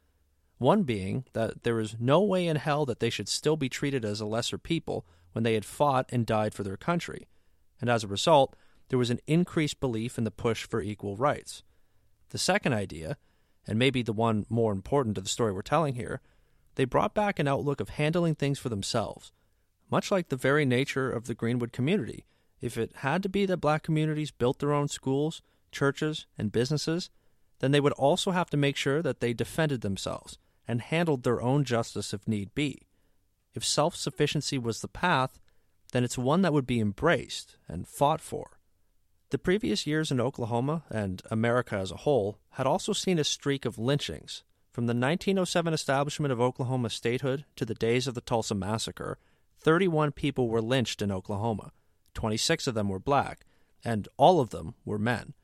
One 0.59 0.83
being 0.83 1.25
that 1.33 1.63
there 1.63 1.81
is 1.81 1.97
no 1.99 2.21
way 2.21 2.47
in 2.47 2.57
hell 2.57 2.85
that 2.85 3.01
they 3.01 3.11
should 3.11 3.29
still 3.29 3.57
be 3.57 3.71
treated 3.71 4.05
as 4.05 4.21
a 4.21 4.27
lesser 4.27 4.59
people 4.59 5.07
when 5.33 5.45
they 5.45 5.55
had 5.55 5.65
fought 5.65 6.07
and 6.11 6.27
died 6.27 6.53
for 6.53 6.63
their 6.63 6.77
country, 6.77 7.27
and 7.81 7.89
as 7.89 8.05
a 8.05 8.09
result, 8.09 8.55
there 8.89 8.99
was 8.99 9.11
an 9.11 9.21
increased 9.27 9.81
belief 9.81 10.19
in 10.19 10.25
the 10.25 10.31
push 10.31 10.67
for 10.67 10.83
equal 10.83 11.17
rights. 11.17 11.63
The 12.29 12.39
second 12.39 12.75
idea, 12.75 13.17
and 13.67 13.79
maybe 13.79 14.03
the 14.03 14.13
one 14.13 14.45
more 14.51 14.73
important 14.73 15.15
to 15.15 15.21
the 15.23 15.29
story 15.29 15.53
we're 15.53 15.63
telling 15.63 15.95
here, 15.95 16.21
they 16.75 16.85
brought 16.85 17.15
back 17.15 17.39
an 17.39 17.49
outlook 17.49 17.81
of 17.81 17.91
handling 17.91 18.35
things 18.35 18.59
for 18.59 18.69
themselves, 18.69 19.33
much 19.91 20.11
like 20.11 20.29
the 20.29 20.37
very 20.37 20.67
nature 20.67 21.11
of 21.11 21.27
the 21.27 21.35
Greenwood 21.35 21.73
community. 21.73 22.27
If 22.61 22.77
it 22.77 22.93
had 22.97 23.23
to 23.23 23.29
be 23.31 23.47
that 23.47 23.57
black 23.59 23.83
communities 23.83 24.31
built 24.31 24.59
their 24.59 24.75
own 24.75 24.89
schools, 24.89 25.41
churches, 25.73 26.27
and 26.37 26.53
businesses, 26.53 27.09
then 27.61 27.73
they 27.73 27.81
would 27.81 27.93
also 27.95 28.31
have 28.31 28.51
to 28.51 28.57
make 28.57 28.77
sure 28.77 29.03
that 29.03 29.21
they 29.21 29.33
defended 29.33 29.81
themselves 29.81 30.39
and 30.67 30.83
handled 30.83 31.23
their 31.23 31.41
own 31.41 31.65
justice 31.65 32.13
if 32.13 32.29
need 32.29 32.55
be. 32.55 32.83
If 33.55 33.65
self 33.65 33.97
sufficiency 33.97 34.59
was 34.59 34.81
the 34.81 34.89
path, 34.89 35.39
then 35.93 36.05
it's 36.05 36.19
one 36.19 36.43
that 36.43 36.53
would 36.53 36.67
be 36.67 36.81
embraced 36.81 37.57
and 37.67 37.89
fought 37.89 38.21
for. 38.21 38.59
The 39.31 39.39
previous 39.39 39.87
years 39.87 40.11
in 40.11 40.21
Oklahoma 40.21 40.85
and 40.91 41.23
America 41.31 41.77
as 41.77 41.91
a 41.91 41.97
whole 41.97 42.39
had 42.51 42.67
also 42.67 42.93
seen 42.93 43.19
a 43.19 43.25
streak 43.25 43.65
of 43.65 43.79
lynchings. 43.79 44.43
From 44.71 44.87
the 44.87 44.95
1907 44.95 45.75
establishment 45.75 46.33
of 46.33 46.41
Oklahoma 46.41 46.91
statehood 46.91 47.45
to 47.57 47.65
the 47.65 47.75
days 47.75 48.07
of 48.07 48.15
the 48.15 48.21
Tulsa 48.21 48.55
Massacre, 48.55 49.19
31 49.59 50.13
people 50.13 50.49
were 50.49 50.63
lynched 50.63 51.03
in 51.03 51.11
Oklahoma. 51.11 51.73
26 52.15 52.67
of 52.69 52.75
them 52.75 52.89
were 52.89 53.01
black, 53.01 53.45
and 53.85 54.09
all 54.17 54.41
of 54.41 54.51
them 54.51 54.75
were 54.85 54.99
men. 54.99 55.35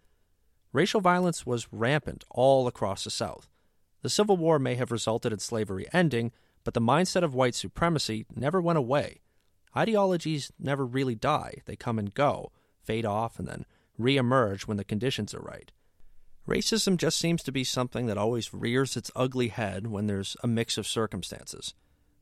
Racial 0.75 1.01
violence 1.01 1.47
was 1.47 1.73
rampant 1.73 2.25
all 2.31 2.67
across 2.67 3.05
the 3.05 3.11
South. 3.11 3.49
The 4.03 4.11
Civil 4.11 4.37
War 4.37 4.59
may 4.59 4.75
have 4.75 4.91
resulted 4.91 5.33
in 5.33 5.39
slavery 5.39 5.87
ending, 5.93 6.33
but 6.65 6.75
the 6.75 6.81
mindset 6.81 7.23
of 7.23 7.33
white 7.33 7.55
supremacy 7.55 8.27
never 8.35 8.61
went 8.61 8.77
away. 8.77 9.21
Ideologies 9.77 10.51
never 10.59 10.85
really 10.85 11.15
die, 11.15 11.63
they 11.67 11.77
come 11.77 11.97
and 11.97 12.13
go, 12.13 12.51
fade 12.83 13.07
off, 13.07 13.39
and 13.39 13.47
then 13.47 13.67
reemerge 14.01 14.63
when 14.63 14.77
the 14.77 14.85
conditions 14.85 15.33
are 15.33 15.41
right. 15.41 15.71
Racism 16.49 16.97
just 16.97 17.19
seems 17.19 17.45
to 17.45 17.53
be 17.53 17.63
something 17.63 18.07
that 18.07 18.19
always 18.19 18.53
rears 18.53 18.97
its 18.97 19.13
ugly 19.15 19.49
head 19.49 19.87
when 19.87 20.09
there's 20.09 20.37
a 20.43 20.49
mix 20.49 20.77
of 20.77 20.89
circumstances, 20.89 21.73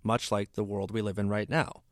much 0.03 0.30
like 0.30 0.53
the 0.53 0.62
world 0.62 0.90
we 0.90 1.00
live 1.00 1.18
in 1.18 1.30
right 1.30 1.48
now. 1.48 1.82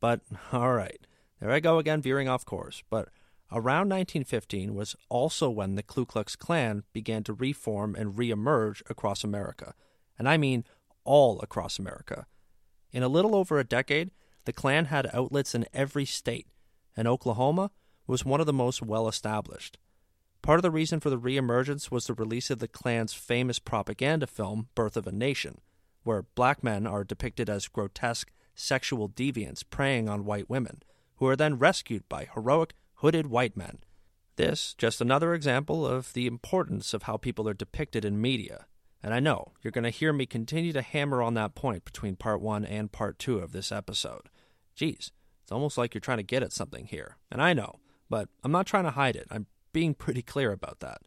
But, 0.00 0.22
all 0.52 0.72
right, 0.72 1.06
there 1.38 1.52
I 1.52 1.60
go 1.60 1.78
again 1.78 2.02
veering 2.02 2.28
off 2.28 2.44
course. 2.44 2.82
But 2.90 3.10
around 3.52 3.88
1915 3.88 4.74
was 4.74 4.96
also 5.08 5.50
when 5.50 5.74
the 5.74 5.82
Ku 5.82 6.04
Klux 6.06 6.36
Klan 6.36 6.84
began 6.92 7.24
to 7.24 7.32
reform 7.32 7.94
and 7.94 8.16
reemerge 8.16 8.82
across 8.88 9.24
America. 9.24 9.74
And 10.18 10.28
I 10.28 10.36
mean 10.36 10.64
all 11.04 11.40
across 11.40 11.78
America. 11.78 12.26
In 12.92 13.02
a 13.02 13.08
little 13.08 13.34
over 13.34 13.58
a 13.58 13.64
decade, 13.64 14.10
the 14.44 14.52
Klan 14.52 14.86
had 14.86 15.10
outlets 15.12 15.54
in 15.54 15.66
every 15.72 16.04
state, 16.04 16.46
and 16.96 17.06
Oklahoma 17.06 17.70
was 18.06 18.24
one 18.24 18.40
of 18.40 18.46
the 18.46 18.52
most 18.52 18.82
well 18.82 19.08
established. 19.08 19.78
Part 20.42 20.58
of 20.58 20.62
the 20.62 20.70
reason 20.70 21.00
for 21.00 21.10
the 21.10 21.18
reemergence 21.18 21.90
was 21.90 22.06
the 22.06 22.14
release 22.14 22.50
of 22.50 22.58
the 22.58 22.68
Klan's 22.68 23.12
famous 23.12 23.58
propaganda 23.58 24.26
film, 24.26 24.68
Birth 24.74 24.96
of 24.96 25.06
a 25.06 25.12
Nation, 25.12 25.60
where 26.02 26.26
black 26.34 26.64
men 26.64 26.86
are 26.86 27.04
depicted 27.04 27.50
as 27.50 27.68
grotesque 27.68 28.32
sexual 28.54 29.08
deviants 29.08 29.62
preying 29.68 30.08
on 30.08 30.24
white 30.24 30.48
women 30.48 30.82
who 31.16 31.26
are 31.26 31.36
then 31.36 31.58
rescued 31.58 32.08
by 32.08 32.26
heroic, 32.34 32.74
hooded 33.00 33.26
white 33.26 33.56
men. 33.56 33.78
This, 34.36 34.74
just 34.78 35.00
another 35.00 35.34
example 35.34 35.86
of 35.86 36.12
the 36.12 36.26
importance 36.26 36.94
of 36.94 37.04
how 37.04 37.16
people 37.16 37.48
are 37.48 37.54
depicted 37.54 38.04
in 38.04 38.20
media. 38.20 38.66
And 39.02 39.14
I 39.14 39.20
know 39.20 39.52
you're 39.62 39.70
going 39.70 39.84
to 39.84 39.90
hear 39.90 40.12
me 40.12 40.26
continue 40.26 40.72
to 40.72 40.82
hammer 40.82 41.22
on 41.22 41.34
that 41.34 41.54
point 41.54 41.84
between 41.84 42.16
part 42.16 42.40
one 42.40 42.64
and 42.64 42.92
part 42.92 43.18
two 43.18 43.38
of 43.38 43.52
this 43.52 43.72
episode. 43.72 44.28
Geez, 44.74 45.12
it's 45.42 45.52
almost 45.52 45.78
like 45.78 45.94
you're 45.94 46.00
trying 46.00 46.18
to 46.18 46.22
get 46.22 46.42
at 46.42 46.52
something 46.52 46.86
here. 46.86 47.16
And 47.30 47.42
I 47.42 47.54
know, 47.54 47.76
but 48.08 48.28
I'm 48.44 48.52
not 48.52 48.66
trying 48.66 48.84
to 48.84 48.90
hide 48.90 49.16
it. 49.16 49.26
I'm 49.30 49.46
being 49.72 49.94
pretty 49.94 50.22
clear 50.22 50.52
about 50.52 50.80
that. 50.80 51.02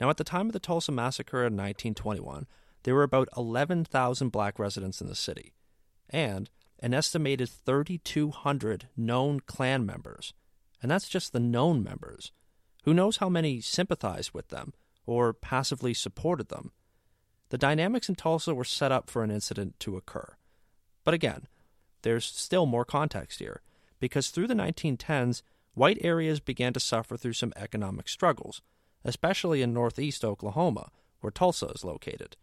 Now, 0.00 0.08
at 0.08 0.16
the 0.16 0.24
time 0.24 0.46
of 0.46 0.52
the 0.52 0.58
Tulsa 0.58 0.92
Massacre 0.92 1.40
in 1.40 1.54
1921, 1.56 2.46
there 2.84 2.94
were 2.94 3.02
about 3.02 3.28
11,000 3.36 4.30
black 4.30 4.58
residents 4.58 5.02
in 5.02 5.06
the 5.06 5.14
city. 5.14 5.52
And 6.08 6.48
an 6.78 6.94
estimated 6.94 7.50
3,200 7.50 8.88
known 8.96 9.40
Klan 9.40 9.84
members. 9.84 10.32
And 10.82 10.90
that's 10.90 11.08
just 11.08 11.32
the 11.32 11.40
known 11.40 11.82
members. 11.82 12.32
Who 12.84 12.94
knows 12.94 13.18
how 13.18 13.28
many 13.28 13.60
sympathized 13.60 14.32
with 14.32 14.48
them 14.48 14.72
or 15.06 15.32
passively 15.32 15.94
supported 15.94 16.48
them? 16.48 16.72
The 17.50 17.58
dynamics 17.58 18.08
in 18.08 18.14
Tulsa 18.14 18.54
were 18.54 18.64
set 18.64 18.92
up 18.92 19.10
for 19.10 19.22
an 19.22 19.30
incident 19.30 19.78
to 19.80 19.96
occur. 19.96 20.36
But 21.04 21.14
again, 21.14 21.48
there's 22.02 22.24
still 22.24 22.66
more 22.66 22.84
context 22.84 23.40
here, 23.40 23.60
because 23.98 24.28
through 24.28 24.46
the 24.46 24.54
1910s, 24.54 25.42
white 25.74 25.98
areas 26.00 26.40
began 26.40 26.72
to 26.72 26.80
suffer 26.80 27.16
through 27.16 27.34
some 27.34 27.52
economic 27.56 28.08
struggles, 28.08 28.62
especially 29.04 29.62
in 29.62 29.74
northeast 29.74 30.24
Oklahoma, 30.24 30.90
where 31.20 31.30
Tulsa 31.30 31.66
is 31.66 31.84
located 31.84 32.36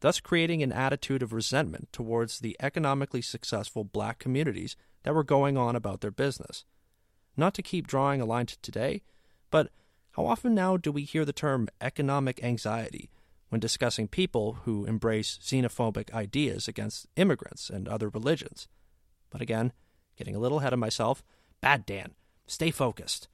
thus 0.00 0.20
creating 0.20 0.62
an 0.62 0.72
attitude 0.72 1.22
of 1.22 1.32
resentment 1.32 1.92
towards 1.92 2.40
the 2.40 2.56
economically 2.60 3.22
successful 3.22 3.84
black 3.84 4.18
communities 4.18 4.76
that 5.02 5.14
were 5.14 5.24
going 5.24 5.56
on 5.56 5.76
about 5.76 6.00
their 6.00 6.10
business. 6.10 6.64
Not 7.40 7.54
to 7.54 7.62
keep 7.62 7.86
drawing 7.86 8.20
a 8.20 8.26
line 8.26 8.44
to 8.44 8.60
today, 8.60 9.00
but 9.50 9.70
how 10.12 10.26
often 10.26 10.54
now 10.54 10.76
do 10.76 10.92
we 10.92 11.04
hear 11.04 11.24
the 11.24 11.32
term 11.32 11.68
economic 11.80 12.44
anxiety 12.44 13.08
when 13.48 13.60
discussing 13.60 14.08
people 14.08 14.58
who 14.64 14.84
embrace 14.84 15.38
xenophobic 15.42 16.12
ideas 16.12 16.68
against 16.68 17.06
immigrants 17.16 17.70
and 17.70 17.88
other 17.88 18.10
religions? 18.10 18.68
But 19.30 19.40
again, 19.40 19.72
getting 20.16 20.36
a 20.36 20.38
little 20.38 20.58
ahead 20.58 20.74
of 20.74 20.78
myself, 20.78 21.22
bad 21.62 21.86
Dan, 21.86 22.14
stay 22.46 22.70
focused. 22.70 23.28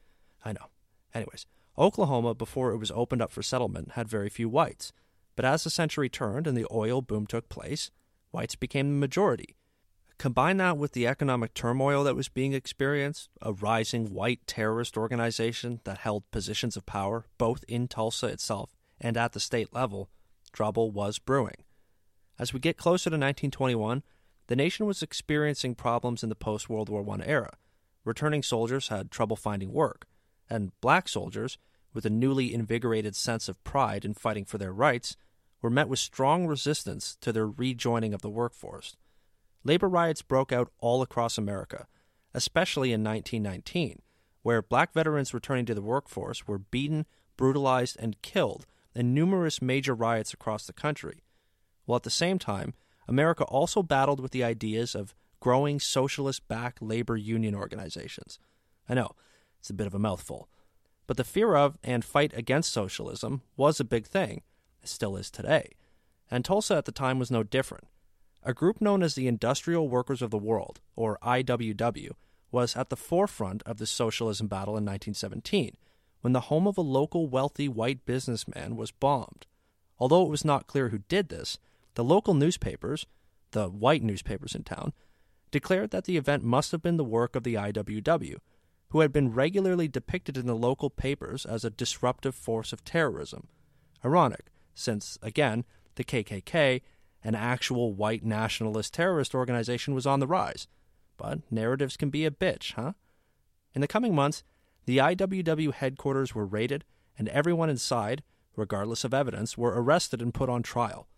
I 0.45 0.53
know. 0.53 0.69
Anyways, 1.13 1.45
Oklahoma, 1.77 2.35
before 2.35 2.71
it 2.71 2.79
was 2.79 2.93
opened 2.93 3.23
up 3.23 3.33
for 3.33 3.43
settlement, 3.43 3.93
had 3.93 4.07
very 4.07 4.29
few 4.29 4.49
whites 4.49 4.93
but 5.35 5.45
as 5.45 5.65
the 5.65 5.71
century 5.71 6.09
turned 6.09 6.47
and 6.47 6.57
the 6.57 6.67
oil 6.73 7.03
boom 7.03 7.27
took 7.27 7.49
place, 7.49 7.91
whites 8.31 8.55
became 8.55 8.89
the 8.89 8.99
majority. 8.99 9.57
Combine 10.19 10.57
that 10.57 10.79
with 10.79 10.93
the 10.93 11.07
economic 11.07 11.53
turmoil 11.53 12.03
that 12.05 12.17
was 12.17 12.29
being 12.29 12.55
experienced, 12.55 13.29
a 13.43 13.53
rising 13.53 14.15
white 14.15 14.47
terrorist 14.47 14.97
organization 14.97 15.81
that 15.85 15.99
held 15.99 16.31
positions 16.31 16.75
of 16.77 16.87
power 16.87 17.27
both 17.37 17.65
in 17.69 17.87
Tulsa 17.87 18.29
itself 18.29 18.71
and 18.99 19.19
at 19.19 19.33
the 19.33 19.41
state 19.41 19.75
level, 19.75 20.09
trouble 20.53 20.91
was 20.91 21.19
brewing. 21.19 21.65
As 22.39 22.55
we 22.55 22.61
get 22.61 22.79
closer 22.79 23.11
to 23.11 23.15
1921, 23.15 24.03
the 24.47 24.57
nation 24.57 24.87
was 24.87 25.03
experiencing 25.03 25.75
problems 25.75 26.23
in 26.23 26.31
the 26.31 26.35
post 26.35 26.71
World 26.71 26.89
War 26.89 27.05
I 27.11 27.25
era. 27.25 27.57
Returning 28.05 28.43
soldiers 28.43 28.89
had 28.89 29.11
trouble 29.11 29.37
finding 29.37 29.73
work, 29.73 30.07
and 30.49 30.73
black 30.81 31.09
soldiers, 31.09 31.59
with 31.93 32.07
a 32.07 32.11
newly 32.11 32.55
invigorated 32.55 33.17
sense 33.17 33.49
of 33.49 33.63
pride 33.65 34.05
in 34.05 34.15
fighting 34.15 34.45
for 34.45 34.57
their 34.57 34.73
rights, 34.73 35.17
were 35.61 35.71
met 35.71 35.89
with 35.89 35.99
strong 35.99 36.47
resistance 36.47 37.17
to 37.21 37.33
their 37.33 37.47
rejoining 37.47 38.15
of 38.15 38.23
the 38.23 38.31
workforce. 38.31 38.97
Labor 39.67 39.89
riots 39.89 40.23
broke 40.23 40.53
out 40.53 40.71
all 40.79 41.03
across 41.03 41.37
America, 41.37 41.89
especially 42.33 42.93
in 42.93 43.03
1919, 43.03 44.01
where 44.43 44.63
black 44.63 44.93
veterans 44.93 45.35
returning 45.35 45.67
to 45.67 45.75
the 45.75 45.83
workforce 45.83 46.47
were 46.47 46.59
beaten, 46.59 47.05
brutalized, 47.37 47.97
and 47.99 48.23
killed 48.23 48.65
in 48.95 49.13
numerous 49.13 49.61
major 49.61 49.93
riots 49.93 50.33
across 50.33 50.67
the 50.67 50.73
country. 50.73 51.25
While 51.85 51.97
at 51.97 52.05
the 52.05 52.11
same 52.11 52.39
time, 52.39 52.75
America 53.09 53.43
also 53.43 53.83
battled 53.83 54.21
with 54.21 54.31
the 54.31 54.45
ideas 54.45 54.95
of 54.95 55.17
growing 55.41 55.81
socialist 55.81 56.47
backed 56.47 56.81
labor 56.81 57.17
union 57.17 57.57
organizations. 57.57 58.39
I 58.89 58.95
know, 58.95 59.17
it's 59.59 59.71
a 59.71 59.75
bit 59.75 59.89
of 59.89 59.97
a 59.97 59.99
mouthful. 59.99 60.49
But 61.09 61.17
the 61.17 61.25
fear 61.25 61.57
of 61.57 61.77
and 61.83 62.05
fight 62.05 62.33
against 62.37 62.73
socialism 62.73 63.43
was 63.57 63.81
a 63.81 63.85
big 63.85 64.07
thing. 64.07 64.43
It 64.81 64.89
still 64.89 65.17
is 65.17 65.29
today. 65.29 65.73
And 66.31 66.45
Tulsa 66.45 66.77
at 66.77 66.85
the 66.85 66.93
time 66.93 67.19
was 67.19 67.33
no 67.33 67.43
different. 67.43 67.89
A 68.47 68.55
group 68.55 68.81
known 68.81 69.03
as 69.03 69.17
the 69.17 69.27
Industrial 69.27 69.89
Workers 69.89 70.23
of 70.23 70.31
the 70.31 70.39
World, 70.39 70.81
or 70.95 71.19
IWW, 71.21 72.13
was 72.53 72.77
at 72.77 72.91
the 72.91 72.97
forefront 72.97 73.65
of 73.65 73.79
the 73.79 73.87
socialism 73.87 74.47
battle 74.47 74.77
in 74.77 74.85
1917 74.85 75.77
when 76.21 76.33
the 76.33 76.43
home 76.43 76.69
of 76.69 76.79
a 76.79 76.83
local 76.83 77.27
wealthy 77.27 77.69
white 77.69 78.07
businessman 78.07 78.77
was 78.77 78.93
bombed. 78.93 79.47
Although 79.99 80.23
it 80.23 80.31
was 80.31 80.45
not 80.45 80.69
clear 80.69 80.91
who 80.91 81.01
did 81.09 81.29
this, 81.29 81.59
the 81.95 82.05
local 82.05 82.35
newspapers, 82.35 83.05
the 83.51 83.69
white 83.69 84.05
newspapers 84.05 84.55
in 84.55 84.63
town, 84.63 84.93
declared 85.51 85.91
that 85.91 86.05
the 86.05 86.17
event 86.17 86.45
must 86.45 86.71
have 86.71 86.83
been 86.83 86.99
the 86.99 87.05
work 87.05 87.35
of 87.35 87.43
the 87.43 87.55
IWW, 87.55 88.37
who 88.91 89.01
had 89.01 89.13
been 89.13 89.33
regularly 89.33 89.89
depicted 89.89 90.37
in 90.37 90.47
the 90.47 90.55
local 90.55 90.89
papers 90.89 91.45
as 91.45 91.65
a 91.65 91.71
disruptive 91.71 92.37
force 92.37 92.73
of 92.73 92.85
terrorism. 92.85 93.49
Ironic, 94.05 94.53
since, 94.73 95.19
again, 95.21 95.65
the 95.97 96.05
KKK, 96.05 96.83
an 97.27 97.35
actual 97.35 97.93
white 97.93 98.25
nationalist 98.25 98.95
terrorist 98.95 99.35
organization, 99.35 99.97
was 99.97 100.07
on 100.07 100.21
the 100.21 100.29
rise. 100.29 100.69
But 101.17 101.41
narratives 101.51 101.97
can 101.97 102.09
be 102.09 102.25
a 102.25 102.31
bitch, 102.31 102.75
huh? 102.75 102.93
In 103.75 103.81
the 103.81 103.89
coming 103.89 104.15
months, 104.15 104.45
the 104.85 104.99
IWW 104.99 105.75
headquarters 105.75 106.37
were 106.37 106.47
raided, 106.47 106.85
and 107.19 107.29
everyone 107.31 107.69
inside, 107.69 108.23
regardless 108.55 109.03
of 109.03 109.13
evidence, 109.13 109.59
were 109.59 109.75
arrested 109.75 110.23
and 110.23 110.33
put 110.33 110.49
on 110.49 110.63
trial. 110.63 111.09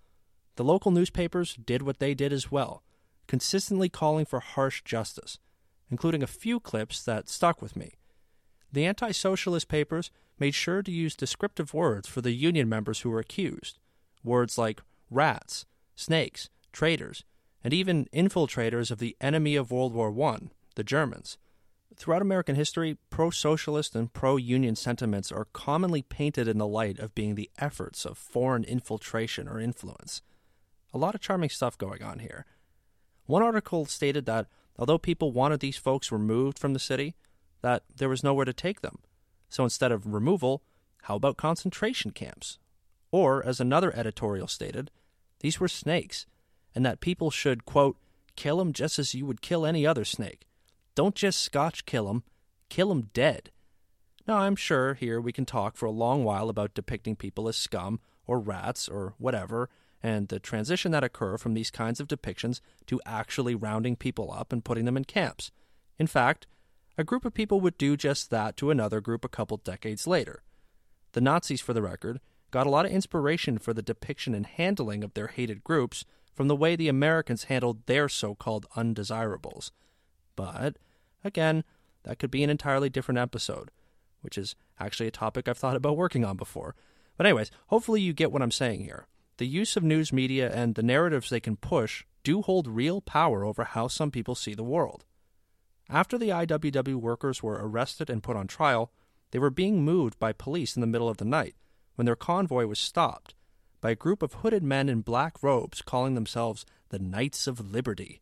The 0.56 0.64
local 0.64 0.90
newspapers 0.90 1.54
did 1.56 1.82
what 1.82 1.98
they 1.98 2.14
did 2.14 2.32
as 2.32 2.50
well, 2.50 2.82
consistently 3.26 3.90
calling 3.90 4.24
for 4.24 4.40
harsh 4.40 4.82
justice, 4.84 5.38
including 5.90 6.22
a 6.22 6.26
few 6.26 6.58
clips 6.58 7.02
that 7.02 7.28
stuck 7.28 7.60
with 7.60 7.76
me. 7.76 7.98
The 8.72 8.86
anti 8.86 9.10
socialist 9.10 9.68
papers 9.68 10.10
made 10.38 10.54
sure 10.54 10.82
to 10.82 10.90
use 10.90 11.14
descriptive 11.14 11.74
words 11.74 12.08
for 12.08 12.22
the 12.22 12.32
union 12.32 12.66
members 12.66 13.00
who 13.00 13.10
were 13.10 13.20
accused. 13.20 13.78
Words 14.24 14.56
like 14.56 14.80
rats, 15.10 15.66
snakes, 15.98 16.48
traitors, 16.72 17.24
and 17.64 17.74
even 17.74 18.06
infiltrators 18.14 18.90
of 18.90 18.98
the 18.98 19.16
enemy 19.20 19.56
of 19.56 19.72
World 19.72 19.92
War 19.92 20.14
I, 20.30 20.38
the 20.76 20.84
Germans. 20.84 21.36
Throughout 21.96 22.22
American 22.22 22.54
history, 22.54 22.96
pro 23.10 23.30
socialist 23.30 23.96
and 23.96 24.12
pro 24.12 24.36
union 24.36 24.76
sentiments 24.76 25.32
are 25.32 25.48
commonly 25.52 26.02
painted 26.02 26.46
in 26.46 26.58
the 26.58 26.68
light 26.68 27.00
of 27.00 27.14
being 27.16 27.34
the 27.34 27.50
efforts 27.58 28.04
of 28.04 28.16
foreign 28.16 28.62
infiltration 28.62 29.48
or 29.48 29.58
influence. 29.58 30.22
A 30.94 30.98
lot 30.98 31.16
of 31.16 31.20
charming 31.20 31.50
stuff 31.50 31.76
going 31.76 32.02
on 32.02 32.20
here. 32.20 32.46
One 33.26 33.42
article 33.42 33.84
stated 33.84 34.24
that 34.26 34.46
although 34.78 34.98
people 34.98 35.32
wanted 35.32 35.58
these 35.58 35.76
folks 35.76 36.12
removed 36.12 36.58
from 36.58 36.74
the 36.74 36.78
city, 36.78 37.16
that 37.62 37.82
there 37.94 38.08
was 38.08 38.22
nowhere 38.22 38.44
to 38.44 38.52
take 38.52 38.82
them. 38.82 39.00
So 39.48 39.64
instead 39.64 39.90
of 39.90 40.14
removal, 40.14 40.62
how 41.02 41.16
about 41.16 41.36
concentration 41.36 42.12
camps? 42.12 42.58
Or, 43.10 43.44
as 43.44 43.58
another 43.58 43.92
editorial 43.96 44.46
stated, 44.46 44.92
these 45.40 45.60
were 45.60 45.68
snakes, 45.68 46.26
and 46.74 46.84
that 46.84 47.00
people 47.00 47.30
should, 47.30 47.64
quote, 47.64 47.96
kill 48.36 48.58
them 48.58 48.72
just 48.72 48.98
as 48.98 49.14
you 49.14 49.26
would 49.26 49.40
kill 49.40 49.66
any 49.66 49.86
other 49.86 50.04
snake. 50.04 50.46
Don't 50.94 51.14
just 51.14 51.40
scotch 51.40 51.86
kill 51.86 52.08
'em, 52.08 52.22
kill 52.68 52.90
'em 52.90 53.10
dead. 53.12 53.50
Now, 54.26 54.38
I'm 54.38 54.56
sure 54.56 54.94
here 54.94 55.20
we 55.20 55.32
can 55.32 55.46
talk 55.46 55.76
for 55.76 55.86
a 55.86 55.90
long 55.90 56.22
while 56.22 56.48
about 56.48 56.74
depicting 56.74 57.16
people 57.16 57.48
as 57.48 57.56
scum 57.56 58.00
or 58.26 58.38
rats 58.38 58.88
or 58.88 59.14
whatever, 59.18 59.70
and 60.02 60.28
the 60.28 60.38
transition 60.38 60.92
that 60.92 61.02
occur 61.02 61.38
from 61.38 61.54
these 61.54 61.70
kinds 61.70 61.98
of 61.98 62.08
depictions 62.08 62.60
to 62.86 63.00
actually 63.06 63.54
rounding 63.54 63.96
people 63.96 64.30
up 64.30 64.52
and 64.52 64.64
putting 64.64 64.84
them 64.84 64.96
in 64.96 65.04
camps. 65.04 65.50
In 65.98 66.06
fact, 66.06 66.46
a 66.96 67.04
group 67.04 67.24
of 67.24 67.32
people 67.32 67.60
would 67.60 67.78
do 67.78 67.96
just 67.96 68.30
that 68.30 68.56
to 68.58 68.70
another 68.70 69.00
group 69.00 69.24
a 69.24 69.28
couple 69.28 69.56
decades 69.56 70.06
later. 70.06 70.42
The 71.12 71.20
Nazis, 71.20 71.60
for 71.60 71.72
the 71.72 71.82
record, 71.82 72.20
got 72.50 72.66
a 72.66 72.70
lot 72.70 72.86
of 72.86 72.92
inspiration 72.92 73.58
for 73.58 73.72
the 73.72 73.82
depiction 73.82 74.34
and 74.34 74.46
handling 74.46 75.04
of 75.04 75.14
their 75.14 75.28
hated 75.28 75.64
groups 75.64 76.04
from 76.34 76.48
the 76.48 76.56
way 76.56 76.76
the 76.76 76.88
Americans 76.88 77.44
handled 77.44 77.86
their 77.86 78.08
so 78.08 78.34
called 78.34 78.66
undesirables. 78.76 79.72
But 80.36 80.76
Again, 81.24 81.64
that 82.04 82.18
could 82.18 82.30
be 82.30 82.42
an 82.42 82.50
entirely 82.50 82.88
different 82.88 83.18
episode, 83.18 83.70
which 84.20 84.38
is 84.38 84.54
actually 84.78 85.08
a 85.08 85.12
topic 85.12 85.48
I've 85.48 85.58
thought 85.58 85.76
about 85.76 85.96
working 85.96 86.24
on 86.24 86.36
before. 86.36 86.74
But, 87.16 87.26
anyways, 87.26 87.50
hopefully 87.66 88.00
you 88.00 88.12
get 88.12 88.30
what 88.32 88.42
I'm 88.42 88.50
saying 88.50 88.80
here. 88.80 89.06
The 89.38 89.46
use 89.46 89.76
of 89.76 89.82
news 89.82 90.12
media 90.12 90.50
and 90.52 90.74
the 90.74 90.82
narratives 90.82 91.30
they 91.30 91.40
can 91.40 91.56
push 91.56 92.04
do 92.22 92.42
hold 92.42 92.66
real 92.66 93.00
power 93.00 93.44
over 93.44 93.64
how 93.64 93.88
some 93.88 94.10
people 94.10 94.34
see 94.34 94.54
the 94.54 94.64
world. 94.64 95.04
After 95.90 96.18
the 96.18 96.28
IWW 96.28 96.96
workers 96.96 97.42
were 97.42 97.60
arrested 97.60 98.10
and 98.10 98.22
put 98.22 98.36
on 98.36 98.46
trial, 98.46 98.92
they 99.30 99.38
were 99.38 99.50
being 99.50 99.84
moved 99.84 100.18
by 100.18 100.32
police 100.32 100.76
in 100.76 100.80
the 100.80 100.86
middle 100.86 101.08
of 101.08 101.16
the 101.16 101.24
night 101.24 101.54
when 101.98 102.06
their 102.06 102.14
convoy 102.14 102.64
was 102.64 102.78
stopped 102.78 103.34
by 103.80 103.90
a 103.90 103.96
group 103.96 104.22
of 104.22 104.34
hooded 104.34 104.62
men 104.62 104.88
in 104.88 105.00
black 105.00 105.42
robes 105.42 105.82
calling 105.82 106.14
themselves 106.14 106.64
the 106.90 106.98
Knights 107.00 107.48
of 107.48 107.72
Liberty. 107.72 108.20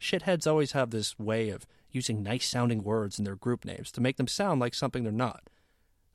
Shitheads 0.00 0.48
always 0.48 0.72
have 0.72 0.90
this 0.90 1.16
way 1.16 1.50
of 1.50 1.64
using 1.92 2.24
nice 2.24 2.48
sounding 2.48 2.82
words 2.82 3.16
in 3.16 3.24
their 3.24 3.36
group 3.36 3.64
names 3.64 3.92
to 3.92 4.00
make 4.00 4.16
them 4.16 4.26
sound 4.26 4.60
like 4.60 4.74
something 4.74 5.04
they're 5.04 5.12
not. 5.12 5.48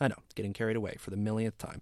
I 0.01 0.09
know, 0.09 0.17
getting 0.35 0.51
carried 0.51 0.75
away 0.75 0.97
for 0.99 1.09
the 1.09 1.15
millionth 1.15 1.57
time. 1.57 1.79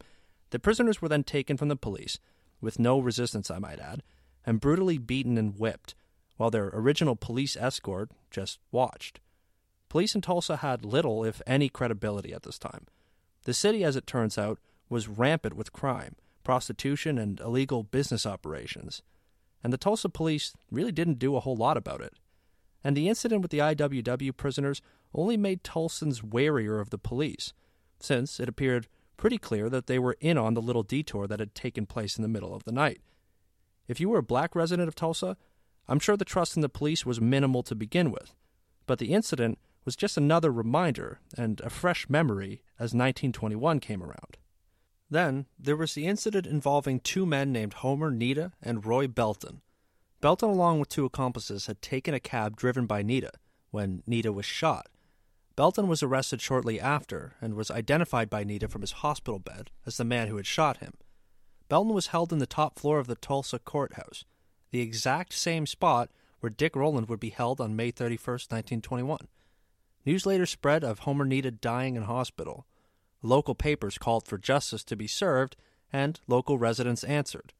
The 0.51 0.59
prisoners 0.59 1.01
were 1.01 1.09
then 1.09 1.23
taken 1.23 1.57
from 1.57 1.69
the 1.69 1.75
police, 1.75 2.19
with 2.61 2.77
no 2.77 2.99
resistance, 2.99 3.49
I 3.49 3.57
might 3.57 3.79
add, 3.79 4.03
and 4.45 4.61
brutally 4.61 4.99
beaten 4.99 5.35
and 5.35 5.57
whipped, 5.57 5.95
while 6.35 6.51
their 6.51 6.69
original 6.71 7.15
police 7.15 7.57
escort 7.57 8.11
just 8.29 8.59
watched. 8.71 9.19
Police 9.89 10.13
in 10.13 10.21
Tulsa 10.21 10.57
had 10.57 10.85
little, 10.85 11.23
if 11.23 11.41
any, 11.47 11.69
credibility 11.69 12.33
at 12.33 12.43
this 12.43 12.59
time. 12.59 12.85
The 13.45 13.55
city, 13.55 13.83
as 13.83 13.95
it 13.95 14.05
turns 14.05 14.37
out, 14.37 14.59
was 14.89 15.07
rampant 15.07 15.55
with 15.55 15.73
crime, 15.73 16.15
prostitution, 16.43 17.17
and 17.17 17.39
illegal 17.39 17.83
business 17.83 18.25
operations. 18.25 19.01
And 19.63 19.73
the 19.73 19.77
Tulsa 19.77 20.09
police 20.09 20.53
really 20.71 20.91
didn't 20.91 21.19
do 21.19 21.35
a 21.35 21.41
whole 21.41 21.55
lot 21.55 21.77
about 21.77 22.01
it 22.01 22.13
and 22.87 22.95
the 22.95 23.09
incident 23.09 23.41
with 23.41 23.51
the 23.51 23.59
IWW 23.59 24.37
prisoners 24.37 24.81
only 25.13 25.35
made 25.35 25.61
Tulsans 25.61 26.21
warier 26.21 26.79
of 26.79 26.89
the 26.89 26.97
police, 26.97 27.51
since 27.99 28.39
it 28.39 28.47
appeared 28.47 28.87
pretty 29.17 29.37
clear 29.37 29.69
that 29.69 29.87
they 29.87 29.99
were 29.99 30.15
in 30.21 30.37
on 30.37 30.53
the 30.53 30.61
little 30.61 30.83
detour 30.83 31.27
that 31.27 31.41
had 31.41 31.53
taken 31.53 31.85
place 31.85 32.17
in 32.17 32.21
the 32.21 32.29
middle 32.29 32.55
of 32.55 32.63
the 32.63 32.71
night. 32.71 33.01
If 33.89 33.99
you 33.99 34.07
were 34.07 34.19
a 34.19 34.23
black 34.23 34.55
resident 34.55 34.87
of 34.87 34.95
Tulsa, 34.95 35.35
I'm 35.87 35.99
sure 35.99 36.15
the 36.15 36.23
trust 36.23 36.55
in 36.55 36.61
the 36.61 36.69
police 36.69 37.05
was 37.05 37.19
minimal 37.19 37.61
to 37.63 37.75
begin 37.75 38.09
with, 38.09 38.33
but 38.85 38.99
the 38.99 39.13
incident 39.13 39.59
was 39.83 39.97
just 39.97 40.15
another 40.15 40.51
reminder 40.51 41.19
and 41.37 41.59
a 41.61 41.69
fresh 41.69 42.09
memory 42.09 42.61
as 42.75 42.93
1921 42.93 43.81
came 43.81 44.01
around. 44.01 44.37
Then 45.09 45.45
there 45.57 45.77
was 45.77 45.93
the 45.93 46.05
incident 46.05 46.45
involving 46.45 46.99
two 46.99 47.25
men 47.25 47.51
named 47.51 47.73
Homer 47.75 48.11
Nida 48.11 48.51
and 48.61 48.85
Roy 48.85 49.07
Belton, 49.07 49.61
Belton, 50.19 50.49
along 50.49 50.79
with 50.79 50.89
two 50.89 51.05
accomplices, 51.05 51.67
had 51.67 51.81
taken 51.81 52.13
a 52.13 52.19
cab 52.19 52.55
driven 52.55 52.87
by 52.87 53.03
Nida 53.03 53.29
when 53.69 54.01
Nida 54.09 54.33
was 54.33 54.45
shot. 54.45 54.87
Belton 55.55 55.87
was 55.87 56.01
arrested 56.01 56.41
shortly 56.41 56.79
after 56.79 57.35
and 57.39 57.53
was 57.53 57.69
identified 57.69 58.29
by 58.29 58.43
Nida 58.43 58.69
from 58.69 58.81
his 58.81 59.03
hospital 59.03 59.39
bed 59.39 59.69
as 59.85 59.97
the 59.97 60.03
man 60.03 60.27
who 60.27 60.37
had 60.37 60.47
shot 60.47 60.77
him. 60.77 60.93
Belton 61.69 61.93
was 61.93 62.07
held 62.07 62.31
in 62.31 62.39
the 62.39 62.47
top 62.47 62.79
floor 62.79 62.99
of 62.99 63.07
the 63.07 63.15
Tulsa 63.15 63.59
courthouse, 63.59 64.25
the 64.71 64.81
exact 64.81 65.33
same 65.33 65.65
spot 65.65 66.09
where 66.39 66.49
Dick 66.49 66.75
Rowland 66.75 67.09
would 67.09 67.19
be 67.19 67.29
held 67.29 67.59
on 67.59 67.75
May 67.75 67.91
31, 67.91 68.33
1921. 68.33 69.27
News 70.05 70.25
later 70.25 70.45
spread 70.45 70.83
of 70.83 70.99
Homer 70.99 71.25
Nida 71.25 71.59
dying 71.59 71.95
in 71.95 72.03
hospital. 72.03 72.65
Local 73.21 73.55
papers 73.55 73.97
called 73.97 74.27
for 74.27 74.37
justice 74.37 74.83
to 74.85 74.95
be 74.95 75.07
served, 75.07 75.55
and 75.91 76.19
local 76.27 76.57
residents 76.57 77.03
answered. 77.03 77.53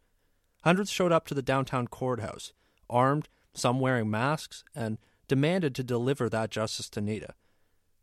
Hundreds 0.63 0.91
showed 0.91 1.11
up 1.11 1.25
to 1.27 1.33
the 1.33 1.41
downtown 1.41 1.87
courthouse, 1.87 2.53
armed, 2.89 3.29
some 3.53 3.79
wearing 3.79 4.09
masks, 4.09 4.63
and 4.75 4.97
demanded 5.27 5.73
to 5.75 5.83
deliver 5.83 6.29
that 6.29 6.51
justice 6.51 6.89
to 6.89 7.01
Nida. 7.01 7.31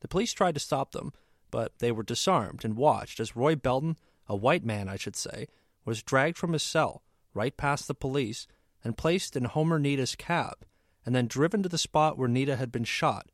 The 0.00 0.08
police 0.08 0.32
tried 0.32 0.54
to 0.54 0.60
stop 0.60 0.92
them, 0.92 1.12
but 1.50 1.78
they 1.78 1.92
were 1.92 2.02
disarmed 2.02 2.64
and 2.64 2.76
watched 2.76 3.20
as 3.20 3.36
Roy 3.36 3.54
Belton, 3.54 3.96
a 4.26 4.36
white 4.36 4.64
man, 4.64 4.88
I 4.88 4.96
should 4.96 5.16
say, 5.16 5.46
was 5.84 6.02
dragged 6.02 6.36
from 6.36 6.52
his 6.52 6.62
cell, 6.62 7.02
right 7.32 7.56
past 7.56 7.86
the 7.86 7.94
police, 7.94 8.46
and 8.82 8.96
placed 8.96 9.36
in 9.36 9.44
Homer 9.44 9.78
Nida's 9.78 10.16
cab, 10.16 10.66
and 11.06 11.14
then 11.14 11.26
driven 11.26 11.62
to 11.62 11.68
the 11.68 11.78
spot 11.78 12.18
where 12.18 12.28
Nida 12.28 12.56
had 12.56 12.72
been 12.72 12.84
shot. 12.84 13.30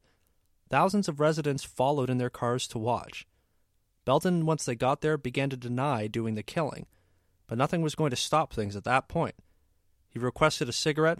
Thousands 0.68 1.08
of 1.08 1.20
residents 1.20 1.64
followed 1.64 2.10
in 2.10 2.18
their 2.18 2.30
cars 2.30 2.68
to 2.68 2.78
watch. 2.78 3.26
Belton, 4.11 4.44
once 4.44 4.64
they 4.64 4.74
got 4.74 5.00
there, 5.00 5.16
began 5.16 5.50
to 5.50 5.56
deny 5.56 6.06
doing 6.06 6.34
the 6.34 6.42
killing 6.42 6.86
but 7.50 7.58
nothing 7.58 7.82
was 7.82 7.96
going 7.96 8.11
to 8.11 8.16
stop 8.16 8.52
things 8.52 8.76
at 8.76 8.84
that 8.84 9.08
point. 9.08 9.34
He 10.08 10.20
requested 10.20 10.68
a 10.68 10.72
cigarette 10.72 11.18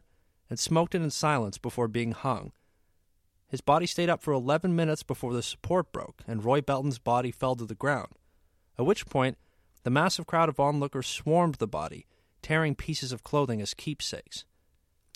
and 0.49 0.61
smoked 0.61 0.95
it 0.95 1.03
in 1.03 1.11
silence 1.11 1.59
before 1.59 1.89
being 1.89 2.13
hung. 2.13 2.53
His 3.49 3.61
body 3.61 3.87
stayed 3.87 4.09
up 4.09 4.23
for 4.23 4.33
11 4.33 4.77
minutes 4.77 5.03
before 5.03 5.33
the 5.33 5.43
support 5.43 5.91
broke 5.91 6.23
and 6.29 6.45
Roy 6.45 6.61
Belton's 6.61 7.01
body 7.01 7.33
fell 7.33 7.57
to 7.57 7.65
the 7.65 7.75
ground, 7.75 8.13
at 8.79 8.87
which 8.87 9.07
point 9.07 9.39
the 9.83 9.91
massive 9.91 10.29
crowd 10.29 10.49
of 10.49 10.61
onlookers 10.61 11.09
swarmed 11.09 11.57
the 11.57 11.67
body, 11.67 12.07
tearing 12.43 12.77
pieces 12.77 13.11
of 13.11 13.25
clothing 13.25 13.61
as 13.61 13.75
keepsakes. 13.75 14.45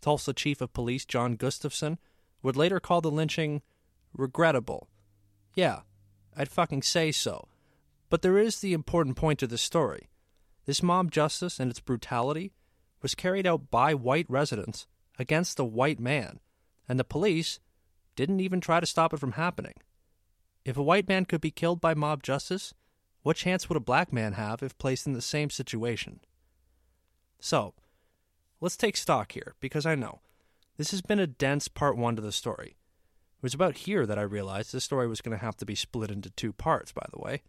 Tulsa 0.03 0.33
Chief 0.33 0.61
of 0.61 0.73
Police 0.73 1.05
John 1.05 1.37
Gustafson 1.37 2.01
would 2.43 2.57
later 2.57 2.81
call 2.81 3.01
the 3.01 3.11
lynching 3.11 3.63
regrettable. 4.13 4.89
Yeah, 5.55 5.83
I'd 6.37 6.51
fucking 6.51 6.83
say 6.83 7.13
so. 7.13 7.47
But 8.15 8.23
there 8.23 8.39
is 8.39 8.61
the 8.61 8.75
important 8.75 9.17
point 9.17 9.41
to 9.41 9.49
this 9.49 9.61
story. 9.61 10.09
This 10.67 10.85
mob 10.85 11.11
justice 11.11 11.59
and 11.59 11.69
its 11.69 11.81
brutality 11.81 12.53
was 13.03 13.17
carried 13.17 13.45
out 13.45 13.73
by 13.73 13.93
white 13.93 14.27
residents 14.29 14.87
against 15.19 15.59
a 15.59 15.65
white 15.65 15.99
man, 15.99 16.39
and 16.89 16.97
the 16.97 17.03
police 17.03 17.59
didn't 18.15 18.39
even 18.39 18.61
try 18.61 18.79
to 18.79 18.87
stop 18.87 19.13
it 19.13 19.19
from 19.19 19.33
happening. 19.33 19.75
If 20.65 20.77
a 20.77 20.83
white 20.85 21.09
man 21.09 21.25
could 21.25 21.41
be 21.41 21.51
killed 21.51 21.81
by 21.81 21.95
mob 21.95 22.23
justice, 22.23 22.73
what 23.23 23.35
chance 23.35 23.69
would 23.69 23.77
a 23.77 23.81
black 23.81 24.13
man 24.13 24.35
have 24.35 24.63
if 24.63 24.79
placed 24.79 25.09
in 25.09 25.15
the 25.15 25.21
same 25.21 25.51
situation? 25.51 26.21
So, 27.41 27.75
let's 28.61 28.77
take 28.77 28.97
stock 28.97 29.33
here, 29.33 29.57
because 29.59 29.87
I 29.87 29.97
know 29.97 30.21
this 30.77 30.93
has 30.93 31.03
been 31.03 31.19
a 31.19 31.27
dense 31.27 31.67
part 31.67 31.97
one 31.97 32.15
to 32.15 32.23
the 32.23 32.31
story. 32.31 32.77
It 33.39 33.43
was 33.43 33.55
about 33.55 33.79
here 33.79 34.07
that 34.07 34.21
I 34.21 34.23
realized 34.23 34.73
this 34.73 34.85
story 34.85 35.09
was 35.09 35.21
going 35.21 35.37
to 35.37 35.45
have 35.45 35.57
to 35.57 35.67
be 35.67 35.75
split 35.75 36.13
into 36.13 36.31
two 36.31 36.53
parts, 36.53 36.93
by 36.93 37.07
the 37.13 37.19
way. 37.19 37.43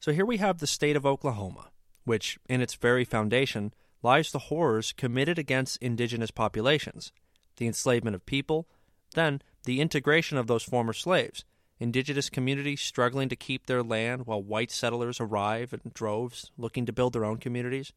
So 0.00 0.12
here 0.12 0.26
we 0.26 0.36
have 0.36 0.58
the 0.58 0.66
state 0.66 0.96
of 0.96 1.04
Oklahoma, 1.04 1.70
which, 2.04 2.38
in 2.48 2.60
its 2.60 2.74
very 2.74 3.04
foundation, 3.04 3.74
lies 4.02 4.30
the 4.30 4.38
horrors 4.38 4.92
committed 4.92 5.38
against 5.38 5.82
indigenous 5.82 6.30
populations, 6.30 7.12
the 7.56 7.66
enslavement 7.66 8.14
of 8.14 8.24
people, 8.24 8.68
then 9.14 9.42
the 9.64 9.80
integration 9.80 10.38
of 10.38 10.46
those 10.46 10.62
former 10.62 10.92
slaves, 10.92 11.44
indigenous 11.80 12.30
communities 12.30 12.80
struggling 12.80 13.28
to 13.28 13.36
keep 13.36 13.66
their 13.66 13.82
land 13.82 14.26
while 14.26 14.42
white 14.42 14.70
settlers 14.70 15.20
arrive 15.20 15.72
in 15.72 15.90
droves 15.94 16.50
looking 16.56 16.86
to 16.86 16.92
build 16.92 17.12
their 17.12 17.24
own 17.24 17.38
communities. 17.38 17.92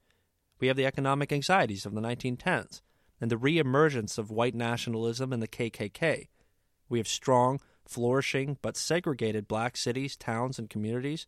We 0.60 0.68
have 0.68 0.78
the 0.78 0.86
economic 0.86 1.32
anxieties 1.32 1.86
of 1.86 1.94
the 1.94 2.02
1910s 2.02 2.82
and 3.20 3.30
the 3.30 3.38
reemergence 3.38 4.18
of 4.18 4.32
white 4.32 4.56
nationalism 4.56 5.32
and 5.32 5.42
the 5.42 5.48
KKK. 5.48 6.28
We 6.90 6.98
have 7.00 7.08
strong, 7.08 7.60
flourishing, 7.86 8.58
but 8.62 8.76
segregated 8.78 9.48
black 9.48 9.78
cities, 9.78 10.16
towns, 10.16 10.58
and 10.58 10.70
communities. 10.70 11.28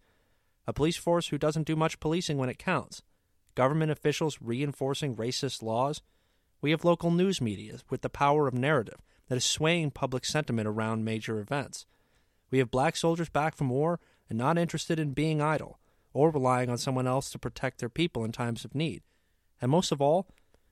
A 0.66 0.74
police 0.74 0.98
force 0.98 1.28
who 1.28 1.38
doesn't 1.38 1.68
do 1.68 1.76
much 1.76 2.00
policing 2.00 2.38
when 2.38 2.50
it 2.50 2.58
counts. 2.58 3.02
Government 3.56 3.92
officials 3.92 4.40
reinforcing 4.42 5.16
racist 5.16 5.62
laws. 5.62 6.02
We 6.62 6.72
have 6.72 6.86
local 6.86 7.12
news 7.12 7.42
media 7.42 7.80
with 7.90 8.02
the 8.02 8.10
power 8.10 8.48
of 8.48 8.54
narrative 8.54 9.02
that 9.28 9.36
is 9.36 9.46
swaying 9.46 9.92
public 9.92 10.26
sentiment 10.26 10.68
around 10.68 11.04
major 11.04 11.40
events. 11.40 11.86
We 12.50 12.60
have 12.60 12.72
black 12.72 12.96
soldiers 12.96 13.30
back 13.30 13.56
from 13.56 13.70
war 13.70 14.00
and 14.30 14.38
not 14.38 14.58
interested 14.58 15.00
in 15.00 15.14
being 15.14 15.42
idle 15.42 15.80
or 16.14 16.30
relying 16.30 16.70
on 16.70 16.78
someone 16.78 17.08
else 17.08 17.30
to 17.32 17.40
protect 17.40 17.80
their 17.80 17.90
people 17.90 18.24
in 18.24 18.32
times 18.32 18.64
of 18.64 18.76
need. 18.76 19.02
And 19.62 19.72
most 19.72 19.92
of 19.92 20.02
all, 20.02 20.28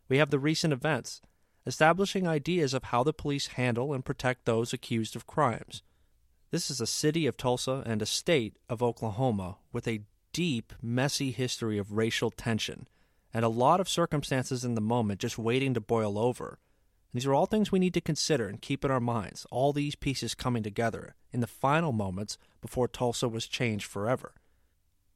we 0.08 0.18
have 0.18 0.30
the 0.30 0.39
recent 0.39 0.74
events 0.74 1.22
establishing 1.66 2.28
ideas 2.28 2.74
of 2.74 2.86
how 2.86 3.04
the 3.04 3.14
police 3.14 3.48
handle 3.48 3.94
and 3.94 4.04
protect 4.06 4.46
those 4.46 4.74
accused 4.74 5.16
of 5.16 5.28
crimes. 5.28 5.84
This 6.52 6.70
is 6.70 6.82
a 6.82 6.88
city 6.88 7.28
of 7.28 7.38
Tulsa 7.38 7.82
and 7.86 8.02
a 8.02 8.06
state 8.06 8.58
of 8.68 8.84
Oklahoma 8.84 9.56
with 9.72 9.88
a 9.88 10.02
deep, 10.34 10.74
messy 10.82 11.32
history 11.32 11.78
of 11.78 11.93
racial 11.93 12.30
tension 12.30 12.89
and 13.34 13.45
a 13.45 13.49
lot 13.49 13.80
of 13.80 13.88
circumstances 13.88 14.66
in 14.66 14.76
the 14.76 14.82
moment 14.82 15.22
just 15.22 15.38
waiting 15.38 15.74
to 15.74 15.80
boil 15.80 16.20
over. 16.20 16.60
These 17.14 17.26
are 17.26 17.34
all 17.34 17.45
things 17.45 17.72
we 17.72 17.80
need 17.80 17.93
to 17.93 18.02
consider 18.02 18.49
and 18.49 18.62
keep 18.62 18.84
in 18.84 18.91
our 18.91 18.99
minds, 18.99 19.45
all 19.49 19.72
these 19.72 19.95
pieces 19.95 20.36
coming 20.36 20.62
together 20.62 21.16
in 21.32 21.39
the 21.39 21.47
final 21.47 21.93
moments 21.93 22.38
before 22.60 22.89
Tulsa 22.89 23.30
was 23.30 23.47
changed 23.47 23.86
forever. 23.86 24.34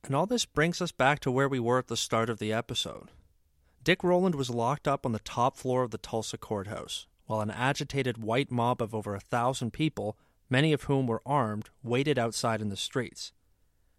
And 0.06 0.16
all 0.16 0.26
this 0.26 0.46
brings 0.46 0.82
us 0.82 0.94
back 0.94 1.20
to 1.20 1.32
where 1.32 1.50
we 1.50 1.60
were 1.60 1.80
at 1.80 1.88
the 1.88 1.98
start 1.98 2.30
of 2.30 2.40
the 2.40 2.54
episode. 2.54 3.12
Dick 3.84 4.06
Rowland 4.06 4.36
was 4.36 4.50
locked 4.50 4.88
up 4.88 5.06
on 5.06 5.12
the 5.12 5.20
top 5.20 5.58
floor 5.58 5.84
of 5.84 5.92
the 5.92 5.98
Tulsa 5.98 6.38
courthouse, 6.38 7.08
while 7.26 7.42
an 7.42 7.52
agitated 7.52 8.18
white 8.18 8.52
mob 8.52 8.82
of 8.82 8.96
over 8.96 9.16
a 9.16 9.20
thousand 9.20 9.74
people, 9.74 10.18
many 10.50 10.74
of 10.74 10.84
whom 10.84 11.08
were 11.08 11.22
armed, 11.26 11.70
waited 11.84 12.20
outside 12.20 12.62
in 12.62 12.70
the 12.70 12.78
streets. 12.78 13.32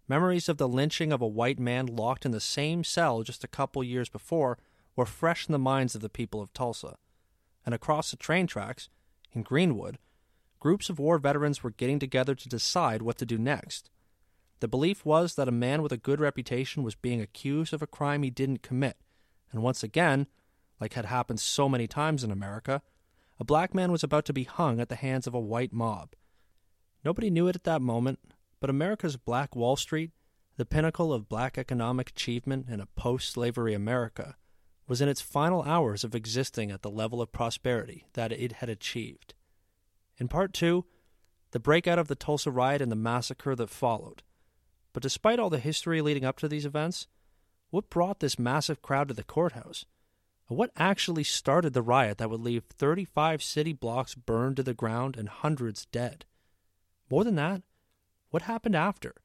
Memories 0.07 0.47
of 0.47 0.57
the 0.57 0.67
lynching 0.67 1.11
of 1.11 1.21
a 1.21 1.27
white 1.27 1.59
man 1.59 1.85
locked 1.85 2.25
in 2.25 2.31
the 2.31 2.39
same 2.39 2.83
cell 2.83 3.23
just 3.23 3.43
a 3.43 3.47
couple 3.47 3.83
years 3.83 4.09
before 4.09 4.57
were 4.95 5.05
fresh 5.05 5.47
in 5.47 5.51
the 5.51 5.59
minds 5.59 5.95
of 5.95 6.01
the 6.01 6.09
people 6.09 6.41
of 6.41 6.53
Tulsa 6.53 6.97
and 7.67 7.73
across 7.75 8.11
the 8.11 8.17
train 8.17 8.47
tracks, 8.47 8.87
in 9.33 9.43
Greenwood, 9.43 9.97
groups 10.57 10.89
of 10.89 10.99
war 10.99 11.17
veterans 11.17 11.63
were 11.63 11.71
getting 11.71 11.99
together 11.99 12.33
to 12.33 12.47
decide 12.47 13.01
what 13.01 13.17
to 13.17 13.25
do 13.25 13.37
next. 13.37 13.89
The 14.61 14.69
belief 14.69 15.05
was 15.05 15.35
that 15.35 15.49
a 15.49 15.51
man 15.51 15.81
with 15.81 15.91
a 15.91 15.97
good 15.97 16.21
reputation 16.21 16.81
was 16.81 16.95
being 16.95 17.19
accused 17.19 17.73
of 17.73 17.81
a 17.81 17.87
crime 17.87 18.23
he 18.23 18.29
didn't 18.29 18.63
commit, 18.63 18.95
and 19.51 19.61
once 19.61 19.83
again, 19.83 20.27
like 20.79 20.93
had 20.93 21.07
happened 21.07 21.41
so 21.41 21.67
many 21.67 21.87
times 21.87 22.23
in 22.23 22.31
America, 22.31 22.81
a 23.37 23.43
black 23.43 23.75
man 23.75 23.91
was 23.91 24.01
about 24.01 24.23
to 24.23 24.33
be 24.33 24.45
hung 24.45 24.79
at 24.79 24.87
the 24.87 24.95
hands 24.95 25.27
of 25.27 25.33
a 25.33 25.39
white 25.39 25.73
mob. 25.73 26.13
Nobody 27.03 27.29
knew 27.29 27.47
it 27.47 27.55
at 27.55 27.63
that 27.63 27.81
moment, 27.81 28.19
but 28.59 28.69
America's 28.69 29.17
Black 29.17 29.55
Wall 29.55 29.75
Street, 29.75 30.11
the 30.57 30.65
pinnacle 30.65 31.13
of 31.13 31.29
black 31.29 31.57
economic 31.57 32.09
achievement 32.09 32.67
in 32.69 32.79
a 32.79 32.87
post 32.87 33.29
slavery 33.29 33.73
America, 33.73 34.35
was 34.87 35.01
in 35.01 35.09
its 35.09 35.21
final 35.21 35.63
hours 35.63 36.03
of 36.03 36.15
existing 36.15 36.71
at 36.71 36.81
the 36.81 36.89
level 36.89 37.21
of 37.21 37.31
prosperity 37.31 38.07
that 38.13 38.31
it 38.31 38.53
had 38.53 38.69
achieved. 38.69 39.33
In 40.17 40.27
part 40.27 40.53
two, 40.53 40.85
the 41.51 41.59
breakout 41.59 41.99
of 41.99 42.07
the 42.07 42.15
Tulsa 42.15 42.51
riot 42.51 42.81
and 42.81 42.91
the 42.91 42.95
massacre 42.95 43.55
that 43.55 43.69
followed. 43.69 44.23
But 44.93 45.03
despite 45.03 45.39
all 45.39 45.49
the 45.49 45.59
history 45.59 46.01
leading 46.01 46.25
up 46.25 46.37
to 46.39 46.47
these 46.47 46.65
events, 46.65 47.07
what 47.69 47.89
brought 47.89 48.19
this 48.19 48.39
massive 48.39 48.81
crowd 48.81 49.09
to 49.09 49.13
the 49.13 49.23
courthouse? 49.23 49.85
And 50.49 50.57
what 50.57 50.71
actually 50.77 51.23
started 51.23 51.73
the 51.73 51.81
riot 51.81 52.17
that 52.17 52.29
would 52.29 52.39
leave 52.39 52.63
35 52.63 53.43
city 53.43 53.73
blocks 53.73 54.15
burned 54.15 54.55
to 54.55 54.63
the 54.63 54.73
ground 54.73 55.17
and 55.17 55.27
hundreds 55.27 55.85
dead? 55.85 56.25
More 57.09 57.23
than 57.23 57.35
that, 57.35 57.61
what 58.29 58.43
happened 58.43 58.75
after? 58.75 59.15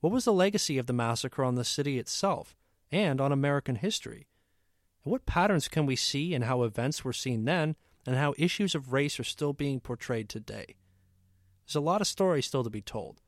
What 0.00 0.12
was 0.12 0.26
the 0.26 0.32
legacy 0.32 0.76
of 0.76 0.86
the 0.86 0.92
massacre 0.92 1.42
on 1.42 1.54
the 1.54 1.64
city 1.64 1.98
itself 1.98 2.54
and 2.92 3.20
on 3.20 3.32
American 3.32 3.76
history? 3.76 4.26
And 5.02 5.10
what 5.10 5.26
patterns 5.26 5.68
can 5.68 5.86
we 5.86 5.96
see 5.96 6.34
in 6.34 6.42
how 6.42 6.62
events 6.62 7.04
were 7.04 7.12
seen 7.12 7.44
then 7.44 7.76
and 8.06 8.16
how 8.16 8.34
issues 8.36 8.74
of 8.74 8.92
race 8.92 9.18
are 9.18 9.24
still 9.24 9.52
being 9.52 9.80
portrayed 9.80 10.28
today? 10.28 10.76
There's 11.66 11.76
a 11.76 11.80
lot 11.80 12.02
of 12.02 12.06
stories 12.06 12.46
still 12.46 12.64
to 12.64 12.70
be 12.70 12.82
told, 12.82 13.22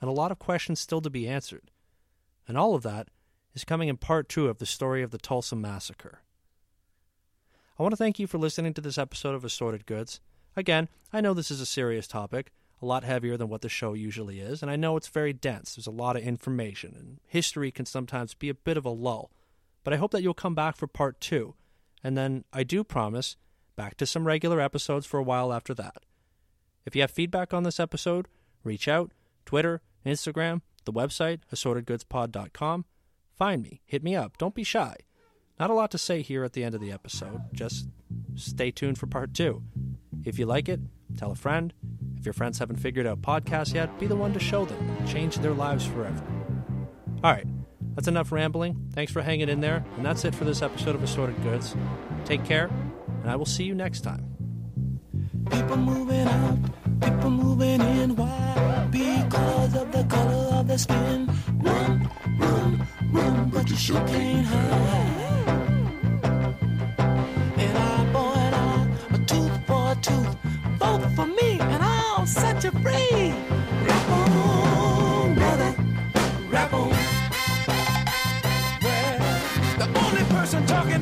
and 0.00 0.08
a 0.08 0.12
lot 0.12 0.30
of 0.30 0.38
questions 0.38 0.80
still 0.80 1.00
to 1.00 1.08
be 1.08 1.26
answered. 1.26 1.70
And 2.46 2.58
all 2.58 2.74
of 2.74 2.82
that 2.82 3.08
is 3.54 3.64
coming 3.64 3.88
in 3.88 3.96
part 3.96 4.28
two 4.28 4.48
of 4.48 4.58
the 4.58 4.66
story 4.66 5.02
of 5.02 5.10
the 5.10 5.18
Tulsa 5.18 5.56
Massacre. 5.56 6.20
I 7.78 7.82
want 7.82 7.92
to 7.92 7.96
thank 7.96 8.18
you 8.18 8.26
for 8.26 8.38
listening 8.38 8.74
to 8.74 8.80
this 8.80 8.98
episode 8.98 9.34
of 9.34 9.44
Assorted 9.44 9.86
Goods. 9.86 10.20
Again, 10.56 10.88
I 11.12 11.20
know 11.20 11.32
this 11.32 11.50
is 11.50 11.60
a 11.60 11.66
serious 11.66 12.06
topic, 12.06 12.52
a 12.80 12.86
lot 12.86 13.04
heavier 13.04 13.36
than 13.36 13.48
what 13.48 13.62
the 13.62 13.68
show 13.68 13.92
usually 13.92 14.40
is, 14.40 14.62
and 14.62 14.70
I 14.70 14.76
know 14.76 14.96
it's 14.96 15.08
very 15.08 15.32
dense. 15.32 15.74
There's 15.74 15.86
a 15.86 15.90
lot 15.90 16.16
of 16.16 16.22
information, 16.22 16.94
and 16.96 17.18
history 17.26 17.70
can 17.70 17.86
sometimes 17.86 18.34
be 18.34 18.48
a 18.48 18.54
bit 18.54 18.76
of 18.76 18.84
a 18.84 18.90
lull. 18.90 19.30
But 19.84 19.92
I 19.94 19.96
hope 19.96 20.10
that 20.12 20.22
you'll 20.22 20.34
come 20.34 20.54
back 20.54 20.76
for 20.76 20.86
part 20.86 21.20
two. 21.20 21.54
And 22.04 22.16
then 22.16 22.44
I 22.52 22.62
do 22.62 22.84
promise 22.84 23.36
back 23.76 23.96
to 23.96 24.06
some 24.06 24.26
regular 24.26 24.60
episodes 24.60 25.06
for 25.06 25.18
a 25.18 25.22
while 25.22 25.52
after 25.52 25.74
that. 25.74 26.02
If 26.84 26.94
you 26.94 27.02
have 27.02 27.10
feedback 27.10 27.52
on 27.52 27.64
this 27.64 27.80
episode, 27.80 28.28
reach 28.62 28.86
out 28.86 29.12
Twitter, 29.44 29.82
Instagram, 30.06 30.62
the 30.84 30.92
website, 30.92 31.40
assortedgoodspod.com. 31.52 32.84
Find 33.36 33.62
me, 33.62 33.82
hit 33.84 34.02
me 34.02 34.16
up, 34.16 34.38
don't 34.38 34.54
be 34.54 34.64
shy. 34.64 34.96
Not 35.58 35.70
a 35.70 35.74
lot 35.74 35.90
to 35.90 35.98
say 35.98 36.22
here 36.22 36.44
at 36.44 36.52
the 36.52 36.62
end 36.62 36.76
of 36.76 36.80
the 36.80 36.92
episode, 36.92 37.40
just 37.52 37.88
stay 38.36 38.70
tuned 38.70 38.96
for 38.96 39.06
part 39.06 39.34
two. 39.34 39.62
If 40.24 40.38
you 40.38 40.46
like 40.46 40.68
it, 40.68 40.80
tell 41.16 41.32
a 41.32 41.36
friend. 41.36 41.72
If 42.16 42.24
your 42.24 42.32
friends 42.32 42.58
haven't 42.58 42.76
figured 42.76 43.06
out 43.06 43.22
podcasts 43.22 43.74
yet, 43.74 43.98
be 43.98 44.06
the 44.06 44.16
one 44.16 44.32
to 44.34 44.40
show 44.40 44.64
them, 44.64 45.06
change 45.06 45.36
their 45.36 45.52
lives 45.52 45.84
forever. 45.84 46.22
All 47.24 47.32
right, 47.32 47.46
that's 47.94 48.06
enough 48.06 48.30
rambling. 48.30 48.90
Thanks 48.92 49.12
for 49.12 49.20
hanging 49.20 49.48
in 49.48 49.60
there. 49.60 49.84
And 49.96 50.06
that's 50.06 50.24
it 50.24 50.34
for 50.34 50.44
this 50.44 50.62
episode 50.62 50.94
of 50.94 51.02
Assorted 51.02 51.42
Goods. 51.42 51.74
Take 52.24 52.44
care, 52.44 52.70
and 53.22 53.30
I 53.30 53.34
will 53.34 53.46
see 53.46 53.64
you 53.64 53.74
next 53.74 54.02
time. 54.02 54.24
People 55.50 55.76
moving 55.76 56.28
out, 56.28 56.58
people 57.00 57.30
moving 57.30 57.80
in. 57.80 58.14
Why? 58.14 58.88
Because 58.92 59.74
of 59.74 59.90
the 59.90 60.04
color 60.04 60.54
of 60.54 60.68
their 60.68 60.78
skin. 60.78 61.28
Run, 61.54 62.10
run, 62.38 62.86
run, 63.10 63.50
but 63.50 63.68
you 63.68 63.76
sure 63.76 64.06
can't 64.06 64.46
hide. 64.46 65.27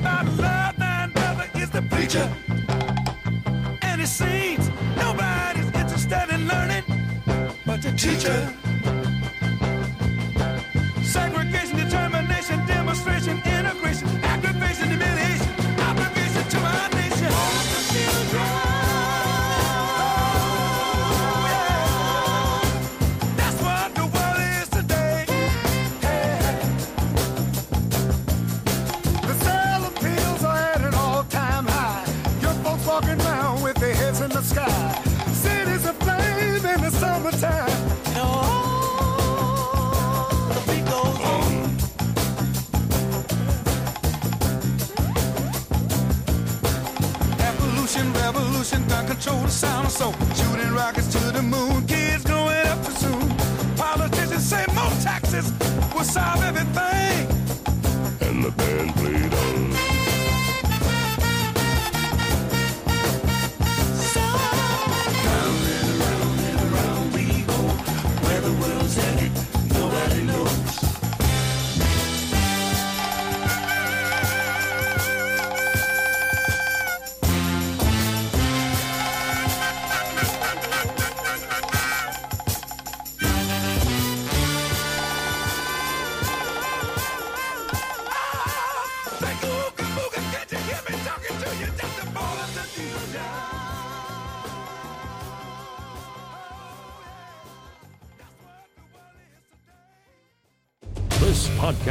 About 0.07 0.27
love 0.39 0.75
and 0.81 1.13
brother 1.13 1.49
is 1.57 1.71
the 1.71 1.83
preacher. 1.83 2.27
And 3.83 4.01
it 4.01 4.07
seems 4.07 4.71
nobody's 4.97 5.71
interested 5.81 6.27
in 6.35 6.47
learning 6.47 6.85
but 7.67 7.83
the 7.83 7.93
teacher. 8.05 8.39
Segregation, 11.03 11.77
determination, 11.85 12.59
demonstration, 12.67 13.37
integration, 13.57 14.09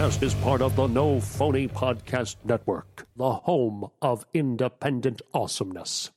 podcast 0.05 0.21
is 0.21 0.35
part 0.35 0.61
of 0.61 0.75
the 0.75 0.85
No 0.85 1.19
Phony 1.19 1.67
Podcast 1.67 2.35
Network, 2.43 3.07
the 3.15 3.31
home 3.31 3.89
of 4.03 4.23
independent 4.35 5.23
awesomeness. 5.33 6.11